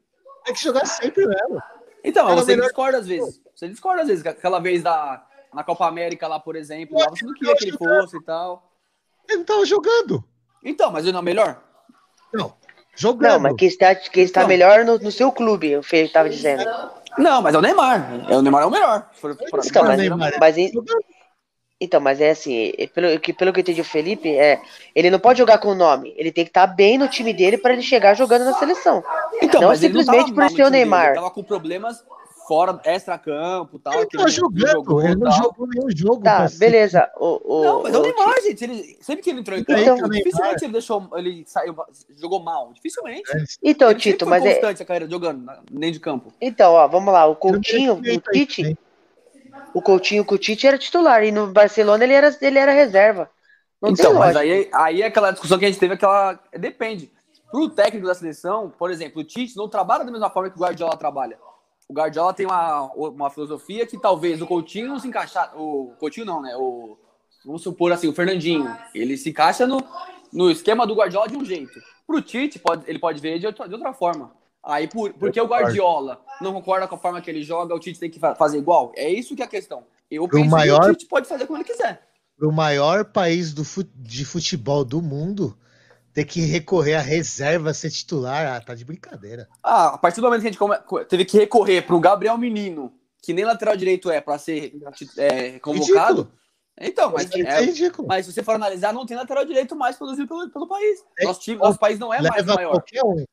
Tem 0.44 0.54
que 0.56 0.64
jogar 0.64 0.86
sempre 0.88 1.26
mesmo. 1.26 1.62
Então, 2.04 2.26
Era 2.26 2.36
mas 2.36 2.46
você 2.46 2.52
melhor- 2.52 2.66
discorda 2.66 2.98
às 2.98 3.08
vezes. 3.08 3.40
Você 3.56 3.68
discorda 3.70 4.02
às 4.02 4.08
vezes. 4.08 4.26
Aquela 4.26 4.60
vez 4.60 4.82
da, 4.82 5.24
na 5.54 5.64
Copa 5.64 5.86
América 5.88 6.28
lá, 6.28 6.40
por 6.40 6.56
exemplo, 6.56 6.98
lá 7.00 7.10
você 7.10 7.24
não 7.24 7.34
queria 7.36 7.56
que 7.56 7.66
ele 7.66 7.78
fosse 7.78 8.18
e 8.18 8.24
tal. 8.24 8.72
Ele 9.30 9.38
não 9.38 9.46
tava 9.46 9.66
jogando. 9.66 10.24
Então, 10.66 10.92
mas 10.92 11.04
ele 11.04 11.12
não 11.14 11.20
é 11.20 11.24
melhor? 11.24 11.62
Não. 12.34 12.56
Jogando. 12.96 13.32
Não, 13.34 13.40
mas 13.40 13.56
quem 13.56 13.68
está, 13.68 13.94
quem 13.96 14.24
está 14.24 14.42
Então. 14.42 14.48
melhor 14.50 14.84
no, 14.84 14.98
no 14.98 15.12
seu 15.12 15.32
clube, 15.32 15.78
o 15.78 15.84
Fê 15.84 16.08
tava 16.08 16.30
dizendo. 16.30 16.66
Não, 16.66 16.92
mas 17.42 17.54
é 17.56 17.58
o 17.58 17.62
Neymar. 17.62 18.26
É, 18.30 18.38
o 18.38 18.42
Neymar 18.42 18.64
é 18.64 18.66
o 18.66 18.72
melhor. 18.72 19.08
Então, 19.66 19.84
mas, 19.84 19.98
Neymar. 19.98 20.34
mas, 20.40 20.58
em- 20.58 20.72
Jogando. 20.72 21.04
então, 21.80 22.00
mas 22.02 22.20
é 22.22 22.32
assim, 22.32 22.72
é 22.78 22.88
pelo, 22.88 23.20
que, 23.20 23.34
pelo 23.34 23.52
que 23.54 23.60
eu 23.60 23.62
entendi 23.62 23.82
o 23.82 23.86
Felipe, 23.86 24.30
é, 24.36 24.60
ele 24.96 25.10
não 25.10 25.20
pode 25.20 25.40
jogar 25.40 25.58
com 25.58 25.70
o 25.70 25.76
nome, 25.76 26.14
ele 26.18 26.32
tem 26.32 26.44
que 26.44 26.50
estar 26.50 26.68
bem 26.68 26.98
no 26.98 27.08
time 27.08 27.34
dele 27.34 27.58
para 27.58 27.74
ele 27.74 27.82
chegar 27.82 28.14
jogando 28.16 28.46
na 28.46 28.54
seleção. 28.54 29.04
Então, 29.42 29.62
Não 29.62 29.68
mas 29.70 29.84
ele 29.84 29.94
não 29.94 30.02
simplesmente 30.02 30.34
por 30.34 30.42
ser 30.44 30.54
o 30.54 30.56
time 30.56 30.64
dele, 30.72 30.72
Neymar. 30.72 31.06
Ele 31.08 31.16
tava 31.16 31.32
com 31.32 31.44
problemas 31.44 32.04
fora, 32.54 32.80
extra-campo 32.84 33.78
e 33.78 33.80
tal. 33.80 33.94
Ele 33.94 34.06
tá 34.06 34.28
jogando. 34.28 35.02
Ele 35.02 35.16
não 35.16 35.32
tal. 35.32 35.44
jogou 35.44 35.68
nenhum 35.68 35.90
jogo. 35.90 36.24
Tá, 36.24 36.48
beleza. 36.60 37.10
O, 37.18 37.42
o, 37.44 37.64
Não, 37.64 37.84
mas 37.84 37.94
é 37.96 37.98
o 37.98 38.02
Neymar, 38.04 38.42
gente. 38.44 38.64
Ele, 38.64 38.98
sempre 39.02 39.24
que 39.24 39.30
ele 39.32 39.40
entrou 39.40 39.58
em 39.58 39.64
campo, 39.64 39.80
Então- 39.80 40.10
dificilmente 40.10 40.64
ele 40.64 40.74
deixou. 40.74 41.10
Ele 41.16 41.44
saiu, 41.48 41.76
jogou 42.16 42.44
mal. 42.44 42.72
Dificilmente. 42.74 43.24
Então, 43.64 43.90
ele 43.90 44.00
Tito, 44.00 44.26
foi 44.26 44.30
mas 44.30 44.46
é. 44.46 44.54
constante 44.54 44.84
a 44.84 44.86
carreira 44.86 45.10
jogando 45.10 45.52
dentro 45.72 45.94
de 45.94 46.00
campo. 46.00 46.32
Então, 46.40 46.74
ó, 46.74 46.88
vamos 46.88 47.12
lá. 47.12 47.26
O 47.26 47.36
Coutinho, 47.36 47.96
o 47.96 48.32
Tite, 48.32 48.78
o 49.74 49.82
Coutinho 49.82 50.24
com 50.24 50.36
o 50.36 50.38
Tite 50.38 50.68
era 50.68 50.78
titular. 50.78 51.24
E 51.24 51.32
no 51.32 51.48
Barcelona 51.48 52.04
ele 52.04 52.14
era, 52.14 52.38
ele 52.40 52.60
era 52.60 52.72
reserva. 52.72 53.30
Não 53.82 53.90
então, 53.90 54.14
mas 54.14 54.36
aí, 54.36 54.70
aí 54.72 55.02
é 55.02 55.08
aquela 55.08 55.32
discussão 55.32 55.58
que 55.58 55.66
a 55.66 55.68
gente 55.68 55.80
teve, 55.80 55.96
aquela. 55.96 56.40
Depende. 56.58 57.12
Pro 57.52 57.70
técnico 57.70 58.08
da 58.08 58.16
seleção, 58.16 58.72
por 58.78 58.90
exemplo, 58.90 59.22
o 59.22 59.24
Tite 59.24 59.56
não 59.56 59.68
trabalha 59.68 60.04
da 60.04 60.12
mesma 60.12 60.30
forma 60.30 60.50
que 60.50 60.56
o 60.56 60.62
Guardiola 60.62 60.98
trabalha. 60.98 61.38
O 61.94 61.96
Guardiola 61.96 62.34
tem 62.34 62.48
uma, 62.48 62.92
uma 62.96 63.30
filosofia 63.30 63.86
que 63.86 64.00
talvez 64.00 64.42
o 64.42 64.48
Coutinho 64.48 64.88
não 64.88 65.00
se 65.00 65.08
encaixar. 65.08 65.54
O 65.56 65.94
Coutinho 66.00 66.26
não, 66.26 66.42
né? 66.42 66.56
O, 66.58 66.98
vamos 67.46 67.62
supor 67.62 67.92
assim, 67.92 68.08
o 68.08 68.14
Fernandinho. 68.14 68.68
Ele 68.96 69.16
se 69.16 69.30
encaixa 69.30 69.68
no, 69.68 69.78
no 70.32 70.50
esquema 70.50 70.88
do 70.88 70.96
Guardiola 70.96 71.28
de 71.28 71.38
um 71.38 71.46
jeito. 71.46 71.80
Pro 72.08 72.20
Tite, 72.20 72.58
pode, 72.58 72.84
ele 72.90 72.98
pode 72.98 73.22
ver 73.22 73.38
de 73.38 73.46
outra, 73.46 73.68
de 73.68 73.76
outra 73.76 73.94
forma. 73.94 74.32
Aí, 74.64 74.88
por, 74.88 75.14
porque 75.14 75.40
o 75.40 75.46
Guardiola 75.46 76.20
não 76.42 76.52
concorda 76.54 76.88
com 76.88 76.96
a 76.96 76.98
forma 76.98 77.22
que 77.22 77.30
ele 77.30 77.44
joga, 77.44 77.76
o 77.76 77.80
Tite 77.80 78.00
tem 78.00 78.10
que 78.10 78.20
fa- 78.20 78.34
fazer 78.34 78.58
igual? 78.58 78.92
É 78.96 79.08
isso 79.08 79.36
que 79.36 79.44
é 79.44 79.46
a 79.46 79.48
questão. 79.48 79.84
Eu 80.10 80.28
Pro 80.28 80.40
penso 80.40 80.50
maior- 80.50 80.82
que 80.86 80.90
o 80.90 80.96
Tite 80.96 81.06
pode 81.08 81.28
fazer 81.28 81.46
como 81.46 81.58
ele 81.60 81.64
quiser. 81.66 82.02
Pro 82.36 82.52
maior 82.52 83.06
país 83.06 83.54
do 83.54 83.62
de 83.96 84.26
futebol 84.26 84.84
do 84.84 85.00
mundo, 85.00 85.56
ter 86.14 86.26
que 86.26 86.42
recorrer 86.42 86.96
à 86.96 87.00
reserva 87.02 87.74
ser 87.74 87.90
titular, 87.90 88.46
ah, 88.56 88.62
tá 88.62 88.76
de 88.76 88.86
brincadeira. 88.86 89.48
Ah, 89.64 89.88
a 89.96 89.98
partir 89.98 90.22
do 90.22 90.24
momento 90.28 90.42
que 90.42 90.48
a 90.48 90.52
gente 90.52 90.60
come- 90.60 90.78
co- 90.80 91.04
teve 91.06 91.26
que 91.26 91.38
recorrer 91.38 91.82
para 91.82 91.96
o 91.96 92.00
Gabriel 92.00 92.38
Menino, 92.38 92.94
que 93.22 93.34
nem 93.34 93.46
lateral 93.46 93.76
direito 93.76 94.12
é, 94.12 94.22
para 94.22 94.38
ser 94.38 94.74
é, 95.18 95.60
convocado. 95.60 96.22
Ridículo. 96.24 96.44
Então, 96.80 97.12
mas, 97.12 97.32
é- 97.32 97.40
é 97.42 97.62
ridículo. 97.62 98.08
mas 98.08 98.26
se 98.26 98.34
você 98.34 98.44
for 98.44 98.56
analisar, 98.56 98.94
não 98.94 99.06
tem 99.06 99.16
lateral 99.18 99.46
direito 99.46 99.76
mais 99.76 99.96
produzido 99.96 100.28
pelo, 100.28 100.50
pelo 100.50 100.68
país. 100.68 101.00
É, 101.20 101.26
nosso, 101.26 101.40
time, 101.40 101.58
nosso 101.58 101.80
país 101.80 101.98
não 102.00 102.14
é 102.14 102.22
mais 102.22 102.36
Leva 102.46 102.56
maior. 102.56 102.72
qualquer 102.72 103.04
um. 103.04 103.26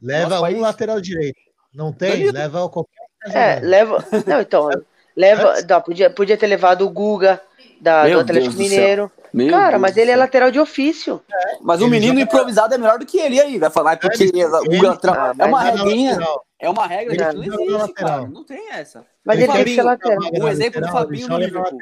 Leva 0.00 0.28
Nosso 0.30 0.40
um 0.42 0.46
país- 0.46 0.58
lateral 0.60 1.00
direito. 1.00 1.40
Não 1.74 1.92
tem? 1.92 2.10
Danilo. 2.10 2.32
Leva 2.32 2.68
qualquer 2.68 3.00
um. 3.00 3.30
tá 3.32 3.38
É, 3.38 3.60
leva. 3.60 4.04
Não, 4.26 4.40
então. 4.40 4.68
Leva. 5.16 5.54
Não, 5.68 5.80
podia, 5.82 6.10
podia 6.10 6.36
ter 6.38 6.46
levado 6.46 6.86
o 6.86 6.90
Guga 6.90 7.40
da, 7.80 8.04
Meu 8.04 8.14
do 8.18 8.20
Atlético 8.22 8.54
Deus 8.54 8.68
do. 8.70 8.74
Mineiro. 8.74 9.12
Meu 9.32 9.48
Cara, 9.50 9.70
Deus 9.70 9.80
mas 9.82 9.96
ele 9.96 10.10
é 10.10 10.16
lateral 10.16 10.50
de 10.50 10.60
ofício. 10.60 11.22
Mas 11.62 11.80
o 11.80 11.84
Ele 11.84 11.90
menino 11.92 12.12
joga- 12.12 12.22
improvisado 12.22 12.74
é 12.74 12.78
melhor 12.78 12.98
do 12.98 13.06
que 13.06 13.18
ele 13.18 13.40
aí. 13.40 13.58
Vai 13.58 13.70
falar, 13.70 13.92
é 13.92 13.96
porque 13.96 14.24
Ele- 14.24 14.44
o 14.44 14.58
ele- 14.64 14.86
Ah, 15.08 15.32
é 15.38 15.44
uma 15.46 15.62
regrinha. 15.62 16.18
É 16.60 16.68
uma 16.70 16.86
regra 16.86 17.16
que 17.16 17.36
não 17.36 17.42
existe, 17.42 17.92
cara. 17.94 18.28
Não 18.28 18.44
tem 18.44 18.70
essa. 18.70 19.04
Mas 19.24 19.38
ele 19.38 19.46
tem 19.46 19.52
que 19.52 19.58
Fabinho- 19.58 19.76
ser 19.76 19.82
lateral. 19.82 20.18
O 20.42 20.48
exemplo 20.48 20.80
do 20.80 20.88
Fabinho 20.88 21.28
no 21.28 21.38
Liverpool. 21.38 21.78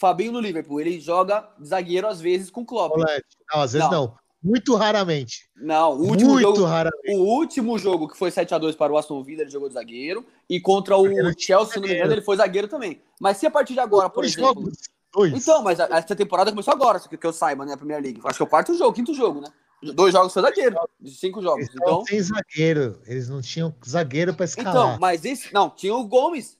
Fabinho 0.00 0.32
no 0.32 0.40
Liverpool, 0.40 0.80
ele 0.80 1.00
joga 1.00 1.48
de 1.58 1.68
zagueiro 1.68 2.06
às 2.06 2.20
vezes 2.20 2.50
com 2.50 2.60
o 2.60 2.64
Klopp. 2.64 2.96
Não, 2.96 3.60
às 3.60 3.72
vezes 3.72 3.90
Não. 3.90 4.04
não. 4.06 4.14
Muito 4.40 4.76
raramente. 4.76 5.50
Não, 5.56 5.94
o 5.94 6.06
último 6.10 6.30
Muito 6.30 6.42
jogo, 6.42 6.64
raramente. 6.64 7.10
O 7.10 7.24
último 7.24 7.76
jogo 7.76 8.06
que 8.06 8.16
foi 8.16 8.30
7x2 8.30 8.76
para 8.76 8.92
o 8.92 8.96
Aston 8.96 9.20
Villa, 9.24 9.42
ele 9.42 9.50
jogou 9.50 9.66
de 9.68 9.74
zagueiro. 9.74 10.24
E 10.48 10.60
contra 10.60 10.96
o 10.96 11.04
Chelsea, 11.36 11.72
se 11.74 11.80
não 11.80 11.88
me 11.88 11.94
engano, 11.96 12.12
ele 12.12 12.20
foi 12.22 12.36
zagueiro 12.36 12.68
também. 12.68 13.02
Mas 13.20 13.36
se 13.38 13.46
a 13.46 13.50
partir 13.50 13.72
de 13.74 13.80
agora, 13.80 14.08
por 14.08 14.20
Dois 14.20 14.32
exemplo. 14.34 14.54
jogos. 14.54 14.78
Dois. 15.12 15.32
Então, 15.32 15.62
mas 15.62 15.78
essa 15.80 16.14
temporada 16.14 16.50
começou 16.50 16.72
agora, 16.74 17.00
que 17.00 17.16
que 17.16 17.26
eu 17.26 17.32
saiba, 17.32 17.64
né? 17.64 17.74
A 17.74 17.76
Premier 17.76 18.00
League. 18.02 18.20
Acho 18.24 18.36
que 18.38 18.42
é 18.42 18.46
o 18.46 18.48
quarto 18.48 18.76
jogo, 18.76 18.92
quinto 18.92 19.14
jogo, 19.14 19.40
né? 19.40 19.48
Dois 19.94 20.12
jogos 20.12 20.32
foi 20.32 20.42
zagueiro, 20.42 20.76
de 21.00 21.10
cinco 21.14 21.40
jogos. 21.40 21.60
Eles 21.60 21.70
Então, 21.74 21.92
não 21.98 22.02
tem 22.04 22.20
zagueiro. 22.20 23.00
Eles 23.06 23.28
não 23.28 23.40
tinham 23.40 23.74
zagueiro 23.86 24.34
pra 24.34 24.44
escalar. 24.44 24.70
então, 24.70 24.98
mas 24.98 25.24
esse. 25.24 25.54
Não, 25.54 25.70
tinha 25.70 25.94
o 25.94 26.04
Gomes. 26.04 26.58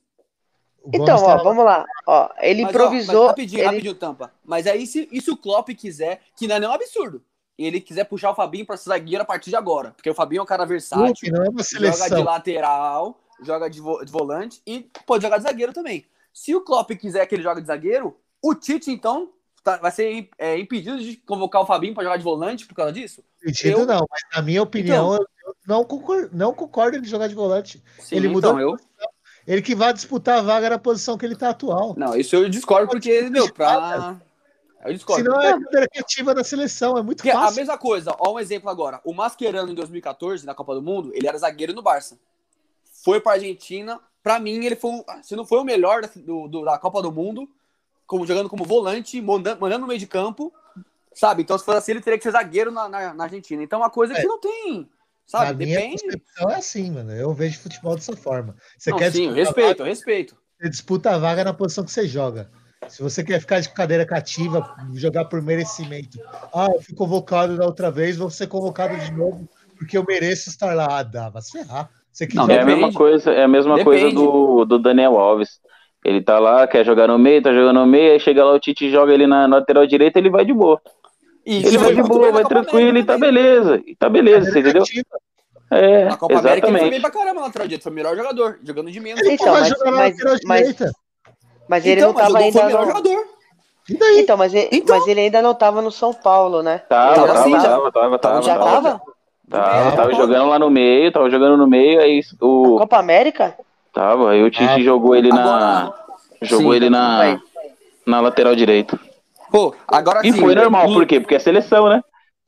O 0.81 0.91
Gomes 0.91 1.03
Então, 1.03 1.17
ó, 1.17 1.27
tava- 1.27 1.43
vamos 1.43 1.65
lá. 1.65 1.85
Ó, 2.07 2.29
ele 2.41 2.63
Mas, 2.63 2.75
ó, 2.75 2.79
improvisou. 2.79 3.15
mas 3.23 3.29
rapidinho, 3.29 3.59
ele- 3.61 3.67
rapidinho, 3.67 3.95
tampa. 3.95 4.33
Mas 4.45 4.67
aí, 4.69 4.87
se, 4.87 5.09
e 5.11 5.21
se 5.21 5.31
o 5.31 5.37
Klopp 5.37 5.69
quiser, 5.71 6.21
que 6.37 6.47
não 6.47 6.57
é 6.57 6.61
nenhum 6.61 6.73
absurdo, 6.73 7.21
ele 7.59 7.81
quiser 7.81 8.05
puxar 8.05 8.31
o 8.31 8.35
Fabinho 8.37 8.65
pra 8.65 8.77
ser 8.77 8.85
zagueiro 8.91 9.23
a 9.23 9.27
partir 9.27 9.51
de 9.51 9.57
agora. 9.57 9.91
Porque 9.91 10.09
o 10.09 10.15
Fabinho 10.15 10.39
é 10.39 10.43
um 10.43 10.47
cara 10.47 10.65
versátil, 10.65 11.33
não 11.33 11.45
é 11.45 11.49
uma 11.49 11.63
joga 11.63 11.63
de 11.63 11.69
seleção. 11.97 12.23
lateral, 12.25 13.21
joga 13.43 13.69
de, 13.69 13.81
vo- 13.81 14.05
de 14.05 14.13
volante 14.13 14.63
e 14.65 14.89
pode 15.05 15.23
jogar 15.25 15.39
de 15.39 15.43
zagueiro 15.45 15.73
também. 15.73 16.07
Se 16.33 16.55
o 16.55 16.61
Klopp 16.61 16.91
quiser 16.93 17.27
que 17.27 17.35
ele 17.35 17.43
jogue 17.43 17.61
de 17.61 17.67
zagueiro, 17.67 18.17
o 18.43 18.55
Tite, 18.55 18.91
então, 18.91 19.31
tá- 19.65 19.77
vai 19.79 19.91
ser 19.91 20.29
é, 20.39 20.59
impedido 20.59 20.99
de 20.99 21.17
convocar 21.19 21.63
o 21.63 21.67
Fabinho 21.67 21.95
pra 21.95 22.03
jogar 22.05 22.17
de 22.17 22.23
volante 22.25 22.67
por 22.67 22.75
causa 22.75 22.93
disso? 22.93 23.23
sentido 23.43 23.81
eu- 23.81 23.87
não, 23.87 24.07
mas 24.11 24.21
na 24.35 24.43
minha 24.43 24.63
opinião, 24.63 25.15
eu 25.15 25.27
eu 25.49 25.55
não 25.67 25.83
concordo, 25.85 26.29
não 26.33 26.53
concordo 26.53 26.97
ele 26.99 27.07
jogar 27.07 27.27
de 27.27 27.35
volante. 27.35 27.83
Sim, 28.01 28.17
Ele 28.17 28.29
mudou 28.29 28.51
então, 28.53 28.61
eu. 28.61 28.77
Ele 29.47 29.63
que 29.63 29.75
vai 29.75 29.95
disputar 29.95 30.39
a 30.39 30.43
vaga 30.43 30.69
na 30.69 30.79
posição 30.79 31.17
que 31.17 31.25
ele 31.25 31.35
tá 31.37 31.49
atual. 31.51 31.95
Não, 31.97 32.15
isso 32.15 32.37
eu 32.37 32.49
discordo, 32.51 32.87
porque, 32.91 33.23
meu, 33.31 33.51
pra. 33.53 34.19
Eu 34.85 34.93
discordo. 34.93 35.25
Senão 35.25 35.41
é 35.41 35.53
a 35.53 35.59
cadeira 35.61 35.89
cativa 35.89 36.35
da 36.35 36.45
seleção, 36.45 36.99
é 36.99 37.03
muito 37.03 37.19
Porque 37.19 37.31
a 37.31 37.35
fácil. 37.41 37.57
mesma 37.57 37.79
coisa, 37.79 38.15
ó, 38.19 38.35
um 38.35 38.39
exemplo 38.39 38.69
agora. 38.69 39.01
O 39.05 39.15
Mascherano 39.15 39.73
em 39.73 39.75
2014, 39.75 40.45
na 40.45 40.55
Copa 40.55 40.75
do 40.75 40.83
Mundo, 40.83 41.11
ele 41.15 41.27
era 41.27 41.39
zagueiro 41.39 41.73
no 41.73 41.81
Barça. 41.83 42.19
Foi 43.03 43.21
pra 43.21 43.33
Argentina. 43.33 43.99
Pra 44.23 44.39
mim, 44.39 44.63
ele 44.67 44.77
foi, 44.77 45.03
se 45.23 45.35
não 45.35 45.47
foi 45.47 45.59
o 45.61 45.65
melhor 45.65 46.03
da, 46.03 46.11
do- 46.15 46.63
da 46.65 46.77
Copa 46.79 47.01
do 47.01 47.11
Mundo, 47.11 47.49
como, 48.09 48.27
jogando 48.27 48.49
como 48.49 48.65
volante, 48.65 49.21
mandando, 49.21 49.61
mandando 49.61 49.83
no 49.83 49.87
meio 49.87 50.01
de 50.01 50.07
campo, 50.07 50.53
sabe? 51.15 51.43
Então, 51.43 51.57
se 51.59 51.65
fosse 51.65 51.79
assim, 51.79 51.93
ele 51.93 52.01
teria 52.01 52.17
que 52.19 52.25
ser 52.25 52.33
zagueiro 52.33 52.73
na, 52.73 52.89
na, 52.89 53.13
na 53.15 53.25
Argentina. 53.25 53.63
Então, 53.63 53.79
é 53.79 53.83
uma 53.83 53.91
coisa 53.91 54.15
que 54.15 54.27
não 54.27 54.41
tem, 54.41 54.89
sabe? 55.27 55.53
Na 55.53 55.53
minha 55.53 55.77
Depende. 55.79 56.03
concepção 56.03 56.51
é 56.51 56.55
assim, 56.57 56.91
mano. 56.91 57.13
Eu 57.13 57.33
vejo 57.35 57.61
futebol 57.61 57.95
dessa 57.95 58.17
forma. 58.17 58.57
Você 58.79 58.91
Não, 58.91 58.99
quer 58.99 59.13
sim, 59.13 59.31
respeito, 59.33 59.83
eu 59.83 59.87
respeito. 59.87 60.37
Você 60.59 60.71
disputa 60.71 61.11
a 61.15 61.19
vaga 61.19 61.45
na 61.45 61.53
posição 61.53 61.85
que 61.85 61.93
você 61.93 62.09
joga. 62.09 62.51
Se 62.89 63.03
você 63.03 63.23
quer 63.23 63.39
ficar 63.41 63.61
de 63.61 63.69
cadeira 63.69 64.07
cativa, 64.07 64.75
jogar 64.95 65.27
por 65.27 65.43
merecimento. 65.43 66.19
Ah, 66.55 66.69
eu 66.75 66.81
fui 66.81 66.95
convocado 66.95 67.59
da 67.59 67.67
outra 67.67 67.91
vez, 67.91 68.17
vou 68.17 68.31
ser 68.31 68.47
convocado 68.47 68.97
de 68.97 69.13
novo 69.13 69.47
porque 69.77 69.99
eu 69.99 70.05
mereço 70.05 70.49
estar 70.49 70.75
lá. 70.75 70.99
Ah, 70.99 71.03
dá, 71.03 71.29
vai 71.29 71.43
se 71.43 71.53
ferrar. 71.53 71.91
Você 72.11 72.27
Não, 72.35 72.43
joga- 72.45 72.55
É 72.55 72.61
a 72.63 72.65
mesma 72.65 72.93
coisa, 72.93 73.31
é 73.33 73.45
a 73.45 73.49
mesma 73.49 73.77
Depende. 73.77 74.01
coisa 74.01 74.15
do, 74.15 74.65
do 74.65 74.79
Daniel 74.79 75.19
Alves. 75.19 75.61
Ele 76.09 76.23
tá 76.23 76.39
lá, 76.39 76.67
quer 76.67 76.85
jogar 76.85 77.07
no 77.09 77.19
meio, 77.19 77.43
tá 77.43 77.53
jogando 77.53 77.81
no 77.81 77.87
meio, 77.87 78.13
aí 78.13 78.21
chega 78.21 78.45
lá 78.45 78.53
o 78.53 78.59
Tite 78.61 78.91
joga 78.91 79.13
ele 79.13 79.27
na, 79.27 79.47
na 79.47 79.57
lateral 79.59 79.87
direita, 79.87 80.19
ele 80.19 80.31
vai 80.31 80.45
de 80.45 80.55
boa. 80.55 80.81
E 81.45 81.57
Ele 81.57 81.69
isso 81.69 81.79
vai 81.79 81.95
foi 81.95 82.03
de 82.03 82.09
boa, 82.09 82.33
vai 82.33 82.45
tranquilo 82.45 82.89
América 82.91 83.01
e 83.01 83.05
tá 83.05 83.13
também. 83.15 83.33
beleza. 83.33 83.83
E 83.87 83.95
tá 83.97 84.09
beleza, 84.09 84.51
você 84.51 84.63
cadeira 84.63 84.79
entendeu? 84.81 84.85
É, 85.71 86.05
Na 86.07 86.17
Copa 86.17 86.39
América 86.39 86.67
ele 86.69 86.79
foi 86.79 86.89
bem 86.89 86.99
exatamente. 86.99 87.01
pra 87.03 87.11
caramba 87.11 87.41
na 87.41 87.47
lateral 87.47 87.67
direita. 87.69 87.83
Foi 87.83 87.93
o 87.93 87.95
melhor 87.95 88.17
jogador, 88.17 88.59
jogando 88.65 88.91
de 88.91 89.01
menos. 89.01 89.21
Ele 89.21 89.33
Então, 89.35 89.53
mas- 89.53 89.69
jogar 89.69 89.91
mas- 89.93 90.11
lateral 90.13 90.37
mas- 90.47 90.61
direita. 90.61 90.93
Mas 91.69 91.87
ele 91.87 92.01
então, 92.01 92.09
não 92.13 92.15
tava 92.19 92.31
foi 92.31 92.41
o 92.41 92.45
ainda 92.45 92.65
melhor 92.65 92.81
no... 92.81 92.87
jogador. 92.89 93.25
E 93.91 93.97
daí? 93.99 94.21
Então, 94.21 94.37
mas 94.37 94.55
ele, 94.55 94.69
Então. 94.73 94.99
mas 94.99 95.07
ele 95.09 95.21
ainda 95.21 95.43
não 95.43 95.55
tava 95.55 95.83
no 95.83 95.91
São 95.93 96.15
Paulo, 96.15 96.63
né? 96.63 96.79
Tava, 96.89 97.15
Tava 97.15 97.27
tava, 97.27 97.41
assim, 97.41 97.51
já. 97.53 97.63
tava, 97.63 97.93
tava, 97.93 98.19
tava, 98.19 98.43
Já 98.43 98.59
tava. 98.59 98.71
tava? 98.71 99.01
Tava, 99.51 99.89
É, 99.89 99.97
tava 99.97 100.15
jogando 100.15 100.49
lá 100.49 100.59
no 100.59 100.69
meio, 100.71 101.11
tava 101.13 101.31
jogando 101.31 101.57
no 101.57 101.67
meio, 101.67 102.01
aí 102.01 102.21
o. 102.41 102.77
Copa 102.79 102.99
América? 102.99 103.55
Tava, 103.99 104.31
aí 104.31 104.45
o 104.45 104.49
Tite 104.51 104.65
Ah. 104.65 104.79
jogou 104.79 105.17
ele 105.17 105.29
na. 105.29 105.41
Agora- 105.81 105.95
Jogou 106.43 106.71
Sim. 106.71 106.77
ele 106.77 106.89
na, 106.89 107.19
Vai. 107.19 107.41
na 108.07 108.21
lateral 108.21 108.55
direita. 108.55 108.97
Pô, 109.51 109.75
agora 109.89 110.21
E 110.25 110.33
sim, 110.33 110.39
foi 110.39 110.55
normal, 110.55 110.87
por 110.87 111.05
quê? 111.05 111.19
Porque 111.19 111.35
é 111.35 111.39
seleção, 111.41 111.89
né? 111.89 112.01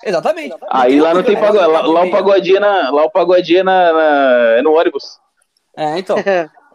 Exatamente. 0.05 0.55
Aí 0.71 1.01
lá 1.01 1.13
não 1.13 1.25
tem 1.25 1.35
pagode. 1.37 1.59
Lá, 1.67 1.81
lá 1.83 2.03
o 2.05 2.11
pagodinho 2.13 2.59
é 2.59 2.61
na, 2.61 2.91
lá 2.91 3.03
o 3.05 3.11
pagodinho 3.11 3.59
é 3.59 3.63
na, 3.65 3.93
na- 3.93 4.55
é 4.59 4.63
no 4.63 4.73
ônibus. 4.79 5.19
É, 5.77 5.99
então. 5.99 6.17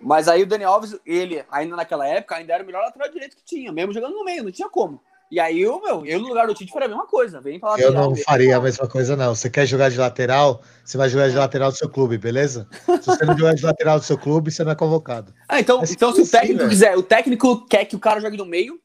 Mas 0.02 0.28
aí 0.28 0.44
o 0.44 0.46
Dani 0.46 0.66
Alves, 0.66 1.00
ele, 1.06 1.42
ainda 1.50 1.78
naquela 1.78 2.06
época, 2.06 2.36
ainda 2.36 2.54
era 2.54 2.62
o 2.62 2.66
melhor 2.66 2.82
lateral 2.84 3.10
direito 3.10 3.38
que 3.38 3.46
tinha, 3.46 3.72
mesmo 3.72 3.94
jogando 3.94 4.14
no 4.14 4.26
meio, 4.26 4.44
não 4.44 4.52
tinha 4.52 4.68
como. 4.70 5.00
E 5.32 5.40
aí, 5.40 5.60
eu, 5.60 5.82
meu, 5.82 6.06
eu 6.06 6.20
no 6.20 6.28
lugar 6.28 6.46
do 6.48 6.54
Tite 6.54 6.72
faria 6.72 6.86
a 6.86 6.90
mesma 6.90 7.08
coisa. 7.08 7.42
Vem 7.42 7.60
pra 7.60 7.76
Eu 7.80 7.92
não 7.92 8.16
faria 8.16 8.58
a 8.58 8.62
mesma 8.62 8.88
coisa, 8.88 9.16
não. 9.16 9.34
Você 9.36 9.50
quer 9.50 9.66
jogar 9.66 9.90
de 9.90 9.98
lateral, 9.98 10.62
você 10.84 10.98
vai 10.98 11.10
jogar 11.10 11.30
de 11.30 11.36
lateral 11.36 11.72
do 11.72 11.78
seu 11.78 11.90
clube, 11.90 12.18
beleza? 12.18 12.68
Se 13.02 13.06
você 13.08 13.26
não 13.26 13.36
jogar 13.38 13.56
de 13.56 13.66
lateral 13.66 13.98
do 14.00 14.06
seu 14.06 14.18
clube, 14.18 14.52
você 14.52 14.64
não 14.64 14.72
é 14.72 14.76
convocado. 14.76 15.34
Ah, 15.50 15.60
então, 15.60 15.80
Mas 15.80 15.92
então 15.92 16.12
se 16.14 16.20
o 16.20 16.24
assim, 16.24 16.32
técnico 16.32 16.58
velho. 16.60 16.70
quiser, 16.70 16.98
o 16.98 17.04
técnico 17.04 17.66
quer 17.68 17.86
que 17.86 17.96
o 17.96 18.00
cara 18.00 18.20
jogue 18.20 18.38
no 18.38 18.46
meio, 18.46 18.80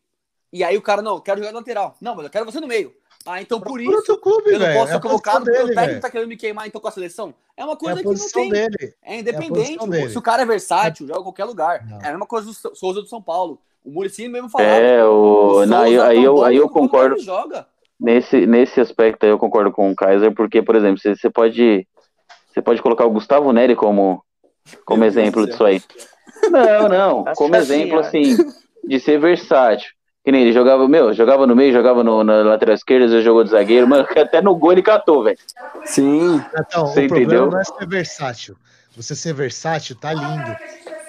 e 0.52 0.64
aí 0.64 0.76
o 0.76 0.82
cara, 0.82 1.02
não, 1.02 1.16
eu 1.16 1.20
quero 1.20 1.38
jogar 1.38 1.50
de 1.50 1.56
lateral. 1.56 1.96
Não, 2.00 2.14
mas 2.14 2.24
eu 2.24 2.30
quero 2.30 2.44
você 2.46 2.58
no 2.60 2.66
meio. 2.66 2.92
Ah, 3.26 3.40
então 3.42 3.58
por 3.60 3.74
Procura 3.78 3.90
o 3.90 3.92
isso 3.98 4.06
seu 4.06 4.16
clube, 4.18 4.48
eu 4.50 4.58
não 4.58 4.66
velho. 4.66 4.78
posso 4.78 4.90
É 4.92 4.94
ser 4.94 5.00
convocado 5.02 5.44
posição 5.44 5.60
porque 5.60 5.72
o 5.72 5.74
técnico 5.74 5.90
velho. 5.90 6.00
tá 6.00 6.10
querendo 6.10 6.28
me 6.28 6.36
queimar 6.38 6.66
então 6.66 6.80
com 6.80 6.88
a 6.88 6.90
seleção. 6.90 7.34
É 7.54 7.62
uma 7.64 7.74
É 7.74 7.76
coisa 7.76 8.00
a 8.00 8.02
que 8.02 8.08
não 8.08 8.30
tem. 8.30 8.48
dele. 8.50 8.94
É 9.02 9.18
independente. 9.18 9.86
dele. 9.88 10.08
se 10.10 10.16
o 10.18 10.22
cara 10.22 10.42
é 10.42 10.46
versátil, 10.46 11.06
joga 11.06 11.20
em 11.20 11.24
qualquer 11.24 11.44
lugar. 11.44 11.86
Não. 11.86 12.00
É 12.00 12.06
a 12.06 12.10
mesma 12.12 12.26
coisa 12.26 12.46
do 12.46 12.54
Sou- 12.54 12.74
Souza 12.74 13.02
do 13.02 13.08
São 13.08 13.20
Paulo. 13.20 13.60
O 13.84 13.90
Muricy 13.90 14.28
mesmo 14.28 14.48
falava. 14.48 14.70
É, 14.70 15.04
o. 15.04 15.64
Não, 15.66 15.82
aí, 15.82 16.22
eu, 16.22 16.44
aí 16.44 16.56
eu 16.56 16.68
concordo. 16.68 17.16
ele 17.16 17.22
joga. 17.22 17.66
Nesse, 17.98 18.46
nesse 18.46 18.80
aspecto 18.80 19.24
aí 19.24 19.30
eu 19.30 19.38
concordo 19.38 19.70
com 19.70 19.90
o 19.90 19.94
Kaiser, 19.94 20.32
porque, 20.32 20.62
por 20.62 20.74
exemplo, 20.76 20.98
você, 20.98 21.14
você 21.14 21.30
pode. 21.30 21.86
Você 22.52 22.60
pode 22.62 22.82
colocar 22.82 23.04
o 23.04 23.10
Gustavo 23.10 23.52
Neri 23.52 23.76
como, 23.76 24.24
como 24.84 25.00
Meu 25.00 25.08
exemplo 25.08 25.46
disso 25.46 25.64
aí. 25.64 25.80
Não, 26.50 26.88
não. 26.88 27.24
Nossa 27.24 27.34
Como 27.34 27.54
exemplo, 27.54 28.02
Senhora. 28.04 28.06
assim, 28.06 28.52
de 28.84 28.98
ser 29.00 29.18
versátil. 29.20 29.90
Que 30.24 30.32
nem 30.32 30.42
ele 30.42 30.52
jogava, 30.52 30.86
meu, 30.86 31.14
jogava 31.14 31.46
no 31.46 31.56
meio, 31.56 31.72
jogava 31.72 32.04
no, 32.04 32.22
na 32.22 32.42
lateral 32.42 32.74
esquerda, 32.74 33.08
já 33.08 33.20
jogou 33.20 33.42
de 33.42 33.50
zagueiro, 33.50 33.88
mano, 33.88 34.06
até 34.16 34.42
no 34.42 34.54
gol 34.54 34.72
ele 34.72 34.82
catou, 34.82 35.24
velho. 35.24 35.38
Sim. 35.84 36.42
Então, 36.58 36.86
Você 36.86 37.04
o 37.04 37.08
problema 37.08 37.32
entendeu? 37.34 37.50
não 37.50 37.58
é 37.60 37.64
ser 37.64 37.86
versátil. 37.86 38.56
Você 38.96 39.14
ser 39.14 39.32
versátil 39.32 39.96
tá 39.96 40.12
lindo. 40.12 40.56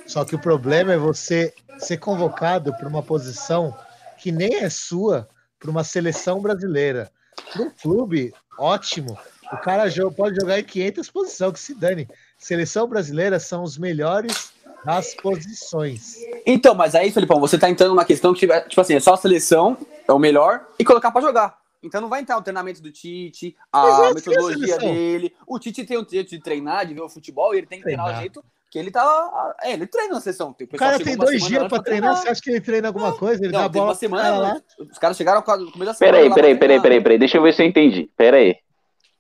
Só 0.06 0.24
que 0.24 0.36
o 0.36 0.40
problema 0.40 0.94
é 0.94 0.98
você 0.98 1.54
ser 1.86 1.98
convocado 1.98 2.74
para 2.76 2.88
uma 2.88 3.04
posição 3.04 3.76
que 4.18 4.32
nem 4.32 4.56
é 4.56 4.70
sua 4.70 5.28
para 5.60 5.70
uma 5.70 5.84
seleção 5.84 6.42
brasileira. 6.42 7.12
Para 7.54 7.64
um 7.64 7.70
clube, 7.70 8.34
ótimo. 8.58 9.18
O 9.52 9.58
cara 9.58 9.84
pode 10.16 10.36
jogar 10.36 10.60
em 10.60 10.64
500 10.64 11.12
posições, 11.12 11.54
que 11.54 11.60
se 11.60 11.76
dane. 11.76 12.08
Seleção 12.38 12.88
brasileira 12.88 13.40
são 13.40 13.64
os 13.64 13.78
melhores 13.78 14.54
das 14.86 15.14
posições. 15.14 16.16
Então, 16.46 16.74
mas 16.74 16.96
aí, 16.96 17.12
Felipão, 17.12 17.40
você 17.40 17.58
tá 17.58 17.70
entrando 17.70 17.90
numa 17.90 18.06
questão 18.06 18.34
que, 18.34 18.48
tipo 18.68 18.82
assim, 18.82 18.96
é 18.96 19.00
só 19.00 19.14
a 19.14 19.18
seleção, 19.18 19.78
é 20.08 20.12
o 20.12 20.20
melhor, 20.20 20.66
e 20.80 20.86
colocar 20.86 21.12
pra 21.12 21.22
jogar. 21.22 21.60
Então 21.84 22.00
não 22.00 22.10
vai 22.10 22.22
entrar 22.22 22.38
o 22.38 22.42
treinamento 22.42 22.82
do 22.82 22.92
Tite, 22.92 23.56
a 23.74 23.88
é 23.88 24.10
a 24.10 24.14
metodologia 24.14 24.78
dele. 24.78 25.34
O 25.48 25.58
Tite 25.58 25.84
tem 25.84 25.98
um 25.98 26.08
jeito 26.08 26.30
de 26.30 26.40
treinar, 26.40 26.86
de 26.86 26.94
ver 26.94 27.02
o 27.02 27.10
futebol, 27.10 27.54
e 27.54 27.58
ele 27.58 27.68
tem 27.68 27.80
que 27.80 27.86
treinar, 27.86 28.06
Treinar. 28.06 28.20
o 28.20 28.24
jeito 28.24 28.46
que 28.72 28.80
ele 28.80 28.90
tá. 28.90 29.54
É, 29.62 29.74
ele 29.74 29.86
treina 29.86 30.16
na 30.16 30.22
seleção. 30.22 30.56
O 30.60 30.64
O 30.64 30.78
cara 30.78 30.98
tem 30.98 31.16
dois 31.18 31.44
dias 31.44 31.68
para 31.68 31.84
treinar. 31.84 32.16
Você 32.16 32.30
acha 32.30 32.42
que 32.42 32.50
ele 32.50 32.62
treina 32.62 32.88
alguma 32.88 33.14
coisa? 33.16 33.44
Ele 33.44 33.52
dá 33.52 33.60
Não, 33.60 33.66
a 33.66 33.70
tem 33.70 33.82
bola 33.82 33.92
uma 33.94 34.00
pro 34.00 34.10
cara 34.10 34.24
semana. 34.24 34.54
lá. 34.54 34.62
Os 34.92 34.98
caras 34.98 35.18
chegaram 35.18 35.40
no 35.42 35.44
começo 35.46 35.78
da 35.80 35.94
semana. 35.94 36.18
Peraí, 36.18 36.34
peraí, 36.34 36.56
pra 36.56 36.60
peraí, 36.60 36.82
peraí, 36.82 37.02
peraí, 37.02 37.18
deixa 37.20 37.38
eu 37.38 37.44
ver 37.44 37.54
se 37.54 37.62
eu 37.62 37.68
entendi. 37.68 38.10
Peraí. 38.16 38.56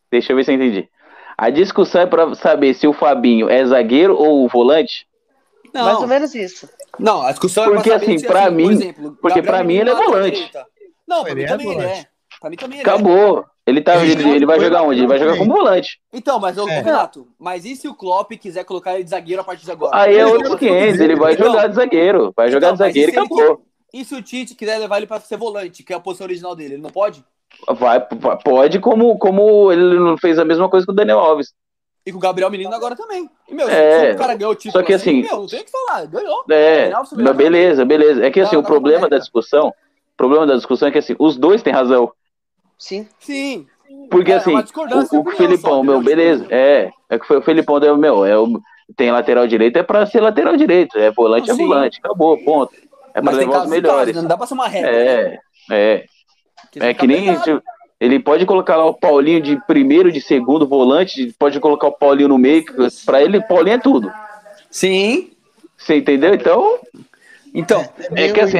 Deixa 0.09 0.31
eu 0.31 0.35
ver 0.37 0.45
se 0.45 0.51
eu 0.51 0.55
entendi. 0.55 0.89
A 1.37 1.49
discussão 1.49 2.01
é 2.01 2.05
pra 2.05 2.33
saber 2.35 2.73
se 2.73 2.87
o 2.87 2.93
Fabinho 2.93 3.49
é 3.49 3.65
zagueiro 3.65 4.15
ou 4.17 4.47
volante? 4.47 5.05
Mais 5.73 5.95
ou 5.95 6.01
Não, 6.01 6.07
menos 6.07 6.33
isso. 6.35 6.69
não, 6.99 7.21
a 7.21 7.31
discussão 7.31 7.63
Porque, 7.65 7.89
é 7.89 7.91
pra 7.93 7.99
saber 7.99 8.05
assim, 8.11 8.17
se, 8.19 8.27
pra 8.27 8.43
por 8.43 8.51
mim- 8.51 8.71
exemplo, 8.71 9.17
porque 9.21 9.41
Gabriel 9.41 9.55
pra 9.57 9.63
mim 9.63 9.75
ele 9.75 9.89
é 9.89 9.95
volante. 9.95 10.51
Não, 11.07 11.23
pra 11.23 11.33
mim 11.35 11.41
é 11.43 11.47
também 11.47 11.71
ele 11.71 11.81
é. 11.83 12.05
Pra 12.39 12.49
mim 12.49 12.55
também 12.57 12.79
ele 12.79 12.89
é. 12.89 12.91
Acabou. 12.93 13.45
Ele, 13.71 13.81
tá, 13.81 13.95
Ele 14.05 14.29
ele, 14.29 14.45
vai 14.45 14.59
jogar 14.59 14.83
onde? 14.83 14.99
Ele 14.99 15.07
vai 15.07 15.17
jogar 15.17 15.37
como 15.37 15.53
volante. 15.53 15.99
Então, 16.11 16.39
mas, 16.39 16.57
ô, 16.57 16.67
É. 16.67 16.81
Renato, 16.81 17.27
mas 17.39 17.65
e 17.65 17.75
se 17.75 17.87
o 17.87 17.93
Klopp 17.95 18.31
quiser 18.33 18.63
colocar 18.65 18.95
ele 18.95 19.03
de 19.03 19.09
zagueiro 19.09 19.41
a 19.41 19.45
partir 19.45 19.65
de 19.65 19.71
agora? 19.71 19.95
Aí 19.95 20.17
é 20.17 20.25
outro 20.25 20.45
joga 20.47 20.59
500, 20.59 20.99
ele 20.99 21.15
vai 21.15 21.33
Então, 21.33 21.47
jogar 21.47 21.67
de 21.67 21.75
zagueiro. 21.75 22.33
Vai 22.35 22.51
jogar 22.51 22.67
então, 22.67 22.73
de 22.73 22.79
zagueiro 22.79 23.11
e 23.11 23.15
acabou. 23.17 23.61
E 23.93 24.05
se 24.05 24.15
o 24.15 24.21
Tite 24.21 24.55
quiser 24.55 24.77
levar 24.77 24.97
ele 24.97 25.07
pra 25.07 25.19
ser 25.19 25.37
volante, 25.37 25.83
que 25.83 25.91
é 25.93 25.95
a 25.95 25.99
posição 25.99 26.25
original 26.25 26.55
dele, 26.55 26.75
ele 26.75 26.81
não 26.81 26.89
pode? 26.89 27.23
Vai, 27.67 27.99
pode, 28.43 28.79
como, 28.79 29.17
como 29.17 29.71
ele 29.71 29.99
não 29.99 30.17
fez 30.17 30.39
a 30.39 30.45
mesma 30.45 30.69
coisa 30.69 30.85
com 30.85 30.91
o 30.91 30.95
Daniel 30.95 31.19
Alves. 31.19 31.53
E 32.05 32.11
com 32.11 32.17
o 32.17 32.21
Gabriel 32.21 32.49
Menino 32.49 32.73
agora 32.73 32.95
também. 32.95 33.29
E, 33.47 33.53
meu, 33.53 33.69
É, 33.69 34.11
se 34.11 34.15
o 34.15 34.17
cara 34.17 34.35
ganhou 34.35 34.53
o 34.53 34.55
título 34.55 34.81
só 34.81 34.85
que 34.85 34.93
assim- 34.93 35.21
meu, 35.21 35.37
não 35.41 35.47
tem 35.47 35.59
o 35.61 35.65
que 35.65 35.71
falar, 35.71 36.05
ganhou. 36.07 36.43
É, 36.49 36.89
Daniel 36.89 37.03
mas 37.15 37.35
beleza, 37.35 37.85
beleza. 37.85 38.25
É 38.25 38.31
que 38.31 38.39
assim, 38.39 38.55
Da- 38.55 38.59
o 38.59 38.63
problema 38.63 39.07
da 39.07 39.19
discussão, 39.19 39.67
o 39.69 39.73
problema 40.17 40.47
da 40.47 40.55
discussão 40.55 40.87
é 40.87 40.91
que 40.91 40.97
assim, 40.97 41.15
os 41.19 41.37
dois 41.37 41.61
têm 41.61 41.71
razão. 41.73 42.11
Sim. 42.81 43.07
Sim. 43.19 43.67
Porque 44.09 44.31
É, 44.31 44.35
assim, 44.37 44.51
uma 44.51 44.63
discordância 44.63 45.19
o, 45.19 45.21
o 45.21 45.31
Felipão, 45.31 45.83
meu, 45.83 46.01
beleza, 46.01 46.47
é. 46.49 46.89
É 47.09 47.19
que 47.19 47.27
foi 47.27 47.37
o 47.37 47.41
Felipão 47.41 47.79
deu, 47.79 47.95
meu, 47.95 48.25
é 48.25 48.35
o, 48.37 48.59
tem 48.95 49.11
lateral 49.11 49.45
direito, 49.45 49.77
é 49.77 49.83
pra 49.83 50.05
ser 50.07 50.19
lateral 50.21 50.57
direito. 50.57 50.97
É 50.97 51.11
volante, 51.11 51.51
é 51.51 51.53
sim. 51.53 51.67
volante. 51.67 51.99
Acabou, 52.03 52.37
ponto. 52.43 52.73
É 53.13 53.21
pra 53.21 53.23
Mas 53.23 53.35
levar 53.37 53.49
os 53.51 53.55
casos 53.57 53.69
melhores. 53.69 53.97
casos, 53.99 54.15
né? 54.15 54.21
Não 54.21 54.27
dá 54.29 54.37
pra 54.37 54.47
ser 54.47 54.53
uma 54.55 54.67
regra. 54.67 54.91
né? 54.91 54.97
É, 54.97 55.39
é. 55.71 56.05
Porque 56.61 56.79
É 56.79 56.87
fica 56.87 56.93
que 57.01 57.07
nem. 57.07 57.39
tipo, 57.41 57.61
ele 57.99 58.19
pode 58.19 58.45
colocar 58.47 58.77
lá 58.77 58.85
o 58.85 58.93
Paulinho 58.95 59.41
de 59.41 59.59
primeiro, 59.67 60.11
de 60.11 60.19
segundo 60.19 60.65
volante, 60.65 61.35
pode 61.37 61.59
colocar 61.59 61.87
o 61.87 61.91
Paulinho 61.91 62.29
no 62.29 62.37
meio, 62.39 62.63
pra 63.05 63.21
ele, 63.21 63.39
Paulinho 63.41 63.75
é 63.75 63.79
tudo. 63.79 64.11
Sim. 64.71 65.29
Você 65.77 65.97
entendeu? 65.97 66.33
Então, 66.33 66.79
Então, 67.53 67.85
é 68.15 68.31
que 68.31 68.39
assim, 68.39 68.57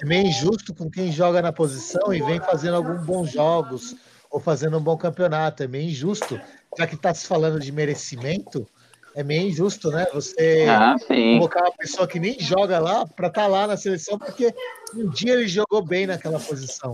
é, 0.00 0.06
meio 0.06 0.26
injusto 0.26 0.74
com 0.74 0.90
quem 0.90 1.10
joga 1.12 1.42
na 1.42 1.52
posição 1.52 2.12
e 2.12 2.22
vem 2.22 2.40
fazendo 2.40 2.76
alguns 2.76 3.04
bons 3.04 3.30
jogos 3.30 3.94
ou 4.30 4.40
fazendo 4.40 4.78
um 4.78 4.82
bom 4.82 4.96
campeonato. 4.96 5.62
É 5.62 5.66
meio 5.66 5.88
injusto. 5.88 6.40
Já 6.78 6.86
que 6.86 6.94
está 6.94 7.12
se 7.14 7.26
falando 7.26 7.58
de 7.58 7.72
merecimento, 7.72 8.66
é 9.14 9.22
meio 9.22 9.48
injusto, 9.48 9.90
né? 9.90 10.06
Você 10.12 10.66
Ah, 10.68 10.94
colocar 11.38 11.62
uma 11.62 11.72
pessoa 11.72 12.06
que 12.06 12.20
nem 12.20 12.38
joga 12.38 12.78
lá 12.78 13.06
para 13.06 13.28
estar 13.28 13.46
lá 13.46 13.66
na 13.66 13.76
seleção, 13.76 14.18
porque 14.18 14.54
um 14.94 15.08
dia 15.08 15.32
ele 15.32 15.48
jogou 15.48 15.82
bem 15.82 16.06
naquela 16.06 16.38
posição. 16.38 16.92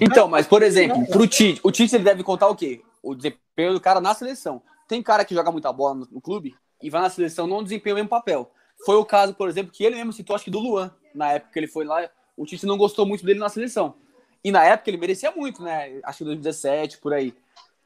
Então, 0.00 0.26
mas 0.26 0.48
por 0.48 0.62
exemplo, 0.62 1.06
pro 1.06 1.28
Tite, 1.28 1.60
o 1.62 1.70
Tite 1.70 1.94
ele 1.94 2.04
deve 2.04 2.24
contar 2.24 2.48
o 2.48 2.56
quê? 2.56 2.82
O 3.00 3.14
desempenho 3.14 3.72
do 3.72 3.80
cara 3.80 4.00
na 4.00 4.14
seleção. 4.14 4.60
Tem 4.88 5.00
cara 5.00 5.24
que 5.24 5.34
joga 5.34 5.52
muita 5.52 5.72
bola 5.72 5.94
no, 5.94 6.08
no 6.10 6.20
clube 6.20 6.56
e 6.82 6.90
vai 6.90 7.00
na 7.02 7.08
seleção 7.08 7.46
não 7.46 7.62
desempenha 7.62 7.94
o 7.94 7.96
mesmo 7.96 8.08
papel. 8.08 8.50
Foi 8.84 8.96
o 8.96 9.04
caso, 9.04 9.34
por 9.34 9.48
exemplo, 9.48 9.72
que 9.72 9.84
ele 9.84 9.94
mesmo 9.94 10.12
citou, 10.12 10.34
acho 10.34 10.44
que 10.44 10.50
do 10.50 10.58
Luan, 10.58 10.90
na 11.14 11.32
época 11.32 11.52
que 11.52 11.58
ele 11.58 11.68
foi 11.68 11.84
lá, 11.84 12.08
o 12.42 12.46
Tite 12.46 12.66
não 12.66 12.76
gostou 12.78 13.04
muito 13.06 13.24
dele 13.24 13.38
na 13.38 13.48
seleção. 13.48 13.94
E 14.42 14.50
na 14.50 14.64
época 14.64 14.88
ele 14.90 14.96
merecia 14.96 15.30
muito, 15.30 15.62
né? 15.62 16.00
Acho 16.02 16.18
que 16.18 16.24
2017, 16.24 16.98
por 16.98 17.12
aí. 17.12 17.34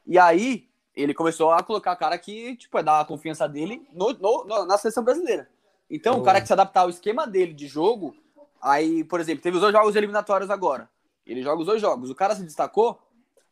E 0.06 0.18
aí, 0.18 0.68
ele 0.94 1.12
começou 1.12 1.50
a 1.50 1.62
colocar 1.62 1.96
cara 1.96 2.16
que, 2.18 2.54
tipo, 2.56 2.78
é 2.78 2.82
dar 2.82 3.00
a 3.00 3.04
confiança 3.04 3.48
dele 3.48 3.86
no, 3.92 4.12
no- 4.12 4.64
na 4.66 4.78
seleção 4.78 5.02
brasileira. 5.02 5.48
Então, 5.90 6.18
o 6.18 6.22
cara 6.22 6.40
que 6.40 6.46
se 6.46 6.52
adaptar 6.52 6.82
ao 6.82 6.90
esquema 6.90 7.26
dele 7.26 7.52
de 7.52 7.66
jogo, 7.66 8.14
aí, 8.62 9.02
por 9.04 9.18
exemplo, 9.20 9.42
teve 9.42 9.56
os 9.56 9.60
dois 9.60 9.72
jogos 9.72 9.96
eliminatórios 9.96 10.50
agora. 10.50 10.88
Ele 11.26 11.42
joga 11.42 11.60
os 11.60 11.66
dois 11.66 11.80
jogos. 11.80 12.10
O 12.10 12.14
cara 12.14 12.34
se 12.36 12.42
destacou, 12.44 13.00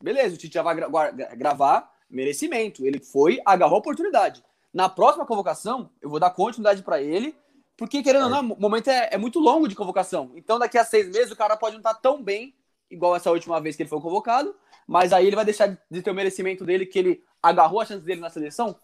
beleza, 0.01 0.35
o 0.35 0.39
Tite 0.39 0.55
já 0.55 0.63
vai 0.63 0.75
gra- 0.77 0.89
guar- 0.89 1.13
gravar 1.37 1.93
merecimento. 2.09 2.87
Ele 2.87 3.01
foi, 3.01 3.41
agarrou 3.45 3.77
a 3.77 3.79
oportunidade. 3.81 4.45
Na 4.73 4.89
próxima 4.89 5.27
convocação, 5.27 5.91
eu 6.01 6.09
vou 6.09 6.21
dar 6.21 6.31
continuidade 6.31 6.83
pra 6.83 7.03
ele, 7.03 7.35
porque, 7.77 8.03
querendo 8.03 8.25
ou 8.25 8.31
não, 8.31 8.41
o 8.41 8.61
momento 8.61 8.89
é, 8.89 9.11
é 9.13 9.19
muito 9.19 9.39
longo 9.39 9.67
de 9.67 9.75
convocação. 9.75 10.33
Então, 10.37 10.59
daqui 10.59 10.79
a 10.79 10.85
seis 10.85 11.09
meses, 11.09 11.31
o 11.31 11.37
cara 11.37 11.57
pode 11.57 11.75
não 11.75 11.81
estar 11.81 11.95
tão 11.95 12.23
bem, 12.23 12.55
igual 12.91 13.17
essa 13.17 13.31
última 13.31 13.61
vez 13.61 13.77
que 13.77 13.83
ele 13.83 13.91
foi 13.91 14.01
convocado, 14.01 14.55
mas 14.87 15.13
aí 15.13 15.27
ele 15.27 15.37
vai 15.37 15.45
deixar 15.45 15.77
de 15.91 16.03
ter 16.03 16.11
o 16.11 16.15
merecimento 16.15 16.65
dele, 16.65 16.87
que 16.87 16.99
ele 16.99 17.23
agarrou 17.43 17.81
a 17.81 17.85
chance 17.85 18.05
dele 18.05 18.21
na 18.21 18.31
seleção. 18.31 18.77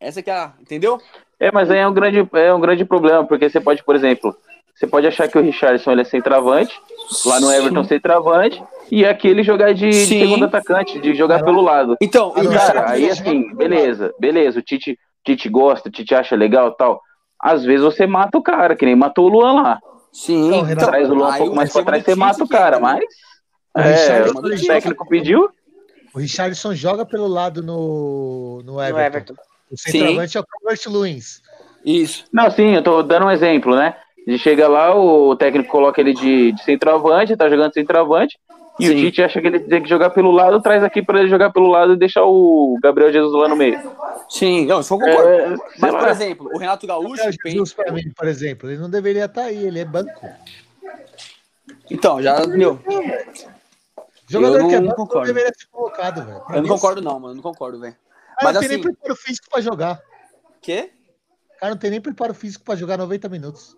Essa 0.00 0.22
que 0.22 0.30
é 0.30 0.34
a. 0.34 0.54
Entendeu? 0.60 1.00
É, 1.38 1.50
mas 1.52 1.70
aí 1.70 1.78
é 1.78 1.88
um 1.88 1.94
grande, 1.94 2.28
é 2.34 2.52
um 2.52 2.60
grande 2.60 2.84
problema, 2.84 3.24
porque 3.24 3.48
você 3.48 3.60
pode, 3.60 3.82
por 3.82 3.94
exemplo, 3.94 4.34
você 4.74 4.86
pode 4.86 5.06
achar 5.06 5.26
que 5.28 5.38
o 5.38 5.42
Richardson 5.42 5.92
ele 5.92 6.02
é 6.02 6.04
centroavante, 6.04 6.78
lá 7.24 7.40
no 7.40 7.50
Everton 7.50 7.84
centroavante, 7.84 8.62
e 8.90 9.06
aqui 9.06 9.28
ele 9.28 9.42
jogar 9.42 9.72
de, 9.72 9.88
de 9.88 10.06
Sim. 10.06 10.20
segundo 10.20 10.44
atacante, 10.44 11.00
de 11.00 11.14
jogar 11.14 11.42
pelo 11.42 11.62
lado. 11.62 11.96
Então, 12.00 12.34
e 12.36 12.46
Cara, 12.48 12.90
aí 12.90 13.08
assim, 13.08 13.54
beleza, 13.54 14.14
beleza, 14.18 14.58
o 14.58 14.62
Tite, 14.62 14.98
Tite 15.24 15.48
gosta, 15.48 15.88
o 15.88 15.92
Tite 15.92 16.14
acha 16.14 16.36
legal 16.36 16.68
e 16.68 16.76
tal. 16.76 17.02
Às 17.46 17.64
vezes 17.64 17.84
você 17.84 18.06
mata 18.06 18.36
o 18.36 18.42
cara, 18.42 18.74
que 18.74 18.84
nem 18.84 18.96
matou 18.96 19.26
o 19.26 19.28
Luan 19.28 19.52
lá. 19.52 19.80
Sim, 20.12 20.48
Então, 20.48 20.62
Renato, 20.62 20.86
Traz 20.86 21.08
o 21.08 21.14
Luan 21.14 21.28
um 21.28 21.38
pouco 21.38 21.54
mais 21.54 21.72
pra 21.72 21.84
trás, 21.84 22.04
você 22.04 22.14
mata 22.16 22.42
o 22.42 22.48
cara, 22.48 22.80
mas. 22.80 23.04
O 23.72 23.80
É, 23.80 23.92
Richarlison 23.92 24.38
o 24.40 24.66
técnico 24.66 25.08
pediu. 25.08 25.48
O 26.12 26.18
Richardson 26.18 26.74
joga 26.74 27.04
pelo 27.06 27.28
lado 27.28 27.62
no, 27.62 28.62
no 28.64 28.80
Everton. 28.82 28.98
No 28.98 29.06
Everton. 29.06 29.34
O 29.70 29.78
centroavante 29.78 30.36
é 30.36 30.40
o 30.40 30.44
Calvert 30.44 30.80
Lewins. 30.88 31.42
Isso. 31.84 32.24
Não, 32.32 32.50
sim, 32.50 32.74
eu 32.74 32.82
tô 32.82 33.02
dando 33.02 33.26
um 33.26 33.30
exemplo, 33.30 33.76
né? 33.76 33.94
Ele 34.26 34.38
chega 34.38 34.66
lá, 34.66 34.96
o 34.96 35.36
técnico 35.36 35.70
coloca 35.70 36.00
ele 36.00 36.14
de, 36.14 36.50
de 36.52 36.64
centroavante, 36.64 37.36
tá 37.36 37.48
jogando 37.48 37.72
centroavante, 37.74 38.36
e 38.78 38.88
o 38.88 38.92
Sim. 38.92 38.96
Tite 38.96 39.22
acha 39.22 39.40
que 39.40 39.46
ele 39.46 39.60
tem 39.60 39.82
que 39.82 39.88
jogar 39.88 40.10
pelo 40.10 40.30
lado, 40.30 40.60
traz 40.60 40.82
aqui 40.84 41.02
pra 41.02 41.20
ele 41.20 41.28
jogar 41.30 41.50
pelo 41.52 41.68
lado 41.68 41.94
e 41.94 41.96
deixar 41.96 42.24
o 42.24 42.78
Gabriel 42.82 43.12
Jesus 43.12 43.32
lá 43.32 43.48
no 43.48 43.56
meio. 43.56 43.80
Sim, 44.28 44.66
não, 44.66 44.80
isso 44.80 44.92
eu 44.94 44.98
concordo. 44.98 45.28
É, 45.28 45.48
Mas, 45.78 45.90
por 45.92 46.02
lá. 46.02 46.10
exemplo, 46.10 46.50
o 46.52 46.58
Renato 46.58 46.86
Gaúcho. 46.86 47.22
O 47.22 47.36
tem- 47.38 47.52
Jesus, 47.52 47.74
mim, 47.92 48.12
por 48.14 48.26
exemplo, 48.28 48.70
ele 48.70 48.78
não 48.80 48.90
deveria 48.90 49.24
estar 49.26 49.42
aí, 49.44 49.66
ele 49.66 49.78
é 49.80 49.84
banco. 49.84 50.26
Então, 51.90 52.20
já, 52.20 52.46
meu, 52.46 52.78
Jogador 54.28 54.58
não 54.58 54.68
que 54.68 54.74
é 54.74 54.80
banco 54.80 54.96
concordo. 54.96 55.26
deveria 55.26 55.52
ser 55.56 55.66
colocado, 55.70 56.24
velho. 56.24 56.42
Eu 56.50 56.62
não 56.62 56.68
concordo, 56.68 57.00
não, 57.00 57.20
mano. 57.20 57.34
Não 57.36 57.42
concordo, 57.42 57.78
velho. 57.78 57.94
O 58.40 58.44
Mas 58.44 58.54
não 58.54 58.60
tem 58.60 58.68
assim, 58.68 58.74
nem 58.82 58.82
preparo 58.82 59.16
físico 59.16 59.46
pra 59.50 59.60
jogar. 59.60 60.00
quê? 60.60 60.90
O 61.56 61.60
cara 61.60 61.70
não 61.70 61.78
tem 61.78 61.90
nem 61.90 62.00
preparo 62.00 62.34
físico 62.34 62.64
pra 62.64 62.74
jogar 62.76 62.98
90 62.98 63.28
minutos. 63.28 63.76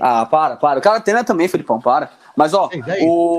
Ah, 0.00 0.26
para, 0.26 0.56
para. 0.56 0.78
O 0.78 0.82
cara 0.82 1.00
treina 1.00 1.24
também, 1.24 1.48
Felipão, 1.48 1.80
para. 1.80 2.10
Mas, 2.36 2.54
ó, 2.54 2.68
daí? 2.86 3.06
o, 3.06 3.38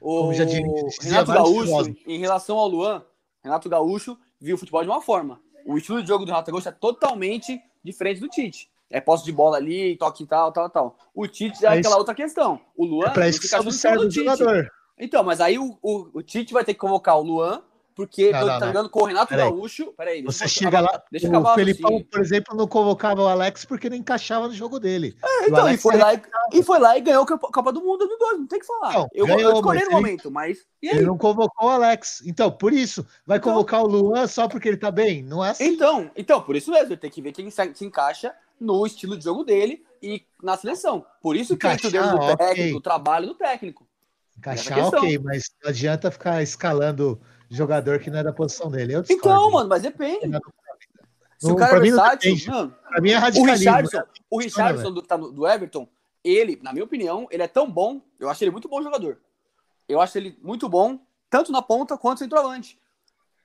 o 0.00 0.30
Renato 0.30 1.32
Gaúcho, 1.32 1.94
em 2.06 2.18
relação 2.18 2.56
ao 2.58 2.68
Luan, 2.68 3.02
Renato 3.42 3.68
Gaúcho 3.68 4.16
viu 4.40 4.56
o 4.56 4.58
futebol 4.58 4.82
de 4.82 4.88
uma 4.88 5.00
forma. 5.00 5.40
O 5.66 5.76
estilo 5.76 6.00
de 6.02 6.08
jogo 6.08 6.24
do 6.24 6.28
Renato 6.30 6.50
Gaúcho 6.50 6.68
é 6.68 6.72
totalmente 6.72 7.60
diferente 7.82 8.20
do 8.20 8.28
Tite. 8.28 8.70
É 8.88 9.00
posse 9.00 9.24
de 9.24 9.32
bola 9.32 9.56
ali, 9.56 9.96
toque 9.96 10.22
e 10.22 10.26
tal, 10.26 10.52
tal, 10.52 10.70
tal. 10.70 10.96
O 11.14 11.26
Tite 11.26 11.64
é 11.64 11.68
É 11.68 11.70
aquela 11.72 11.88
isso. 11.88 11.98
outra 11.98 12.14
questão. 12.14 12.60
O 12.76 12.84
Luan 12.84 13.06
É 13.08 13.10
pra 13.10 13.28
isso 13.28 13.40
que 13.40 13.48
fica 13.48 13.62
do 13.62 14.08
Tite. 14.08 14.14
jogador. 14.24 14.70
Então, 14.98 15.22
mas 15.24 15.40
aí 15.40 15.58
o, 15.58 15.76
o, 15.82 16.08
o 16.14 16.22
Tite 16.22 16.52
vai 16.52 16.64
ter 16.64 16.72
que 16.72 16.80
convocar 16.80 17.18
o 17.18 17.22
Luan, 17.22 17.62
porque 17.96 18.30
Não, 18.30 18.38
tá 18.40 18.46
não, 18.46 18.60
não. 18.60 18.66
jogando 18.68 18.90
com 18.90 19.00
o 19.00 19.04
Renato 19.06 19.28
Peraí. 19.30 19.50
Gaúcho. 19.50 19.92
Peraí, 19.96 20.22
Você 20.22 20.44
eu- 20.44 20.48
chega 20.48 20.80
lá, 20.80 21.02
deixa 21.10 21.26
o 21.26 21.54
Felipão, 21.54 21.90
raciocínio. 21.90 22.04
por 22.10 22.20
exemplo, 22.20 22.54
não 22.54 22.68
convocava 22.68 23.22
o 23.22 23.26
Alex 23.26 23.64
porque 23.64 23.88
não 23.88 23.96
encaixava 23.96 24.46
no 24.46 24.52
jogo 24.54 24.78
dele. 24.78 25.16
O 25.24 25.44
Então, 25.48 25.68
e 25.70 25.78
foi, 25.78 25.94
é- 25.94 25.98
lá 26.04 26.14
e, 26.14 26.20
e 26.52 26.62
foi 26.62 26.78
lá 26.78 26.96
e 26.98 27.00
ganhou 27.00 27.22
a 27.24 27.26
Copa 27.38 27.72
do 27.72 27.80
Mundo 27.80 28.06
do 28.06 28.16
dois, 28.18 28.38
não 28.38 28.46
tem 28.46 28.60
que 28.60 28.66
falar. 28.66 28.92
Não, 28.92 29.08
eu, 29.14 29.26
ganhou, 29.26 29.56
eu 29.56 29.62
mas 29.62 29.84
no 29.86 29.90
momento, 29.90 30.30
mas. 30.30 30.58
Ele 30.82 31.00
não 31.02 31.16
convocou 31.16 31.68
o 31.68 31.70
Alex. 31.72 32.22
Então, 32.26 32.50
por 32.52 32.72
isso, 32.72 33.04
vai 33.26 33.38
Então- 33.38 33.52
convocar 33.54 33.82
o 33.82 33.86
Luan 33.88 34.26
só 34.26 34.46
porque 34.46 34.68
ele 34.68 34.76
tá 34.76 34.90
bem? 34.90 35.22
Não 35.22 35.42
é 35.42 35.50
assim. 35.50 35.64
Então, 35.64 36.10
então, 36.14 36.42
por 36.42 36.54
isso 36.54 36.70
mesmo, 36.70 36.88
ele 36.92 37.00
tem 37.00 37.10
que 37.10 37.22
ver 37.22 37.32
quem 37.32 37.50
se, 37.50 37.74
se 37.74 37.84
encaixa 37.84 38.32
no 38.60 38.86
estilo 38.86 39.16
de 39.16 39.24
jogo 39.24 39.42
dele 39.42 39.82
e 40.02 40.22
na 40.42 40.54
seleção. 40.56 41.04
Por 41.22 41.34
isso 41.34 41.56
que 41.56 41.66
o 41.66 41.70
dedo 41.90 41.90
do 42.10 42.16
Encaixar, 42.16 42.36
técnico, 42.36 42.76
o 42.76 42.80
trabalho 42.82 43.26
do 43.28 43.34
técnico. 43.34 43.86
Encaixar, 44.36 44.78
Essa 44.78 44.90
questão. 44.90 45.00
ok, 45.00 45.18
mas 45.18 45.44
não 45.64 45.70
adianta 45.70 46.10
ficar 46.10 46.42
escalando 46.42 47.18
jogador 47.50 47.98
que 48.00 48.10
não 48.10 48.18
é 48.18 48.22
da 48.24 48.32
posição 48.32 48.70
dele. 48.70 48.94
Eu 48.94 49.02
discordo. 49.02 49.28
Então, 49.28 49.50
mano, 49.50 49.68
mas 49.68 49.82
depende. 49.82 50.38
Se 51.38 51.50
o 51.52 51.56
cara 51.56 51.76
é 51.76 51.80
mim 51.80 51.90
versátil, 51.90 52.32
depende. 52.32 52.50
mano, 52.50 52.74
Pra 52.88 53.00
mim 53.00 53.10
é 53.10 53.16
o 53.16 53.20
radicalismo. 53.20 53.54
Richardson, 53.56 53.96
né? 53.98 54.04
o 54.30 54.38
Richardson 54.40 54.92
do, 54.92 55.02
que 55.02 55.08
tá 55.08 55.18
no- 55.18 55.30
do 55.30 55.46
Everton, 55.46 55.86
ele, 56.24 56.58
na 56.62 56.72
minha 56.72 56.84
opinião, 56.84 57.28
ele 57.30 57.42
é 57.42 57.48
tão 57.48 57.70
bom, 57.70 58.00
eu 58.18 58.28
acho 58.30 58.42
ele 58.42 58.50
muito 58.50 58.68
bom 58.68 58.82
jogador. 58.82 59.18
Eu 59.88 60.00
acho 60.00 60.16
ele 60.18 60.36
muito 60.42 60.68
bom, 60.68 60.98
tanto 61.30 61.52
na 61.52 61.60
ponta 61.62 61.96
quanto 61.98 62.18
centroavante. 62.20 62.78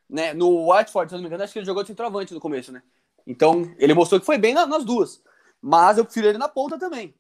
Né? 0.10 0.34
No 0.34 0.68
Watford, 0.68 1.10
se 1.10 1.16
não 1.16 1.22
me 1.22 1.28
engano, 1.28 1.44
acho 1.44 1.54
que 1.54 1.60
ele 1.60 1.66
jogou 1.66 1.84
de 1.84 1.88
centroavante 1.88 2.34
no 2.34 2.40
começo, 2.40 2.72
né? 2.72 2.82
Então, 3.28 3.74
ele 3.78 3.94
mostrou 3.94 4.20
que 4.20 4.26
foi 4.26 4.38
bem 4.38 4.54
na- 4.54 4.66
nas 4.66 4.84
duas. 4.84 5.22
Mas 5.62 5.98
eu 5.98 6.06
prefiro 6.06 6.28
ele 6.28 6.38
na 6.38 6.50
ponta 6.50 6.78
também. 6.80 7.14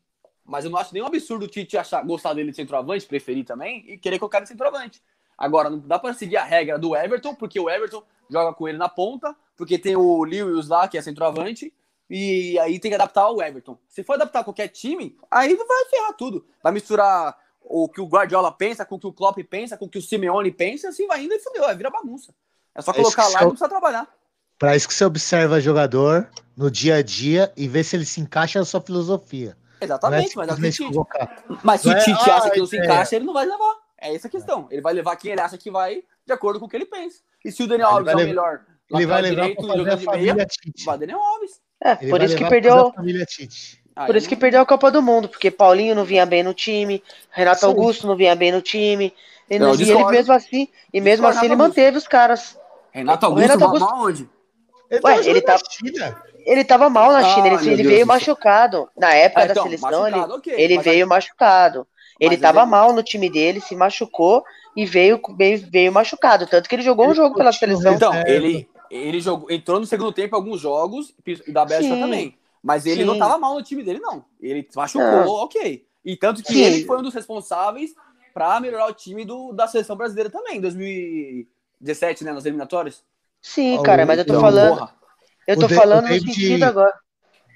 Mas 0.43 0.65
eu 0.65 0.71
não 0.71 0.79
acho 0.79 0.93
nenhum 0.93 1.05
absurdo 1.05 1.45
o 1.45 1.47
Tite 1.47 1.77
achar, 1.77 2.03
gostar 2.03 2.33
dele 2.33 2.49
de 2.49 2.55
centroavante, 2.55 3.05
preferir 3.05 3.45
também, 3.45 3.85
e 3.87 3.97
querer 3.97 4.17
colocar 4.17 4.39
ele 4.39 4.45
de 4.45 4.49
centroavante. 4.49 5.01
Agora, 5.41 5.71
não 5.71 5.79
dá 5.79 5.97
pra 5.97 6.13
seguir 6.13 6.37
a 6.37 6.43
regra 6.43 6.77
do 6.77 6.95
Everton, 6.95 7.33
porque 7.33 7.59
o 7.59 7.67
Everton 7.67 8.03
joga 8.29 8.53
com 8.53 8.67
ele 8.67 8.77
na 8.77 8.87
ponta, 8.87 9.35
porque 9.57 9.79
tem 9.79 9.95
o 9.95 10.23
Lewis 10.23 10.67
lá, 10.67 10.87
que 10.87 10.99
é 10.99 11.01
centroavante, 11.01 11.73
e 12.07 12.59
aí 12.59 12.77
tem 12.77 12.91
que 12.91 12.95
adaptar 12.95 13.23
ao 13.23 13.41
Everton. 13.41 13.75
Se 13.87 14.03
for 14.03 14.13
adaptar 14.13 14.43
qualquer 14.43 14.67
time, 14.67 15.17
aí 15.31 15.55
vai 15.55 15.85
ferrar 15.89 16.13
tudo. 16.13 16.45
Vai 16.61 16.71
misturar 16.71 17.35
o 17.59 17.89
que 17.89 17.99
o 17.99 18.05
Guardiola 18.05 18.51
pensa 18.51 18.85
com 18.85 18.95
o 18.95 18.99
que 18.99 19.07
o 19.07 19.13
Klopp 19.13 19.39
pensa, 19.49 19.75
com 19.75 19.85
o 19.85 19.89
que 19.89 19.97
o 19.97 20.01
Simeone 20.01 20.51
pensa, 20.51 20.89
assim 20.89 21.07
vai 21.07 21.23
indo 21.23 21.33
e 21.33 21.39
fudeu, 21.39 21.63
vira 21.75 21.89
bagunça. 21.89 22.35
É 22.75 22.81
só 22.83 22.91
É 22.91 22.93
colocar 22.93 23.27
lá 23.29 23.41
e 23.41 23.43
não 23.43 23.49
precisa 23.49 23.69
trabalhar. 23.69 24.07
Pra 24.59 24.75
isso 24.75 24.87
que 24.87 24.93
você 24.93 25.05
observa 25.05 25.59
jogador 25.59 26.29
no 26.55 26.69
dia 26.69 26.97
a 26.97 27.01
dia 27.01 27.51
e 27.57 27.67
vê 27.67 27.83
se 27.83 27.95
ele 27.95 28.05
se 28.05 28.21
encaixa 28.21 28.59
na 28.59 28.65
sua 28.65 28.79
filosofia. 28.79 29.57
Exatamente, 29.81 30.33
é 30.33 30.35
mas 30.35 30.49
é 30.49 30.83
o 30.83 31.01
o. 31.01 31.07
Mas 31.63 31.81
se 31.81 31.87
o 31.87 31.91
é, 31.91 31.99
Tite 31.99 32.29
ah, 32.29 32.37
acha 32.37 32.51
que 32.51 32.59
não 32.59 32.67
se 32.67 32.77
é. 32.77 32.85
encaixa, 32.85 33.15
ele 33.15 33.25
não 33.25 33.33
vai 33.33 33.47
levar. 33.47 33.80
É 34.01 34.13
essa 34.15 34.27
a 34.27 34.31
questão. 34.31 34.67
Ele 34.71 34.81
vai 34.81 34.93
levar 34.93 35.15
quem 35.15 35.31
ele 35.31 35.41
acha 35.41 35.57
que 35.57 35.69
vai, 35.69 36.03
de 36.25 36.33
acordo 36.33 36.59
com 36.59 36.65
o 36.65 36.69
que 36.69 36.75
ele 36.75 36.85
pensa. 36.85 37.19
E 37.45 37.51
se 37.51 37.61
o 37.63 37.67
Daniel 37.67 37.89
Ele 37.89 37.95
Alves 37.97 38.07
é 38.11 38.15
o 38.15 38.17
levar- 38.17 38.27
melhor 38.29 38.61
Ele 38.91 39.05
vai 39.05 39.21
levar 39.21 39.35
direito 39.41 39.61
pra 39.61 39.67
fazer 39.67 39.79
a 39.79 39.83
de 39.95 40.05
meia, 40.05 40.11
família 40.11 40.45
Tite. 40.45 40.85
vai 40.85 40.97
Daniel 40.97 41.19
Alves. 41.19 41.61
É, 41.83 41.97
Ele 42.01 42.09
por 42.11 42.21
isso 42.23 42.35
que 42.35 42.45
perdeu. 42.49 42.87
a 42.87 42.93
família 42.93 43.25
Tite. 43.25 43.81
Aí 43.95 44.05
Por 44.07 44.15
isso 44.15 44.27
que 44.27 44.35
perdeu 44.35 44.61
a 44.61 44.65
Copa 44.65 44.89
do 44.89 45.01
Mundo, 45.01 45.27
porque 45.29 45.51
Paulinho 45.51 45.93
não 45.93 46.03
vinha 46.05 46.25
bem 46.25 46.41
no 46.43 46.53
time, 46.53 47.03
Renato 47.29 47.65
aí. 47.65 47.69
Augusto 47.71 48.07
não 48.07 48.15
vinha 48.15 48.35
bem 48.35 48.51
no 48.51 48.61
time. 48.61 49.13
E, 49.49 49.59
Não, 49.59 49.75
e 49.75 49.81
ele 49.81 50.05
mesmo 50.05 50.33
assim, 50.33 50.67
e 50.93 51.01
mesmo 51.01 51.25
Discordo, 51.27 51.37
assim 51.37 51.45
ele 51.45 51.55
manteve 51.57 51.97
os 51.97 52.07
caras. 52.07 52.57
Renato 52.91 53.25
Augusto, 53.25 53.41
Renato 53.41 53.59
mal- 53.59 53.69
Augusto- 53.69 53.89
mal 53.95 54.05
onde? 54.05 54.29
Ele 54.89 55.01
Ué, 55.03 55.27
ele 55.27 55.41
tá- 55.41 55.53
na 55.53 55.59
China. 55.69 56.23
Ele 56.45 56.63
tava 56.63 56.89
mal 56.89 57.11
na 57.11 57.19
Ah, 57.19 57.23
China, 57.35 57.47
ele, 57.47 57.55
meu 57.57 57.65
ele 57.65 57.83
Deus 57.83 57.93
veio 57.95 58.07
machucado. 58.07 58.89
Na 58.97 59.13
época 59.13 59.41
Ah, 59.41 59.45
da 59.45 59.51
então, 59.51 59.63
seleção, 59.63 59.89
machucado, 59.91 60.15
ele, 60.25 60.33
ok, 60.33 60.53
ele 60.57 60.77
veio 60.79 61.07
machucado. 61.07 61.87
Ele 62.21 62.35
Mas 62.35 62.39
tava 62.41 62.61
ele- 62.61 62.69
mal 62.69 62.93
no 62.93 63.01
time 63.03 63.29
dele, 63.31 63.59
se 63.59 63.75
machucou 63.75 64.43
e 64.77 64.85
veio, 64.85 65.19
veio, 65.35 65.67
veio 65.71 65.91
machucado. 65.91 66.45
Tanto 66.45 66.69
que 66.69 66.75
ele 66.75 66.83
jogou 66.83 67.05
um 67.07 67.09
Ele 67.09 67.15
jogo 67.17 67.35
pela 67.35 67.51
continua 67.51 67.75
seleção. 67.81 67.95
Então, 67.95 68.13
ele, 68.27 68.69
ele 68.91 69.19
jogou, 69.19 69.49
entrou 69.51 69.79
no 69.79 69.85
segundo 69.87 70.11
tempo 70.13 70.35
em 70.35 70.39
alguns 70.39 70.61
jogos, 70.61 71.13
e 71.25 71.51
da 71.51 71.65
Bélgica 71.65 71.97
também. 71.97 72.37
Mas 72.63 72.85
ele 72.85 73.03
não 73.03 73.15
Sim. 73.15 73.19
tava 73.19 73.39
mal 73.39 73.55
no 73.55 73.63
time 73.63 73.81
dele, 73.83 73.99
não. 73.99 74.23
Ele 74.39 74.67
machucou, 74.75 75.03
Não. 75.07 75.27
ok. 75.27 75.83
E 76.05 76.15
tanto 76.15 76.43
que 76.43 76.53
Sim. 76.53 76.61
ele 76.61 76.85
foi 76.85 76.99
um 76.99 77.01
dos 77.01 77.13
responsáveis 77.15 77.91
pra 78.35 78.59
melhorar 78.59 78.85
o 78.87 78.93
time 78.93 79.25
do, 79.25 79.51
da 79.51 79.67
seleção 79.67 79.95
brasileira 79.97 80.29
também, 80.29 80.57
em 80.57 80.61
2017, 80.61 82.23
né, 82.23 82.31
nas 82.31 82.45
eliminatórias. 82.45 83.03
Sim, 83.41 83.81
cara, 83.83 84.03
o- 84.03 84.07
mas 84.07 84.19
eu 84.19 84.25
tô 84.25 84.33
não, 84.33 84.41
falando. 84.41 84.77
Porra. 84.77 84.93
Eu 85.47 85.57
O 85.57 85.59
tô 85.59 85.67
Da- 85.67 85.75
falando 85.75 85.99
o 85.99 86.01
no 86.03 86.07
David- 86.09 86.33
sentido 86.33 86.63
agora. 86.63 86.93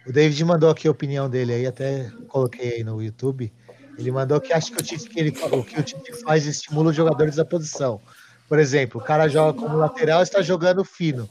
O 0.07 0.11
David 0.11 0.43
mandou 0.45 0.69
aqui 0.69 0.87
a 0.87 0.91
opinião 0.91 1.29
dele 1.29 1.53
aí, 1.53 1.65
até 1.67 2.09
coloquei 2.27 2.73
aí 2.75 2.83
no 2.83 3.01
YouTube. 3.01 3.53
Ele 3.97 4.11
mandou 4.11 4.39
que 4.41 4.51
acha 4.53 4.71
que 4.71 4.81
o 4.81 4.83
Tite, 4.83 5.09
que 5.09 5.19
ele, 5.19 5.33
o 5.51 5.63
que 5.63 5.79
o 5.79 5.83
Tite 5.83 6.13
faz 6.23 6.45
estimula 6.45 6.89
os 6.89 6.95
jogadores 6.95 7.35
da 7.35 7.45
posição. 7.45 8.01
Por 8.47 8.59
exemplo, 8.59 9.01
o 9.01 9.03
cara 9.03 9.27
joga 9.27 9.59
como 9.59 9.75
lateral 9.75 10.19
e 10.19 10.23
está 10.23 10.41
jogando 10.41 10.85
fino. 10.85 11.27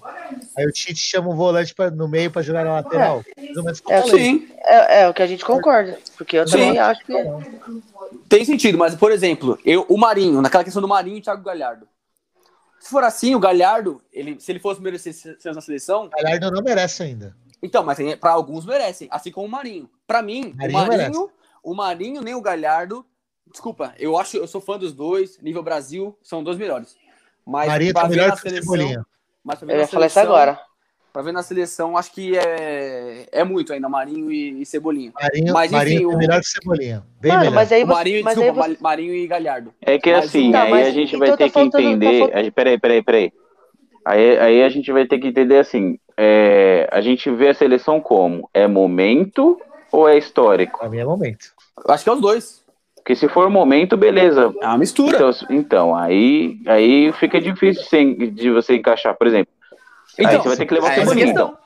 Aí 0.57 0.67
o 0.67 0.73
Tite 0.73 0.99
chama 0.99 1.31
um 1.31 1.37
volante 1.37 1.73
pra, 1.73 1.89
no 1.91 2.09
meio 2.09 2.31
para 2.31 2.43
jogar 2.43 2.65
na 2.65 2.73
lateral. 2.73 3.25
É, 3.89 4.03
falei. 4.03 4.25
Sim, 4.25 4.49
É, 4.65 5.03
é 5.03 5.09
o 5.09 5.15
que 5.15 5.23
a 5.23 5.27
gente 5.27 5.45
concorda. 5.45 5.97
Porque 6.17 6.37
eu 6.39 6.47
Sim. 6.47 6.53
também 6.53 6.79
acho 6.79 7.05
que. 7.05 7.13
tem 8.29 8.45
sentido, 8.45 8.77
mas, 8.77 8.97
por 8.97 9.13
exemplo, 9.13 9.57
eu, 9.65 9.87
o 9.89 9.97
Marinho, 9.97 10.43
naquela 10.43 10.65
questão 10.65 10.83
do 10.83 10.89
Marinho 10.89 11.19
e 11.19 11.21
Thiago 11.21 11.45
Galhardo. 11.45 11.87
Se 12.81 12.91
for 12.91 13.05
assim, 13.05 13.35
o 13.35 13.41
Galhardo, 13.41 14.03
ele, 14.13 14.39
se 14.41 14.51
ele 14.53 14.59
fosse 14.59 14.81
merecer 14.83 15.15
na 15.55 15.61
seleção, 15.61 16.07
O 16.07 16.11
Galhardo 16.11 16.51
não 16.51 16.63
merece 16.63 17.03
ainda. 17.03 17.35
então, 17.63 17.83
mas 17.85 17.99
para 18.17 18.33
alguns 18.33 18.67
merecem, 18.67 19.09
assim 19.11 19.31
como 19.31 19.47
o 19.47 19.51
Marinho. 19.51 19.89
Para 20.07 20.21
mim, 20.21 20.53
Marinho 20.55 20.83
o 20.83 20.89
merece. 20.89 21.27
Marinho, 21.65 21.73
o 21.73 21.75
Marinho 21.75 22.23
nem 22.23 22.35
o 22.35 22.41
Galhardo, 22.41 23.05
desculpa, 23.51 23.95
eu 23.99 24.17
acho, 24.19 24.37
eu 24.37 24.47
sou 24.47 24.61
fã 24.61 24.79
dos 24.79 24.93
dois, 24.93 25.39
nível 25.41 25.63
Brasil, 25.63 26.17
são 26.23 26.43
dois 26.43 26.59
melhores. 26.59 26.97
Mas 27.47 27.69
Marinho 27.69 27.93
pra 27.93 28.03
tá 28.03 28.09
ver 28.09 28.15
melhor 28.17 28.29
na 28.29 28.35
que 28.37 28.39
o 28.47 28.51
seleção, 28.51 28.73
Cebolinha. 28.75 29.07
mas 29.45 29.59
pra 29.59 29.67
ver 29.67 29.73
Eu 29.73 29.77
na 29.77 29.83
ia 29.83 29.89
falar 29.89 30.07
isso 30.07 30.15
seleção- 30.15 30.35
agora. 30.35 30.61
Pra 31.13 31.23
ver 31.23 31.33
na 31.33 31.45
seleção, 31.45 31.97
acho 31.97 32.11
que 32.13 32.37
é, 32.37 33.29
é 33.31 33.45
muito 33.45 33.73
ainda, 33.73 33.89
Marinho 33.89 34.33
e, 34.33 34.61
e 34.63 34.67
Cebolinha. 34.67 35.13
Marinho, 35.15 35.53
Mas, 35.55 35.67
enfim, 35.71 35.77
Marinho 35.77 36.11
é 36.11 36.15
o- 36.15 36.19
melhor 36.19 36.41
que 36.41 36.47
Cebolinha. 36.49 37.07
Bem 37.21 37.31
Mano, 37.31 37.45
melhor. 37.45 37.55
mas 37.55 37.71
aí 37.73 37.85
você. 37.85 37.93
Marinho, 37.95 38.25
mas 38.25 38.37
aí 38.39 38.45
desculpa, 38.45 38.63
você- 38.69 38.73
Ma- 38.73 38.77
Marinho 38.91 39.15
e 39.15 39.27
Galhardo. 39.29 39.73
É 39.81 39.97
que 39.97 40.11
Mas 40.13 40.25
assim, 40.25 40.51
Tá, 40.51 40.63
aí 40.65 40.73
a 40.83 40.91
gente 40.91 41.09
então 41.15 41.19
vai 41.21 41.29
tá 41.29 41.37
ter 41.37 41.45
que 41.45 41.51
faltando- 41.51 41.71
tá 41.73 41.83
entender. 41.83 42.19
faltando- 42.19 42.39
a 42.39 42.43
gente- 42.43 42.53
Peraí, 42.53 42.79
peraí, 42.81 43.03
peraí. 43.03 43.33
Aí, 44.05 44.39
aí 44.39 44.63
a 44.65 44.69
gente 44.69 44.91
vai 44.91 45.07
ter 45.07 45.19
que 45.21 45.29
entender 45.29 45.59
assim: 45.59 46.01
é, 46.17 46.89
a 46.91 47.01
gente 47.01 47.31
vê 47.31 47.51
a 47.51 47.55
seleção 47.55 48.01
como? 48.01 48.51
É 48.53 48.67
momento 48.67 49.61
ou 49.93 50.09
é 50.09 50.19
histórico? 50.19 50.81
Pra 50.81 50.89
mim 50.89 50.99
é 50.99 51.05
momento. 51.05 51.54
Acho 51.89 52.05
que 52.05 52.11
é 52.11 52.13
os 52.13 52.21
dois. 52.21 52.63
Porque 52.97 53.15
se 53.15 53.29
for 53.29 53.51
momento, 53.51 53.97
beleza. 53.97 54.55
É 54.63 54.67
uma 54.67 54.79
mistura. 54.79 55.17
Então, 55.17 55.31
então, 55.51 55.95
aí, 55.97 56.59
aí 56.67 57.13
fica 57.13 57.41
difícil 57.41 57.85
sem- 57.85 58.17
de 58.33 58.51
você 58.51 58.77
encaixar, 58.77 59.15
por 59.17 59.27
exemplo. 59.27 59.53
aí 60.19 60.25
Então, 60.25 60.43
você 60.43 60.49
vai 60.49 60.57
ter 60.57 60.67
que 60.67 60.75
levar 60.75 60.87
o 60.87 60.91
é 60.91 60.95
a 60.95 60.99
Cebolinha, 61.01 61.27
então. 61.27 61.59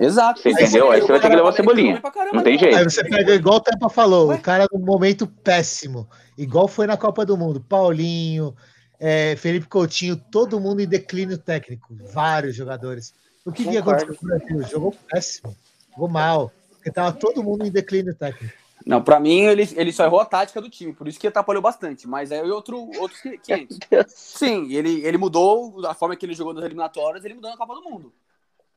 Exato. 0.00 0.40
Você 0.40 0.50
entendeu? 0.50 0.90
Aí 0.90 1.00
você 1.00 1.08
vai 1.10 1.20
ter 1.20 1.28
que 1.30 1.36
levar 1.36 1.48
o 1.48 1.52
Cebolinha. 1.52 2.00
Caramba, 2.00 2.36
Não 2.36 2.42
tem 2.42 2.58
jeito. 2.58 2.76
Aí 2.76 2.84
você 2.84 3.02
pega 3.02 3.34
igual 3.34 3.56
o 3.56 3.60
Tampa 3.60 3.88
falou, 3.88 4.28
Ué? 4.28 4.36
o 4.36 4.40
cara 4.40 4.66
num 4.72 4.78
momento 4.84 5.26
péssimo, 5.26 6.08
igual 6.38 6.68
foi 6.68 6.86
na 6.86 6.96
Copa 6.96 7.24
do 7.26 7.36
Mundo. 7.36 7.60
Paulinho, 7.60 8.54
é, 9.00 9.34
Felipe 9.36 9.66
Coutinho, 9.66 10.16
todo 10.30 10.60
mundo 10.60 10.80
em 10.80 10.86
declínio 10.86 11.36
técnico, 11.38 11.88
vários 12.12 12.54
jogadores. 12.54 13.12
O 13.44 13.50
que, 13.50 13.64
que 13.64 13.76
Concordo. 13.78 14.02
aconteceu 14.04 14.14
com 14.16 14.24
o 14.24 14.28
Brasil? 14.28 14.62
Jogou 14.70 14.94
péssimo, 15.10 15.56
jogou 15.90 16.08
mal, 16.08 16.52
porque 16.74 16.90
tava 16.92 17.10
todo 17.12 17.42
mundo 17.42 17.66
em 17.66 17.70
declínio 17.70 18.14
técnico. 18.14 18.54
Não, 18.86 19.02
pra 19.02 19.20
mim 19.20 19.40
ele, 19.42 19.68
ele 19.76 19.92
só 19.92 20.04
errou 20.04 20.20
a 20.20 20.24
tática 20.24 20.60
do 20.60 20.68
time, 20.68 20.92
por 20.92 21.06
isso 21.06 21.18
que 21.20 21.26
atrapalhou 21.26 21.62
bastante. 21.62 22.08
Mas 22.08 22.32
aí 22.32 22.40
outro, 22.50 22.90
outros 22.98 23.20
500. 23.20 23.78
Sim, 24.08 24.72
ele, 24.72 25.04
ele 25.04 25.18
mudou 25.18 25.86
a 25.86 25.94
forma 25.94 26.16
que 26.16 26.24
ele 26.26 26.34
jogou 26.34 26.52
nas 26.54 26.64
eliminatórias, 26.64 27.24
ele 27.24 27.34
mudou 27.34 27.50
na 27.50 27.56
Copa 27.56 27.74
do 27.74 27.82
Mundo. 27.82 28.12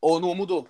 Ou 0.02 0.20
não 0.20 0.36
mudou? 0.36 0.68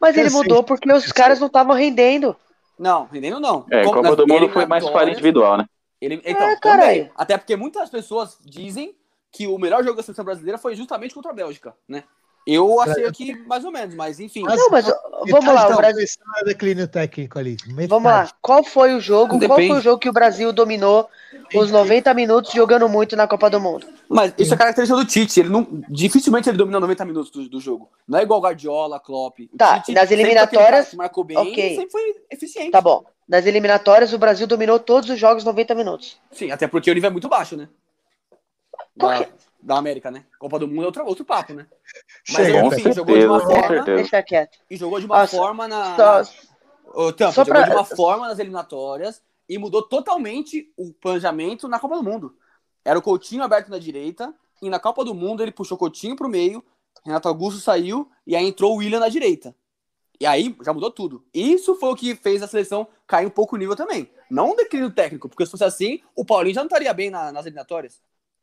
Mas 0.00 0.16
ele 0.16 0.28
Eu 0.28 0.30
sei. 0.30 0.42
mudou 0.42 0.62
porque 0.62 0.90
os 0.92 1.12
caras 1.12 1.38
não 1.38 1.48
estavam 1.48 1.74
rendendo. 1.74 2.34
Não, 2.78 3.04
rendendo 3.06 3.38
não. 3.38 3.66
É, 3.70 3.84
Como 3.84 4.02
Copa 4.02 4.16
do 4.16 4.26
Mundo 4.26 4.48
foi 4.48 4.64
mais 4.64 4.82
falha 4.84 5.10
eliminatórias, 5.10 5.18
individual, 5.18 5.58
né? 5.58 5.66
Ele, 6.00 6.14
então, 6.24 6.30
É, 6.32 6.56
também. 6.56 6.60
caralho. 6.60 7.10
Até 7.14 7.36
porque 7.36 7.54
muitas 7.56 7.90
pessoas 7.90 8.38
dizem 8.42 8.96
que 9.30 9.46
o 9.46 9.58
melhor 9.58 9.84
jogo 9.84 9.96
da 9.96 10.02
seleção 10.02 10.24
brasileira 10.24 10.56
foi 10.56 10.74
justamente 10.74 11.14
contra 11.14 11.30
a 11.30 11.34
Bélgica, 11.34 11.74
né? 11.86 12.04
Eu 12.46 12.80
achei 12.80 13.04
aqui 13.04 13.34
mais 13.46 13.64
ou 13.64 13.70
menos, 13.70 13.94
mas 13.94 14.18
enfim. 14.18 14.42
Mas- 14.42 14.58
Não, 14.58 14.70
mas 14.70 14.86
vamos 15.30 15.54
lá, 15.54 15.68
o 15.68 15.76
Brasil. 15.76 16.06
declínio 16.44 16.88
técnico 16.88 17.38
ali. 17.38 17.56
metade. 17.66 17.86
Vamos 17.88 18.10
lá. 18.10 18.30
Qual 18.40 18.64
foi 18.64 18.94
o 18.94 19.00
jogo? 19.00 19.28
Qual 19.38 19.40
Depende. 19.40 19.68
foi 19.68 19.78
o 19.78 19.80
jogo 19.80 19.98
que 19.98 20.08
o 20.08 20.12
Brasil 20.12 20.52
dominou 20.52 21.08
os 21.54 21.70
90 21.70 22.12
minutos 22.14 22.52
jogando 22.52 22.88
muito 22.88 23.14
na 23.14 23.28
Copa 23.28 23.50
do 23.50 23.60
Mundo? 23.60 23.86
Mas 24.08 24.32
isso 24.38 24.54
é 24.54 24.56
característica 24.56 24.98
do 24.98 25.06
Tite. 25.06 25.40
Ele 25.40 25.48
não, 25.50 25.66
dificilmente 25.88 26.48
ele 26.48 26.56
domina 26.58 26.80
90 26.80 27.04
minutos 27.04 27.30
do, 27.30 27.48
do 27.48 27.60
jogo. 27.60 27.88
Não 28.08 28.18
é 28.18 28.22
igual 28.22 28.40
Guardiola, 28.40 28.98
Klopp. 28.98 29.38
O 29.52 29.56
Tá, 29.56 29.78
Tite 29.80 29.92
nas 29.92 30.10
eliminatórias, 30.10 30.94
marcou 30.94 31.22
bem 31.22 31.36
ok. 31.36 31.52
e 31.72 31.76
sempre 31.76 31.90
foi 31.90 32.16
eficiente. 32.30 32.70
Tá 32.72 32.80
bom. 32.80 33.04
Nas 33.28 33.46
eliminatórias, 33.46 34.12
o 34.12 34.18
Brasil 34.18 34.46
dominou 34.46 34.80
todos 34.80 35.08
os 35.10 35.18
jogos 35.18 35.44
90 35.44 35.74
minutos. 35.74 36.18
Sim, 36.32 36.50
até 36.50 36.66
porque 36.66 36.90
o 36.90 36.94
nível 36.94 37.08
é 37.08 37.12
muito 37.12 37.28
baixo, 37.28 37.56
né? 37.56 37.68
Por 38.98 39.08
Da, 39.08 39.18
quê? 39.24 39.28
Da 39.62 39.76
América, 39.76 40.10
né? 40.10 40.24
Copa 40.38 40.58
do 40.58 40.66
Mundo 40.66 40.82
é 40.82 40.86
outro, 40.86 41.04
outro 41.06 41.24
papo, 41.24 41.52
né? 41.54 41.66
Mas 42.30 42.46
Chega, 42.46 42.64
enfim, 42.66 42.82
com 42.84 42.92
jogou 42.92 43.18
de 43.18 43.26
uma 43.26 43.38
certeza, 43.40 43.60
forma 43.60 43.74
certeza. 43.76 43.96
Deixa 43.96 44.22
quieto. 44.22 44.58
e 44.70 44.76
jogou 44.76 45.00
de 45.00 45.06
uma 45.06 45.18
Nossa, 45.20 45.36
forma 45.36 45.68
na. 45.68 45.96
Só, 46.24 46.32
Ô, 46.92 47.12
Tampa, 47.12 47.32
só 47.32 47.44
jogou 47.44 47.60
pra- 47.60 47.68
de 47.68 47.76
uma 47.76 47.84
forma 47.84 48.26
nas 48.28 48.38
eliminatórias 48.38 49.22
e 49.48 49.58
mudou 49.58 49.82
totalmente 49.82 50.72
o 50.76 50.92
planejamento 50.92 51.68
na 51.68 51.78
Copa 51.78 51.96
do 51.96 52.02
Mundo. 52.02 52.34
Era 52.84 52.98
o 52.98 53.02
Coutinho 53.02 53.42
aberto 53.42 53.68
na 53.68 53.78
direita 53.78 54.34
e 54.62 54.68
na 54.70 54.78
Copa 54.80 55.04
do 55.04 55.14
Mundo 55.14 55.42
ele 55.42 55.52
puxou 55.52 55.76
o 55.76 55.78
Coutinho 55.78 56.16
pro 56.16 56.28
meio, 56.28 56.64
Renato 57.04 57.28
Augusto 57.28 57.60
saiu 57.60 58.10
e 58.26 58.34
aí 58.34 58.44
entrou 58.46 58.72
o 58.74 58.76
William 58.76 58.98
na 59.00 59.08
direita. 59.08 59.54
E 60.18 60.26
aí 60.26 60.54
já 60.62 60.72
mudou 60.72 60.90
tudo. 60.90 61.24
Isso 61.32 61.74
foi 61.76 61.90
o 61.90 61.96
que 61.96 62.14
fez 62.14 62.42
a 62.42 62.46
seleção 62.46 62.86
cair 63.06 63.26
um 63.26 63.30
pouco 63.30 63.56
o 63.56 63.58
nível 63.58 63.74
também. 63.76 64.10
Não 64.30 64.50
um 64.52 64.56
declínio 64.56 64.90
técnico, 64.90 65.28
porque 65.28 65.44
se 65.46 65.50
fosse 65.50 65.64
assim, 65.64 66.00
o 66.14 66.24
Paulinho 66.24 66.54
já 66.54 66.60
não 66.60 66.66
estaria 66.66 66.92
bem 66.92 67.08
na- 67.08 67.32
nas 67.32 67.46
eliminatórias. 67.46 68.00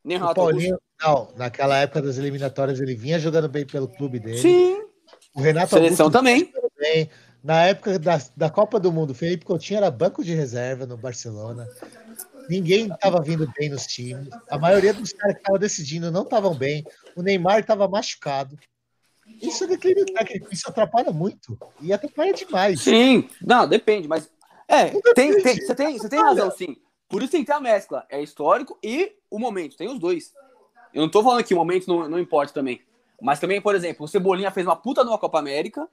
Nem 0.08 0.18
o 0.18 0.20
O 0.22 0.24
Renato 0.24 0.42
Augusto. 0.42 0.56
Paulinho, 0.56 0.80
não, 1.04 1.34
naquela 1.36 1.78
época 1.78 2.02
das 2.02 2.18
eliminatórias 2.18 2.80
ele 2.80 2.96
vinha 2.96 3.20
jogando 3.20 3.50
bem 3.50 3.66
pelo 3.66 3.88
clube 3.88 4.20
dele. 4.20 4.38
Sim, 4.38 4.82
O 5.36 5.42
Renato 5.42 5.70
seleção 5.76 6.06
Augusto 6.06 6.18
também. 6.18 6.52
bem. 6.80 7.10
Na 7.44 7.66
época 7.66 8.00
da, 8.00 8.20
da 8.36 8.50
Copa 8.50 8.80
do 8.80 8.92
Mundo, 8.92 9.14
Felipe 9.14 9.46
Coutinho 9.46 9.78
era 9.78 9.92
banco 9.92 10.24
de 10.24 10.34
reserva 10.34 10.86
no 10.86 10.98
Barcelona. 10.98 11.68
Ninguém 12.50 12.88
estava 12.88 13.22
vindo 13.22 13.52
bem 13.58 13.70
nos 13.70 13.86
times. 13.86 14.30
A 14.50 14.58
maioria 14.58 14.94
dos 14.94 15.12
caras 15.14 15.36
que 15.36 15.42
estavam 15.42 15.60
decidindo 15.60 16.10
não 16.10 16.24
estavam 16.24 16.56
bem. 16.56 16.84
O 17.16 17.22
Neymar 17.22 17.60
estava 17.60 17.88
machucado. 17.88 18.58
Isso 19.42 19.66
é 19.66 19.68
declínio 19.68 20.06
técnico, 20.06 20.48
isso 20.54 20.68
atrapalha 20.70 21.12
muito. 21.12 21.58
E 21.82 21.92
atrapalha 21.92 22.34
demais. 22.34 22.82
Sim, 22.82 23.30
não, 23.42 23.68
depende, 23.68 24.08
mas. 24.08 24.30
É, 24.68 24.86
tem, 25.14 25.42
tem, 25.42 25.56
você, 25.56 25.76
tem, 25.76 25.98
você 25.98 26.10
tem 26.10 26.22
razão, 26.22 26.50
sim. 26.52 26.78
Por 27.10 27.22
isso 27.22 27.32
tem 27.32 27.42
que 27.42 27.48
ter 27.48 27.54
a 27.54 27.60
mescla. 27.60 28.06
É 28.10 28.22
histórico 28.22 28.78
e 28.84 29.14
o 29.30 29.40
momento. 29.40 29.78
Tem 29.78 29.88
os 29.88 30.00
dois. 30.00 30.34
Eu 30.94 31.02
não 31.02 31.10
tô 31.10 31.24
falando 31.24 31.44
que 31.44 31.54
o 31.54 31.58
momento 31.58 31.88
não, 31.88 32.10
não 32.10 32.20
importa 32.20 32.54
também. 32.54 32.82
Mas 33.22 33.40
também, 33.40 33.62
por 33.62 33.76
exemplo, 33.76 34.06
o 34.06 34.08
Cebolinha 34.08 34.52
fez 34.52 34.66
uma 34.66 34.76
puta 34.76 35.04
numa 35.04 35.18
Copa 35.18 35.40
América. 35.40 35.88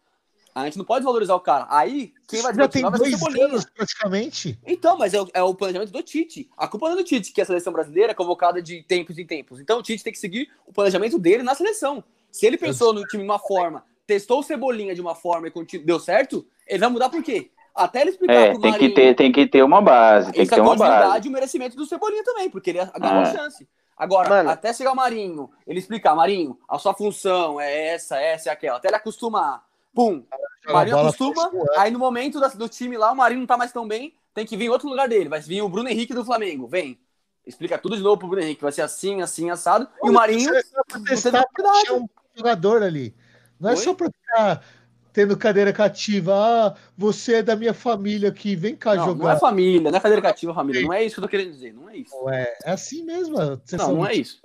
A 0.54 0.64
gente 0.66 0.78
não 0.78 0.84
pode 0.84 1.04
valorizar 1.04 1.34
o 1.34 1.40
cara. 1.40 1.66
Aí, 1.68 2.12
quem 2.28 2.40
vai 2.40 2.54
Já 2.54 2.68
tem 2.68 2.88
dois 2.88 3.22
anos 3.22 3.64
praticamente. 3.64 4.56
Então, 4.64 4.96
mas 4.96 5.12
é 5.12 5.20
o, 5.20 5.28
é 5.34 5.42
o 5.42 5.54
planejamento 5.54 5.90
do 5.90 6.02
Tite. 6.02 6.48
A 6.56 6.68
culpa 6.68 6.86
não 6.88 6.94
é 6.94 6.98
do 6.98 7.04
Tite, 7.04 7.32
que 7.32 7.40
a 7.40 7.44
seleção 7.44 7.72
brasileira 7.72 8.12
é 8.12 8.14
convocada 8.14 8.62
de 8.62 8.82
tempos 8.84 9.18
em 9.18 9.26
tempos. 9.26 9.58
Então 9.58 9.80
o 9.80 9.82
Tite 9.82 10.04
tem 10.04 10.12
que 10.12 10.18
seguir 10.18 10.48
o 10.64 10.72
planejamento 10.72 11.18
dele 11.18 11.42
na 11.42 11.56
seleção. 11.56 12.04
Se 12.30 12.46
ele 12.46 12.56
pensou 12.56 12.92
no 12.92 13.04
time 13.04 13.24
de 13.24 13.28
uma 13.28 13.38
forma, 13.38 13.84
testou 14.06 14.40
o 14.40 14.42
Cebolinha 14.42 14.94
de 14.94 15.00
uma 15.00 15.14
forma 15.14 15.48
e 15.48 15.78
deu 15.78 15.98
certo, 15.98 16.46
ele 16.66 16.78
vai 16.78 16.88
mudar 16.88 17.08
por 17.08 17.22
quê? 17.22 17.50
Até 17.74 18.02
ele 18.02 18.10
explicar 18.10 18.32
É, 18.34 18.50
pro 18.52 18.60
tem 18.60 18.72
que, 18.72 18.78
Marinho 18.78 18.94
ter, 18.94 19.16
tem 19.16 19.32
que 19.32 19.46
ter 19.46 19.62
uma 19.64 19.82
base, 19.82 20.32
tem 20.32 20.46
que 20.46 20.54
ter 20.54 20.60
uma 20.60 20.76
base. 20.76 21.26
e 21.26 21.28
o 21.28 21.32
merecimento 21.32 21.76
do 21.76 21.84
Cebolinha 21.86 22.22
também, 22.22 22.48
porque 22.48 22.70
ele 22.70 22.78
ganhou 23.00 23.18
a 23.20 23.22
É. 23.22 23.32
chance. 23.32 23.68
Agora, 23.96 24.28
Mano. 24.28 24.50
até 24.50 24.72
chegar 24.72 24.92
o 24.92 24.96
Marinho, 24.96 25.50
ele 25.66 25.78
explicar, 25.78 26.14
Marinho, 26.14 26.58
a 26.68 26.78
sua 26.78 26.94
função 26.94 27.60
é 27.60 27.88
essa, 27.94 28.16
essa 28.16 28.48
e 28.48 28.52
aquela, 28.52 28.76
até 28.78 28.88
ele 28.88 28.96
acostumar. 28.96 29.64
Pum, 29.94 30.24
o 30.68 30.72
Marinho 30.72 30.98
acostuma, 30.98 31.48
um 31.52 31.64
aí 31.78 31.90
no 31.92 31.98
momento 31.98 32.40
do 32.56 32.68
time 32.68 32.96
lá, 32.96 33.12
o 33.12 33.16
Marinho 33.16 33.40
não 33.40 33.46
tá 33.46 33.56
mais 33.56 33.72
tão 33.72 33.86
bem, 33.86 34.12
tem 34.32 34.44
que 34.44 34.56
vir 34.56 34.64
em 34.66 34.68
outro 34.68 34.88
lugar 34.88 35.08
dele. 35.08 35.28
Vai 35.28 35.40
vir 35.40 35.62
o 35.62 35.68
Bruno 35.68 35.88
Henrique 35.88 36.12
do 36.14 36.24
Flamengo, 36.24 36.66
vem. 36.66 36.98
Explica 37.46 37.78
tudo 37.78 37.96
de 37.96 38.02
novo 38.02 38.18
pro 38.18 38.26
Bruno 38.28 38.42
Henrique, 38.42 38.62
vai 38.62 38.72
ser 38.72 38.82
assim, 38.82 39.20
assim, 39.22 39.50
assado. 39.50 39.86
E 40.02 40.08
o 40.10 40.12
Marinho, 40.12 40.50
é 40.50 40.54
não 40.54 41.04
teve 41.04 41.38
oportunidade. 41.38 41.46
achar 41.82 41.94
um 41.94 42.08
jogador 42.34 42.82
ali. 42.82 43.14
Não 43.60 43.70
é 43.70 43.74
Oi? 43.74 43.78
só 43.78 43.94
pra 43.94 44.08
ficar 44.10 44.64
tendo 45.14 45.36
cadeira 45.38 45.72
cativa. 45.72 46.34
Ah, 46.36 46.74
você 46.98 47.36
é 47.36 47.42
da 47.42 47.54
minha 47.56 47.72
família 47.72 48.28
aqui, 48.28 48.54
vem 48.56 48.74
cá 48.76 48.96
não, 48.96 49.06
não 49.06 49.12
jogar. 49.12 49.36
é 49.36 49.38
família, 49.38 49.90
não 49.90 49.96
é 49.96 50.00
cadeira 50.00 50.20
cativa 50.20 50.52
família, 50.52 50.82
não 50.82 50.92
é 50.92 51.04
isso 51.04 51.14
que 51.14 51.20
eu 51.20 51.24
tô 51.24 51.28
querendo 51.30 51.52
dizer, 51.52 51.72
não 51.72 51.88
é 51.88 51.96
isso. 51.96 52.14
Não 52.14 52.28
é, 52.30 52.52
é 52.64 52.70
assim 52.72 53.04
mesmo. 53.04 53.36
Vocês 53.36 53.80
Não, 53.80 53.86
são- 53.86 53.94
não 53.94 54.06
é 54.06 54.14
isso. 54.14 54.42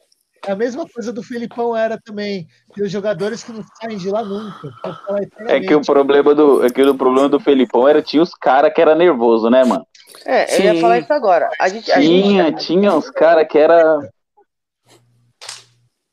É 0.47 0.53
a 0.53 0.55
mesma 0.55 0.87
coisa 0.87 1.11
do 1.11 1.21
Felipão 1.21 1.75
era 1.75 1.99
também. 1.99 2.47
Tem 2.73 2.85
os 2.85 2.89
jogadores 2.91 3.43
que 3.43 3.51
não 3.51 3.61
saem 3.81 3.97
de 3.97 4.09
lá 4.09 4.23
nunca. 4.23 4.69
eu 4.85 4.93
falo 4.93 5.19
É 5.49 5.59
que 5.59 5.75
o 5.75 5.81
problema 5.81 6.33
do, 6.33 6.65
é 6.65 6.69
que 6.69 6.81
o 6.81 6.95
problema 6.95 7.27
do 7.27 7.41
Felipão 7.41 7.85
era 7.85 8.01
tinha 8.01 8.23
os 8.23 8.33
caras 8.33 8.71
que 8.73 8.79
era 8.79 8.95
nervoso, 8.95 9.49
né, 9.49 9.65
mano? 9.65 9.85
É, 10.25 10.55
eu 10.55 10.63
ia 10.63 10.73
Sim. 10.75 10.81
falar 10.81 10.99
isso 10.99 11.11
agora. 11.11 11.49
A 11.59 11.67
gente, 11.67 11.91
a 11.91 11.99
Tinha, 11.99 12.45
gente, 12.45 12.65
tinha 12.67 12.93
uns 12.93 13.09
caras 13.09 13.45
que 13.49 13.57
era. 13.57 13.99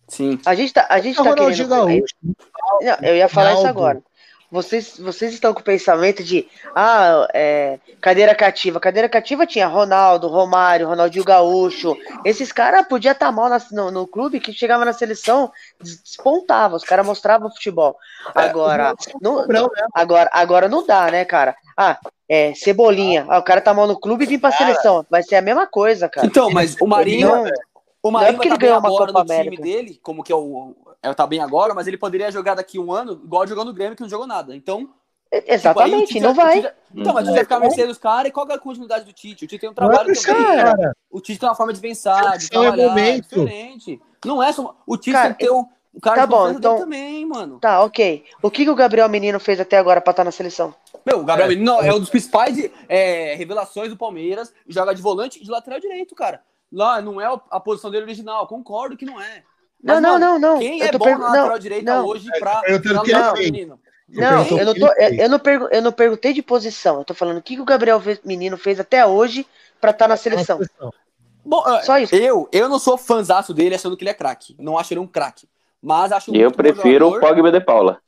Sim. 0.09 0.41
a 0.45 0.55
gente 0.57 0.73
tá, 0.73 0.87
a 0.91 0.99
gente 0.99 1.21
É 1.21 1.23
tá 1.23 1.35
querendo. 1.35 1.69
Gaúcho. 1.69 2.15
Não, 2.23 3.09
eu 3.09 3.17
ia 3.17 3.29
falar 3.29 3.55
isso 3.55 3.67
agora. 3.67 4.03
Vocês, 4.51 4.99
vocês 4.99 5.33
estão 5.33 5.53
com 5.53 5.61
o 5.61 5.65
pensamento 5.65 6.23
de 6.23 6.47
ah, 6.75 7.27
é, 7.35 7.79
cadeira 8.01 8.35
cativa. 8.35 8.79
Cadeira 8.81 9.09
cativa 9.09 9.47
tinha 9.47 9.67
Ronaldo, 9.67 10.29
Romário, 10.29 10.87
Ronaldinho 10.89 11.25
Gaúcho. 11.25 11.97
Esses 12.25 12.53
caras 12.53 12.87
podiam 12.87 13.13
estar 13.13 13.33
mal 13.33 13.49
na- 13.49 13.61
no, 13.73 13.91
no 13.91 14.07
clube 14.07 14.41
que 14.41 14.53
chegava 14.53 14.85
na 14.85 14.93
seleção, 14.93 15.51
des- 15.81 16.01
despontava, 16.03 16.77
os 16.77 16.85
caras 16.85 17.05
mostravam 17.07 17.51
futebol. 17.51 17.97
Agora, 18.35 18.95
não, 19.21 19.47
né? 19.47 19.61
agora, 19.95 20.31
agora 20.33 20.69
não 20.69 20.87
dá, 20.87 21.11
né, 21.11 21.25
cara? 21.25 21.57
Ah, 21.77 21.99
é, 22.29 22.55
Cebolinha. 22.55 23.27
Ah, 23.29 23.39
o 23.39 23.43
cara 23.43 23.61
tá 23.61 23.73
mal 23.75 23.87
no 23.87 23.99
clube 23.99 24.25
e 24.25 24.27
vim 24.29 24.39
pra 24.39 24.51
seleção. 24.53 25.05
Vai 25.11 25.23
ser 25.23 25.37
a 25.37 25.43
mesma 25.43 25.67
coisa, 25.67 26.09
cara. 26.09 26.27
Então, 26.27 26.51
mas 26.51 26.77
o 26.81 26.87
Marinho, 26.87 27.29
Não, 27.29 27.43
o 28.03 28.11
não 28.11 28.21
é 28.21 28.23
Marinho 28.23 28.35
porque 28.37 28.49
ele 28.49 28.57
ganhou 28.59 28.79
uma 28.79 28.89
agora 28.89 29.07
Copa 29.13 29.19
no 29.21 29.25
time 29.27 29.41
América. 29.41 29.63
dele, 29.63 30.01
como 30.03 30.23
que 30.23 30.33
é 30.33 30.37
o. 30.37 30.75
É, 31.11 31.15
tá 31.15 31.27
bem 31.27 31.41
agora, 31.41 31.75
mas 31.75 31.87
ele 31.87 31.97
poderia 31.97 32.31
jogar 32.31 32.55
daqui 32.55 32.79
um 32.79 32.93
ano, 32.93 33.13
igual 33.25 33.47
jogou 33.47 33.65
no 33.65 33.73
Grêmio, 33.73 33.95
que 33.97 34.03
não 34.03 34.09
jogou 34.09 34.27
nada. 34.27 34.55
Então, 34.57 34.81
tipo, 34.81 34.93
aí 35.33 35.41
o 35.41 35.45
Exatamente, 35.55 36.21
não 36.21 36.31
o 36.31 36.35
vai. 36.35 36.63
Tite- 36.63 36.75
então, 36.95 37.13
mas 37.15 37.25
o 37.25 37.27
Tite 37.27 37.35
vai 37.35 37.45
ficar 37.45 37.61
mercê 37.61 37.87
dos 37.87 37.99
caras 37.99 38.29
e 38.29 38.33
qual 38.33 38.47
que 38.47 38.53
é 38.53 38.57
a 38.57 38.59
continuidade 38.59 39.05
do 39.05 39.13
Tite? 39.13 39.45
O 39.45 39.49
Tite 39.49 39.61
tem 39.61 39.69
um 39.69 39.73
é 39.73 39.75
trabalho 39.75 40.05
por 40.05 40.13
isso, 40.13 40.27
também. 40.27 40.45
cara. 40.57 40.97
O 41.11 41.21
Tite 41.21 41.39
tem 41.41 41.49
uma 41.49 41.55
forma 41.55 41.73
de 41.73 41.81
pensar, 41.81 42.39
de 42.39 42.47
é 42.47 42.49
trabalhar, 42.49 42.83
é 42.85 42.89
momento. 42.89 43.29
diferente. 43.29 44.01
Não 44.25 44.43
é 44.43 44.53
só. 44.53 44.75
O 44.87 44.97
Tite 44.97 45.13
Cara, 45.13 45.29
tem 45.29 45.35
que 45.35 45.45
ter 45.45 45.51
um, 45.53 45.67
um 45.95 46.01
cara 46.01 46.17
tá 46.17 46.25
de 46.27 46.31
bom, 46.31 46.51
então- 46.51 46.79
também, 46.79 47.25
mano. 47.27 47.59
Tá, 47.61 47.83
ok. 47.83 48.25
O 48.43 48.51
que, 48.51 48.65
que 48.65 48.71
o 48.71 48.75
Gabriel 48.75 49.09
Menino 49.09 49.39
fez 49.39 49.61
até 49.61 49.79
agora 49.79 50.01
pra 50.01 50.11
estar 50.13 50.25
na 50.25 50.31
seleção? 50.31 50.75
Meu, 51.05 51.21
o 51.21 51.25
Gabriel 51.25 51.49
Menino 51.51 51.67
não, 51.73 51.81
é 51.83 51.95
um 51.95 52.01
dos 52.01 52.11
principais 52.11 52.57
é, 52.89 53.35
revelações 53.35 53.91
do 53.91 53.97
Palmeiras. 53.97 54.53
Joga 54.69 54.95
de 54.95 55.03
volante 55.03 55.39
e 55.41 55.45
de 55.45 55.51
lateral 55.51 55.79
direito, 55.79 56.15
cara. 56.15 56.43
Lá 56.73 57.01
não 57.01 57.21
é 57.21 57.27
a 57.51 57.61
posição 57.61 57.91
dele 57.93 58.05
original, 58.05 58.47
concordo 58.49 58.97
que 58.97 59.05
não 59.05 59.21
é. 59.21 59.45
Não, 59.83 60.01
não, 60.01 60.19
não, 60.19 60.39
não. 60.39 60.59
Quem 60.59 60.81
Eu 60.81 60.87
é 60.87 60.91
tô 60.91 60.99
bom 60.99 61.05
pergun- 61.05 61.21
na 61.23 61.27
lateral 61.29 61.51
não, 61.51 61.59
direita 61.59 61.95
não. 61.95 62.07
hoje 62.07 62.29
pra. 62.39 62.63
Eu 62.67 62.83
tô 62.83 62.89
pra 62.91 63.03
querendo 63.03 63.23
Gabriel 63.23 63.35
ver. 63.35 63.43
Menino? 63.53 63.81
Não, 64.09 64.47
eu 64.47 64.65
não, 64.65 64.71
o 64.73 64.75
que 64.75 64.81
tô, 64.81 64.87
eu, 64.87 65.15
eu 65.15 65.29
não 65.29 65.39
pergu- 65.39 65.69
eu 65.71 65.83
não 65.83 65.93
perguntei 65.93 66.33
de 66.33 66.43
posição. 66.43 66.99
Eu 66.99 67.05
tô 67.05 67.13
falando 67.13 67.39
o 67.39 67.43
que, 67.43 67.57
que 67.57 67.61
o 67.61 67.65
Gabriel 67.65 68.01
Menino 68.25 68.57
fez 68.57 68.79
até 68.79 69.05
hoje 69.05 69.45
pra 69.81 69.91
estar 69.91 70.07
na 70.09 70.17
seleção. 70.17 70.61
Bom, 71.45 71.63
é, 71.69 71.83
Só 71.83 71.99
isso. 71.99 72.15
eu, 72.15 72.49
eu 72.53 72.69
não 72.69 72.79
sou 72.79 72.97
fãzaço 72.97 73.53
dele 73.53 73.75
achando 73.75 73.97
que 73.97 74.03
ele 74.05 74.11
é 74.11 74.15
craque. 74.15 74.57
Não 74.59 74.79
acho 74.79 74.93
ele 74.93 75.01
um 75.01 75.07
craque. 75.07 75.49
Mas 75.83 76.11
acho 76.13 76.35
E 76.35 76.41
eu 76.41 76.51
prefiro 76.51 77.09
o. 77.09 77.21
Pogba 77.21 77.51
de 77.53 77.61
Paula. 77.61 78.01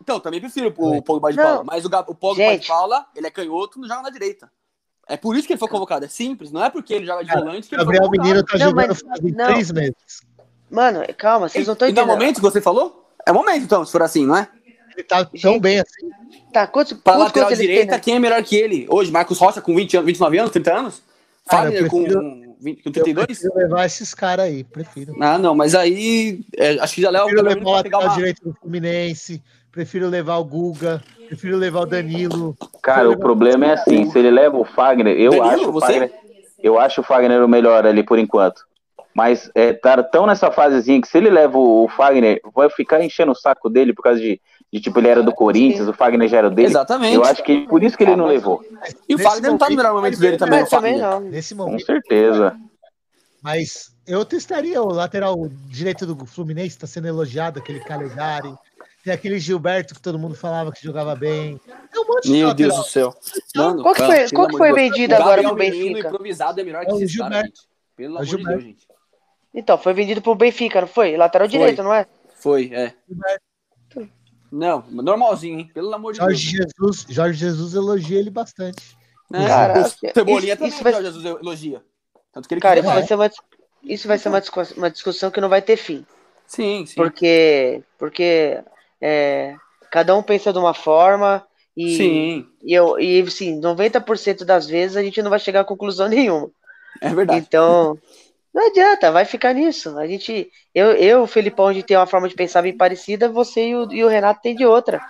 Então, 0.00 0.18
também 0.20 0.40
prefiro 0.40 0.72
o 0.76 1.02
Pogba 1.02 1.30
de 1.30 1.36
Não. 1.36 1.44
Paula. 1.44 1.64
Mas 1.64 1.84
o, 1.84 1.88
o 1.88 2.14
Pogba 2.14 2.42
Gente. 2.42 2.62
de 2.62 2.68
Paula, 2.68 3.06
ele 3.14 3.26
é 3.26 3.30
canhoto, 3.30 3.78
não 3.80 3.86
joga 3.88 4.02
na 4.02 4.10
direita. 4.10 4.50
É 5.08 5.16
por 5.16 5.34
isso 5.36 5.46
que 5.46 5.52
ele 5.54 5.58
foi 5.60 5.68
convocado. 5.68 6.04
É 6.04 6.08
simples. 6.08 6.52
Não 6.52 6.64
é 6.64 6.70
porque 6.70 6.94
ele 6.94 7.04
joga 7.04 7.24
de 7.24 7.32
volante 7.32 7.68
que 7.68 7.74
ele 7.74 7.82
Gabriel 7.82 8.04
foi 8.04 8.16
convocado. 8.18 8.28
Menino 8.28 8.46
tá 8.46 8.58
Não, 8.58 8.64
jogando 8.66 8.88
mas- 8.88 9.00
faz 9.00 9.20
não. 9.34 9.44
três 9.46 9.72
meses. 9.72 9.94
Mano, 10.70 11.00
calma, 11.16 11.48
vocês 11.48 11.66
não 11.66 11.72
estão 11.74 11.88
E 11.88 11.92
não 11.92 12.02
é 12.02 12.02
o 12.02 12.06
entendendo. 12.06 12.18
momento 12.20 12.36
que 12.36 12.42
você 12.42 12.60
falou? 12.60 13.04
É 13.26 13.32
momento, 13.32 13.64
então, 13.64 13.84
se 13.84 13.92
for 13.92 14.02
assim, 14.02 14.26
não 14.26 14.36
é? 14.36 14.48
Ele 14.94 15.02
tá 15.04 15.24
tão 15.24 15.30
Gente, 15.34 15.60
bem 15.60 15.78
assim. 15.80 16.10
Tá, 16.52 16.66
quantos, 16.66 16.92
Pra 16.92 17.12
quantos 17.14 17.24
lateral 17.26 17.48
tem, 17.48 17.58
direita, 17.58 17.92
né? 17.92 17.98
quem 18.00 18.16
é 18.16 18.18
melhor 18.18 18.42
que 18.42 18.56
ele? 18.56 18.86
Hoje, 18.90 19.10
Marcos 19.10 19.38
Rocha 19.38 19.60
com 19.60 19.74
20 19.74 19.96
anos, 19.96 20.06
29 20.06 20.38
anos, 20.38 20.50
30 20.52 20.72
anos? 20.74 21.02
Cara, 21.48 21.62
Fagner 21.64 21.82
eu 21.84 21.88
com, 21.90 22.02
prefiro- 22.02 22.54
20, 22.60 22.82
com 22.82 22.88
Eu 22.88 22.92
32? 22.92 23.26
prefiro 23.26 23.54
levar 23.56 23.86
esses 23.86 24.14
caras 24.14 24.46
aí, 24.46 24.62
prefiro. 24.64 25.14
Ah, 25.20 25.38
não, 25.38 25.54
mas 25.54 25.74
aí 25.74 26.40
é, 26.56 26.78
acho 26.80 26.94
que 26.94 27.02
já 27.02 27.10
leva 27.10 27.24
o 27.24 27.28
Prefiro 27.28 27.48
levar 27.48 27.70
o 27.70 27.72
lateral 27.72 28.02
uma... 28.02 28.14
direito 28.14 28.42
do 28.44 28.54
Fluminense, 28.54 29.42
prefiro 29.72 30.08
levar 30.08 30.36
o 30.38 30.44
Guga, 30.44 31.02
prefiro 31.28 31.56
levar 31.56 31.80
o 31.80 31.86
Danilo. 31.86 32.56
Cara, 32.82 33.08
o 33.10 33.18
problema 33.18 33.66
é 33.66 33.72
assim, 33.74 34.10
se 34.10 34.18
ele 34.18 34.30
leva 34.30 34.56
o 34.58 34.64
Fagner, 34.64 35.16
eu 35.18 35.30
Danilo, 35.30 35.48
acho 35.50 35.68
o 35.68 35.72
você? 35.72 35.86
Fagner, 35.92 36.12
eu 36.62 36.78
acho 36.78 37.00
o 37.00 37.04
Fagner 37.04 37.42
o 37.44 37.48
melhor 37.48 37.86
ali 37.86 38.02
por 38.02 38.18
enquanto. 38.18 38.62
Mas 39.20 39.50
é, 39.54 39.74
tá 39.74 40.02
tão 40.02 40.26
nessa 40.26 40.50
fasezinha 40.50 40.98
que 40.98 41.06
se 41.06 41.18
ele 41.18 41.28
leva 41.28 41.58
o, 41.58 41.84
o 41.84 41.88
Fagner, 41.88 42.40
vai 42.54 42.70
ficar 42.70 43.04
enchendo 43.04 43.32
o 43.32 43.34
saco 43.34 43.68
dele 43.68 43.92
por 43.92 44.02
causa 44.02 44.18
de, 44.18 44.40
de 44.72 44.80
tipo, 44.80 44.98
ele 44.98 45.08
era 45.08 45.22
do 45.22 45.30
Corinthians, 45.30 45.86
o 45.86 45.92
Fagner 45.92 46.26
já 46.26 46.38
era 46.38 46.48
o 46.48 46.50
dele. 46.50 46.68
Exatamente. 46.68 47.16
Eu 47.16 47.22
acho 47.24 47.42
que 47.44 47.66
por 47.68 47.82
isso 47.82 47.98
que 47.98 48.04
ele 48.04 48.16
não 48.16 48.24
levou. 48.26 48.64
E 49.06 49.14
o 49.14 49.18
Nesse 49.18 49.28
Fagner 49.28 49.50
não 49.50 49.58
tá 49.58 49.68
no 49.68 49.76
melhor 49.76 49.92
momento 49.92 50.18
dele 50.18 50.38
também, 50.38 50.62
o 50.62 50.66
também 50.66 50.96
não. 50.98 51.20
Nesse 51.20 51.54
Com 51.54 51.64
momento. 51.66 51.84
certeza. 51.84 52.56
Mas 53.42 53.92
eu 54.06 54.24
testaria 54.24 54.82
o 54.82 54.90
lateral 54.90 55.36
direito 55.66 56.06
do 56.06 56.24
Fluminense, 56.24 56.78
tá 56.78 56.86
sendo 56.86 57.06
elogiado, 57.06 57.58
aquele 57.58 57.80
Calegari. 57.80 58.54
Tem 59.04 59.12
aquele 59.12 59.38
Gilberto 59.38 59.94
que 59.94 60.00
todo 60.00 60.18
mundo 60.18 60.34
falava 60.34 60.72
que 60.72 60.82
jogava 60.82 61.14
bem. 61.14 61.60
Tem 61.92 62.02
um 62.02 62.06
monte 62.06 62.24
de 62.24 62.30
Meu 62.32 62.48
lateral. 62.48 62.54
Deus 62.72 62.86
do 62.86 62.90
céu. 62.90 63.14
Mano, 63.54 63.82
Qual 63.82 63.94
que 63.94 64.00
cara, 64.00 64.14
foi- 64.14 64.30
qual 64.30 64.48
que 64.48 64.56
foi 64.56 64.68
de 64.68 64.74
vendido 64.74 65.12
O 65.12 65.16
agora 65.16 65.42
Menino 65.42 65.56
Benfica? 65.56 66.08
improvisado 66.08 66.58
é 66.60 66.64
melhor 66.64 66.82
É 66.82 66.86
que 66.86 66.92
o 66.92 67.02
esse 67.02 67.18
cara, 67.18 67.34
Gilberto. 67.34 67.60
Pelo 67.96 68.08
É 68.08 68.12
o 68.12 68.16
amor 68.16 68.24
de 68.24 68.30
Gilberto. 68.30 68.58
Deus, 68.62 68.62
gente. 68.62 68.86
Então, 69.54 69.76
foi 69.78 69.92
vendido 69.92 70.22
pro 70.22 70.34
Benfica, 70.34 70.80
não 70.80 70.88
foi? 70.88 71.16
Lateral 71.16 71.48
Foi. 71.48 71.58
direito, 71.58 71.82
não 71.82 71.92
é? 71.92 72.06
Foi, 72.36 72.70
é. 72.72 72.94
Não, 74.50 74.84
normalzinho, 74.90 75.60
hein? 75.60 75.70
Pelo 75.72 75.94
amor 75.94 76.12
de 76.12 76.18
Jorge 76.18 76.56
Deus. 76.56 76.72
Jesus, 76.76 77.06
Jorge 77.08 77.38
Jesus 77.38 77.74
elogia 77.74 78.18
ele 78.18 78.30
bastante. 78.30 78.96
É, 79.32 79.46
Cara, 79.46 79.80
o 79.80 79.84
Cebolinha 80.12 80.54
isso- 80.54 80.56
também 80.56 80.68
isso 80.68 80.82
vai- 80.82 80.92
o 80.92 80.94
Jorge 80.96 81.08
Jesus 81.12 81.24
elogia. 81.40 81.82
Tanto 82.32 82.48
que 82.48 82.54
ele 82.54 82.60
Cara, 82.60 82.80
isso 82.80 82.88
vai 82.88 83.02
ser 83.06 83.14
uma, 83.14 83.30
isso 83.84 84.08
vai 84.08 84.18
ser 84.18 84.28
uma 84.28 84.40
discussão, 84.40 84.76
uma 84.76 84.90
discussão 84.90 85.30
que 85.30 85.40
não 85.40 85.48
vai 85.48 85.62
ter 85.62 85.76
fim. 85.76 86.04
Sim, 86.46 86.84
sim. 86.84 86.94
Porque, 86.96 87.82
porque 87.96 88.58
é, 89.00 89.54
cada 89.90 90.16
um 90.16 90.22
pensa 90.22 90.52
de 90.52 90.58
uma 90.58 90.74
forma 90.74 91.46
e, 91.76 91.96
Sim, 91.96 92.48
e, 92.62 92.74
eu, 92.74 92.98
e 92.98 93.20
assim, 93.22 93.60
90% 93.60 94.44
das 94.44 94.66
vezes 94.66 94.96
a 94.96 95.02
gente 95.02 95.22
não 95.22 95.30
vai 95.30 95.38
chegar 95.38 95.60
a 95.60 95.64
conclusão 95.64 96.08
nenhuma. 96.10 96.50
é 97.00 97.14
verdade. 97.14 97.38
Então, 97.38 97.96
não 98.54 98.66
adianta, 98.68 99.12
vai 99.12 99.24
ficar 99.24 99.52
nisso. 99.54 99.96
A 99.98 100.06
gente, 100.06 100.50
eu, 100.74 100.92
eu, 100.92 101.22
o 101.22 101.26
Felipão, 101.26 101.68
a 101.68 101.72
gente 101.72 101.86
tem 101.86 101.96
uma 101.96 102.06
forma 102.06 102.28
de 102.28 102.34
pensar 102.34 102.62
bem 102.62 102.76
parecida, 102.76 103.28
você 103.28 103.68
e 103.68 103.76
o, 103.76 103.92
e 103.92 104.04
o 104.04 104.08
Renato 104.08 104.40
tem 104.42 104.54
de 104.54 104.66
outra. 104.66 105.00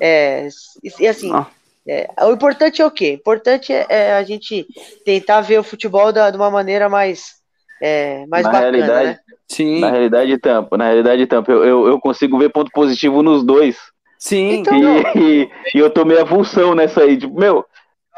É, 0.00 0.48
e, 0.82 1.04
e 1.04 1.06
assim, 1.08 1.30
Ah. 1.32 1.46
é, 1.86 2.08
o 2.22 2.32
importante 2.32 2.82
é 2.82 2.86
o 2.86 2.90
quê? 2.90 3.10
O 3.12 3.14
importante 3.14 3.72
é, 3.72 3.86
é 3.88 4.12
a 4.14 4.22
gente 4.22 4.66
tentar 5.04 5.40
ver 5.40 5.58
o 5.58 5.64
futebol 5.64 6.12
da, 6.12 6.30
de 6.30 6.36
uma 6.36 6.50
maneira 6.50 6.88
mais, 6.88 7.36
é, 7.82 8.24
mais 8.26 8.44
Na 8.44 8.52
bacana, 8.52 8.70
realidade, 8.70 9.08
né? 9.10 9.18
Sim, 9.50 9.80
Na 9.80 9.90
realidade, 9.90 10.38
tampo, 10.38 10.76
na 10.76 10.84
realidade, 10.86 11.26
tampo, 11.26 11.50
eu, 11.50 11.64
eu, 11.64 11.86
eu 11.88 12.00
consigo 12.00 12.38
ver 12.38 12.50
ponto 12.50 12.70
positivo 12.72 13.22
nos 13.22 13.42
dois. 13.44 13.76
sim. 14.18 14.50
Então, 14.60 14.74
E, 15.14 15.42
e, 15.44 15.50
e 15.74 15.78
eu 15.78 15.90
tomei 15.90 16.18
a 16.20 16.26
função 16.26 16.74
nessa 16.74 17.02
aí. 17.02 17.16
Tipo, 17.18 17.38
meu, 17.38 17.64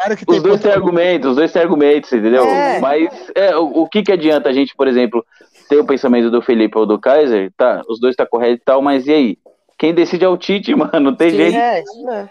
Claro 0.01 0.16
que 0.16 0.24
tem 0.24 0.36
os 0.36 0.42
dois 0.42 0.61
têm 0.61 0.72
argumentos, 0.72 1.30
os 1.30 1.36
dois 1.36 1.53
têm 1.53 1.62
argumentos, 1.62 2.12
entendeu? 2.12 2.44
É. 2.44 2.80
Mas 2.80 3.09
é, 3.34 3.57
o, 3.57 3.82
o 3.82 3.88
que 3.88 4.03
que 4.03 4.12
adianta 4.12 4.48
a 4.48 4.53
gente, 4.53 4.74
por 4.74 4.88
exemplo, 4.88 5.24
ter 5.68 5.78
o 5.78 5.84
pensamento 5.84 6.30
do 6.30 6.40
Felipe 6.40 6.78
ou 6.78 6.86
do 6.86 6.98
Kaiser? 6.98 7.53
Tá, 7.57 7.82
os 7.88 8.01
dois 8.01 8.16
tá 8.16 8.24
correto 8.26 8.55
e 8.62 8.64
tal, 8.64 8.80
mas 8.80 9.07
e 9.07 9.12
aí? 9.12 9.38
Quem 9.78 9.92
decide 9.94 10.24
é 10.24 10.28
o 10.28 10.36
Tite, 10.38 10.72
mano, 10.76 11.01
não 11.01 11.14
tem 11.14 11.30
Sim. 11.30 11.36
jeito, 11.36 11.57
É, 11.57 11.78
é. 11.80 12.28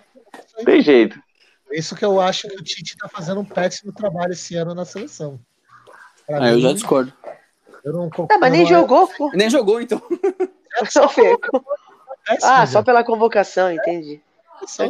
não 0.58 0.66
tem 0.66 0.82
jeito. 0.82 1.20
Isso 1.72 1.96
que 1.96 2.04
eu 2.04 2.20
acho 2.20 2.48
que 2.48 2.56
o 2.56 2.64
Tite 2.64 2.98
tá 2.98 3.08
fazendo 3.08 3.42
um 3.42 3.46
péssimo 3.46 3.94
trabalho 3.94 4.32
esse 4.34 4.56
ano 4.56 4.74
na 4.74 4.86
seleção. 4.86 5.40
Pra 6.26 6.48
É, 6.48 6.52
eu 6.52 6.56
mim, 6.56 6.62
já 6.62 6.74
discordo. 6.74 7.14
eu 7.86 7.94
não 7.94 8.10
Ah, 8.32 8.38
mas 8.40 8.52
nem 8.52 8.62
não- 8.62 8.68
jogou, 8.70 9.08
pô. 9.16 9.30
Nem 9.34 9.50
jogou, 9.50 9.80
então. 9.80 10.02
Só 10.90 11.08
Fê. 11.10 11.38
péssimo, 12.26 12.52
Ah, 12.52 12.60
já. 12.62 12.68
só 12.68 12.82
pela 12.84 13.04
convocação, 13.04 13.72
entendi. 13.72 14.22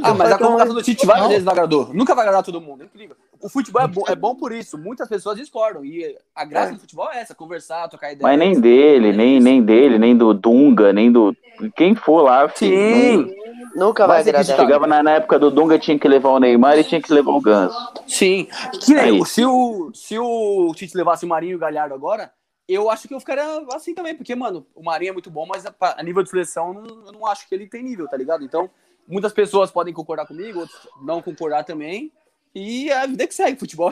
Ah, 0.03 0.13
mas 0.13 0.31
a 0.31 0.37
convocação 0.37 0.73
do 0.73 0.81
Tite 0.83 1.05
várias 1.05 1.23
Não. 1.23 1.29
vezes 1.29 1.45
não 1.45 1.51
agradou. 1.53 1.89
Nunca 1.93 2.13
vai 2.15 2.23
agradar 2.25 2.43
todo 2.43 2.59
mundo. 2.61 2.81
É 2.83 2.85
incrível. 2.85 3.15
O 3.41 3.49
futebol 3.49 3.81
é 3.81 3.87
bom, 3.87 4.03
é 4.07 4.15
bom 4.15 4.35
por 4.35 4.51
isso. 4.51 4.77
Muitas 4.77 5.07
pessoas 5.07 5.37
discordam. 5.37 5.83
E 5.85 6.17
a 6.35 6.45
graça 6.45 6.71
É. 6.71 6.73
do 6.73 6.79
futebol 6.79 7.09
é 7.11 7.19
essa: 7.19 7.33
conversar, 7.35 7.87
trocar 7.87 8.11
ideia. 8.11 8.23
Mas 8.23 8.37
nem 8.39 8.59
dele, 8.59 9.13
nem, 9.13 9.39
nem 9.39 9.61
dele, 9.63 9.97
nem 9.99 10.15
do 10.15 10.33
Dunga, 10.33 10.91
nem 10.93 11.11
do. 11.11 11.35
Quem 11.75 11.93
for 11.93 12.21
lá, 12.23 12.49
Sim, 12.55 13.33
Nunca 13.75 14.07
vai 14.07 14.21
agradar. 14.21 14.45
Chegava 14.57 14.87
na, 14.87 15.03
na 15.03 15.11
época 15.11 15.37
do 15.37 15.51
Dunga, 15.51 15.77
tinha 15.77 15.99
que 15.99 16.07
levar 16.07 16.29
o 16.29 16.39
Neymar 16.39 16.77
e 16.77 16.83
tinha 16.83 17.01
que 17.01 17.11
levar 17.13 17.31
o 17.31 17.41
Ganso. 17.41 17.75
sim. 18.07 18.47
Que 18.81 18.93
nem, 18.93 19.23
se, 19.25 19.45
o, 19.45 19.91
se 19.93 20.17
o 20.17 20.71
Tite 20.75 20.95
levasse 20.95 21.25
o 21.25 21.27
Marinho 21.27 21.51
e 21.51 21.55
o 21.55 21.59
Galhardo 21.59 21.93
agora, 21.93 22.31
eu 22.67 22.89
acho 22.89 23.07
que 23.07 23.13
eu 23.13 23.19
ficaria 23.19 23.43
assim 23.73 23.93
também. 23.93 24.15
Porque, 24.15 24.33
mano, 24.35 24.65
o 24.73 24.81
Marinho 24.83 25.09
é 25.09 25.13
muito 25.13 25.29
bom, 25.29 25.45
mas 25.45 25.65
a, 25.65 25.73
a 25.97 26.01
nível 26.03 26.23
de 26.23 26.29
seleção, 26.29 26.73
eu 26.73 26.81
não, 26.81 27.05
eu 27.07 27.11
não 27.11 27.25
acho 27.25 27.47
que 27.47 27.53
ele 27.53 27.67
tem 27.67 27.83
nível, 27.83 28.07
tá 28.07 28.15
ligado? 28.15 28.43
Então, 28.43 28.69
muitas 29.09 29.33
pessoas 29.33 29.71
podem 29.71 29.93
concordar 29.93 30.25
comigo, 30.25 30.59
outros 30.61 30.87
não 31.01 31.21
concordar 31.21 31.63
também. 31.65 32.11
E 32.55 32.89
é 32.89 32.97
a 33.01 33.05
vida 33.05 33.27
que 33.27 33.33
segue. 33.33 33.59
Futebol 33.59 33.91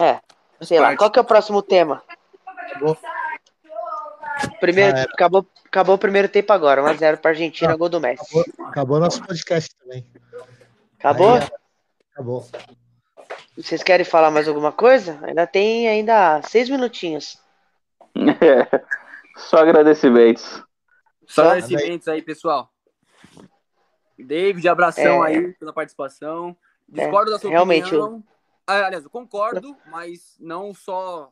É, 0.00 0.20
sei 0.62 0.78
lá. 0.78 0.86
Parte. 0.88 0.98
Qual 0.98 1.10
que 1.10 1.18
é 1.18 1.22
o 1.22 1.24
próximo 1.24 1.62
tema? 1.62 2.02
Acabou. 2.46 2.96
Primeiro, 4.60 4.92
Já 4.96 5.02
era. 5.02 5.10
acabou, 5.12 5.46
acabou 5.66 5.94
o 5.96 5.98
primeiro 5.98 6.28
tempo 6.28 6.52
agora, 6.52 6.82
1x0 6.82 7.16
pra 7.18 7.30
Argentina, 7.32 7.70
Não. 7.72 7.78
gol 7.78 7.88
do 7.88 8.00
Messi. 8.00 8.22
Acabou, 8.22 8.66
acabou 8.68 9.00
nosso 9.00 9.24
podcast 9.24 9.70
também. 9.82 10.06
Acabou? 10.98 11.34
Aí, 11.34 11.48
acabou. 12.12 12.46
Vocês 13.56 13.82
querem 13.82 14.04
falar 14.04 14.30
mais 14.30 14.46
alguma 14.46 14.70
coisa? 14.70 15.18
Ainda 15.24 15.44
tem 15.46 15.88
ainda 15.88 16.40
seis 16.42 16.68
minutinhos. 16.68 17.36
Só 19.36 19.58
agradecimentos. 19.58 20.62
Só- 21.26 21.42
agradecimentos 21.42 22.06
aí, 22.06 22.22
pessoal. 22.22 22.70
David, 24.18 24.68
abração 24.68 25.24
É. 25.24 25.28
aí 25.28 25.52
pela 25.52 25.72
participação. 25.72 26.56
Discordo 26.88 27.30
da 27.30 27.38
sua 27.38 27.50
realmente, 27.50 27.94
opinião. 27.94 28.24
Ah, 28.66 28.86
aliás, 28.86 29.04
eu 29.04 29.10
concordo, 29.10 29.76
mas 29.90 30.36
não 30.40 30.74
só 30.74 31.30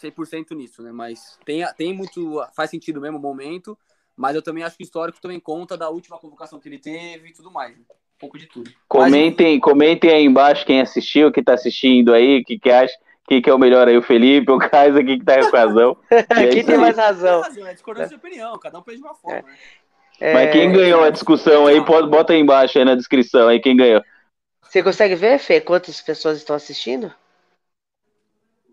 100% 0.00 0.54
nisso, 0.54 0.82
né? 0.82 0.92
Mas 0.92 1.38
tem, 1.44 1.64
tem 1.76 1.92
muito. 1.92 2.44
Faz 2.54 2.70
sentido 2.70 3.00
mesmo 3.00 3.18
o 3.18 3.20
momento. 3.20 3.78
Mas 4.16 4.34
eu 4.34 4.42
também 4.42 4.64
acho 4.64 4.76
que 4.76 4.82
o 4.82 4.84
histórico 4.84 5.20
também 5.20 5.38
conta 5.38 5.76
da 5.76 5.88
última 5.88 6.18
convocação 6.18 6.58
que 6.58 6.68
ele 6.68 6.80
teve 6.80 7.28
e 7.28 7.32
tudo 7.32 7.52
mais. 7.52 7.76
Né? 7.76 7.84
Um 7.88 8.18
pouco 8.18 8.36
de 8.36 8.46
tudo. 8.46 8.68
Comentem, 8.88 9.54
Mas... 9.54 9.62
comentem 9.62 10.10
aí 10.10 10.24
embaixo 10.24 10.66
quem 10.66 10.80
assistiu, 10.80 11.30
quem 11.30 11.44
tá 11.44 11.54
assistindo 11.54 12.12
aí, 12.12 12.40
o 12.40 12.44
que, 12.44 12.58
que 12.58 12.68
acha. 12.68 12.98
Quem 13.28 13.40
que 13.40 13.48
é 13.48 13.54
o 13.54 13.58
melhor 13.58 13.86
aí, 13.86 13.96
o 13.96 14.02
Felipe, 14.02 14.50
o 14.50 14.58
Kaiser, 14.58 15.04
quem 15.04 15.18
que 15.18 15.24
tá 15.24 15.38
com 15.38 15.56
razão. 15.56 15.96
quem 16.50 16.64
tem 16.64 16.78
mais 16.78 16.96
razão? 16.96 17.42
Tem 17.42 17.50
razão, 17.50 17.66
é 17.66 17.74
discordância 17.74 18.08
de 18.08 18.14
opinião, 18.16 18.58
cada 18.58 18.78
um 18.78 18.82
pensa 18.82 18.96
de 18.96 19.04
uma 19.04 19.14
forma. 19.14 19.42
Né? 19.42 19.56
É... 20.20 20.32
Mas 20.32 20.52
quem 20.52 20.72
ganhou 20.72 21.02
a 21.02 21.10
discussão 21.10 21.66
aí, 21.66 21.84
pode, 21.84 22.08
bota 22.08 22.32
aí 22.32 22.40
embaixo 22.40 22.78
aí 22.78 22.84
na 22.84 22.94
descrição 22.94 23.48
aí 23.48 23.60
quem 23.60 23.76
ganhou. 23.76 24.02
Você 24.62 24.82
consegue 24.82 25.14
ver, 25.14 25.38
Fê, 25.38 25.60
quantas 25.60 26.00
pessoas 26.00 26.36
estão 26.38 26.54
assistindo? 26.54 27.12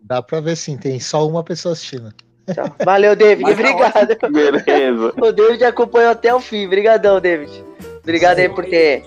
Dá 0.02 0.22
pra 0.22 0.40
ver 0.40 0.56
sim, 0.56 0.76
tem 0.76 1.00
só 1.00 1.26
uma 1.26 1.42
pessoa 1.42 1.72
assistindo. 1.72 2.12
Então, 2.48 2.72
valeu, 2.84 3.16
David. 3.16 3.42
Mas 3.42 3.56
tá 3.56 3.62
Obrigado. 3.62 4.32
Beleza. 4.32 5.12
O 5.20 5.32
David 5.32 5.64
acompanhou 5.64 6.10
até 6.10 6.32
o 6.34 6.40
fim. 6.40 6.66
Obrigadão, 6.66 7.20
David. 7.20 7.64
Obrigado 8.02 8.38
aí 8.38 8.48
por 8.48 8.64
ter, 8.64 9.04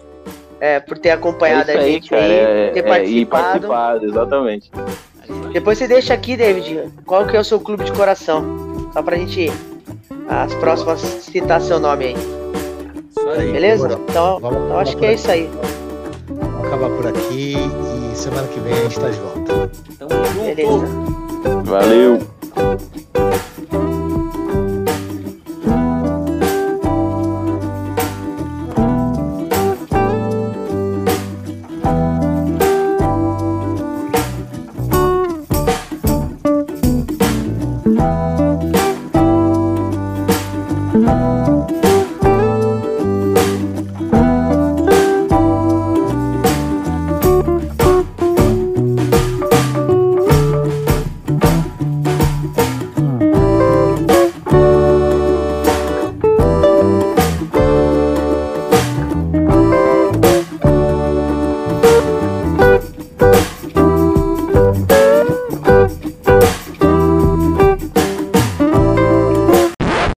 é, 0.59 0.79
por 0.79 0.97
ter 0.97 1.11
acompanhado 1.11 1.71
é 1.71 1.77
a 1.77 1.81
gente 1.81 2.13
aí, 2.13 2.21
aí, 2.21 2.71
ter 2.71 2.79
é, 2.79 2.83
participado. 2.83 3.67
participado. 3.67 4.05
Exatamente. 4.05 4.71
Depois 5.53 5.77
você 5.77 5.87
deixa 5.87 6.13
aqui, 6.13 6.35
David, 6.35 6.91
qual 7.05 7.25
que 7.25 7.37
é 7.37 7.39
o 7.39 7.43
seu 7.43 7.59
clube 7.59 7.85
de 7.85 7.93
coração. 7.93 8.89
Só 8.91 9.01
pra 9.01 9.15
gente, 9.15 9.49
as 10.29 10.53
próximas, 10.55 10.99
citar 10.99 11.59
seu 11.59 11.79
nome 11.79 12.05
aí. 12.05 12.15
aí 13.37 13.51
Beleza? 13.51 13.99
Então, 14.09 14.39
vamos, 14.39 14.63
então 14.63 14.79
acho 14.79 14.95
que 14.95 15.05
é 15.05 15.13
isso 15.15 15.29
aí. 15.29 15.49
Vamos 16.27 16.67
acabar 16.67 16.89
por 16.89 17.07
aqui 17.07 17.55
e 17.57 18.15
semana 18.15 18.47
que 18.47 18.59
vem 18.59 18.73
a 18.73 18.83
gente 18.83 18.99
tá 18.99 19.09
de 19.09 19.19
volta. 19.19 19.71
Tamo 19.97 20.25
junto. 20.25 20.55
Beleza. 20.55 20.87
Valeu. 21.65 22.19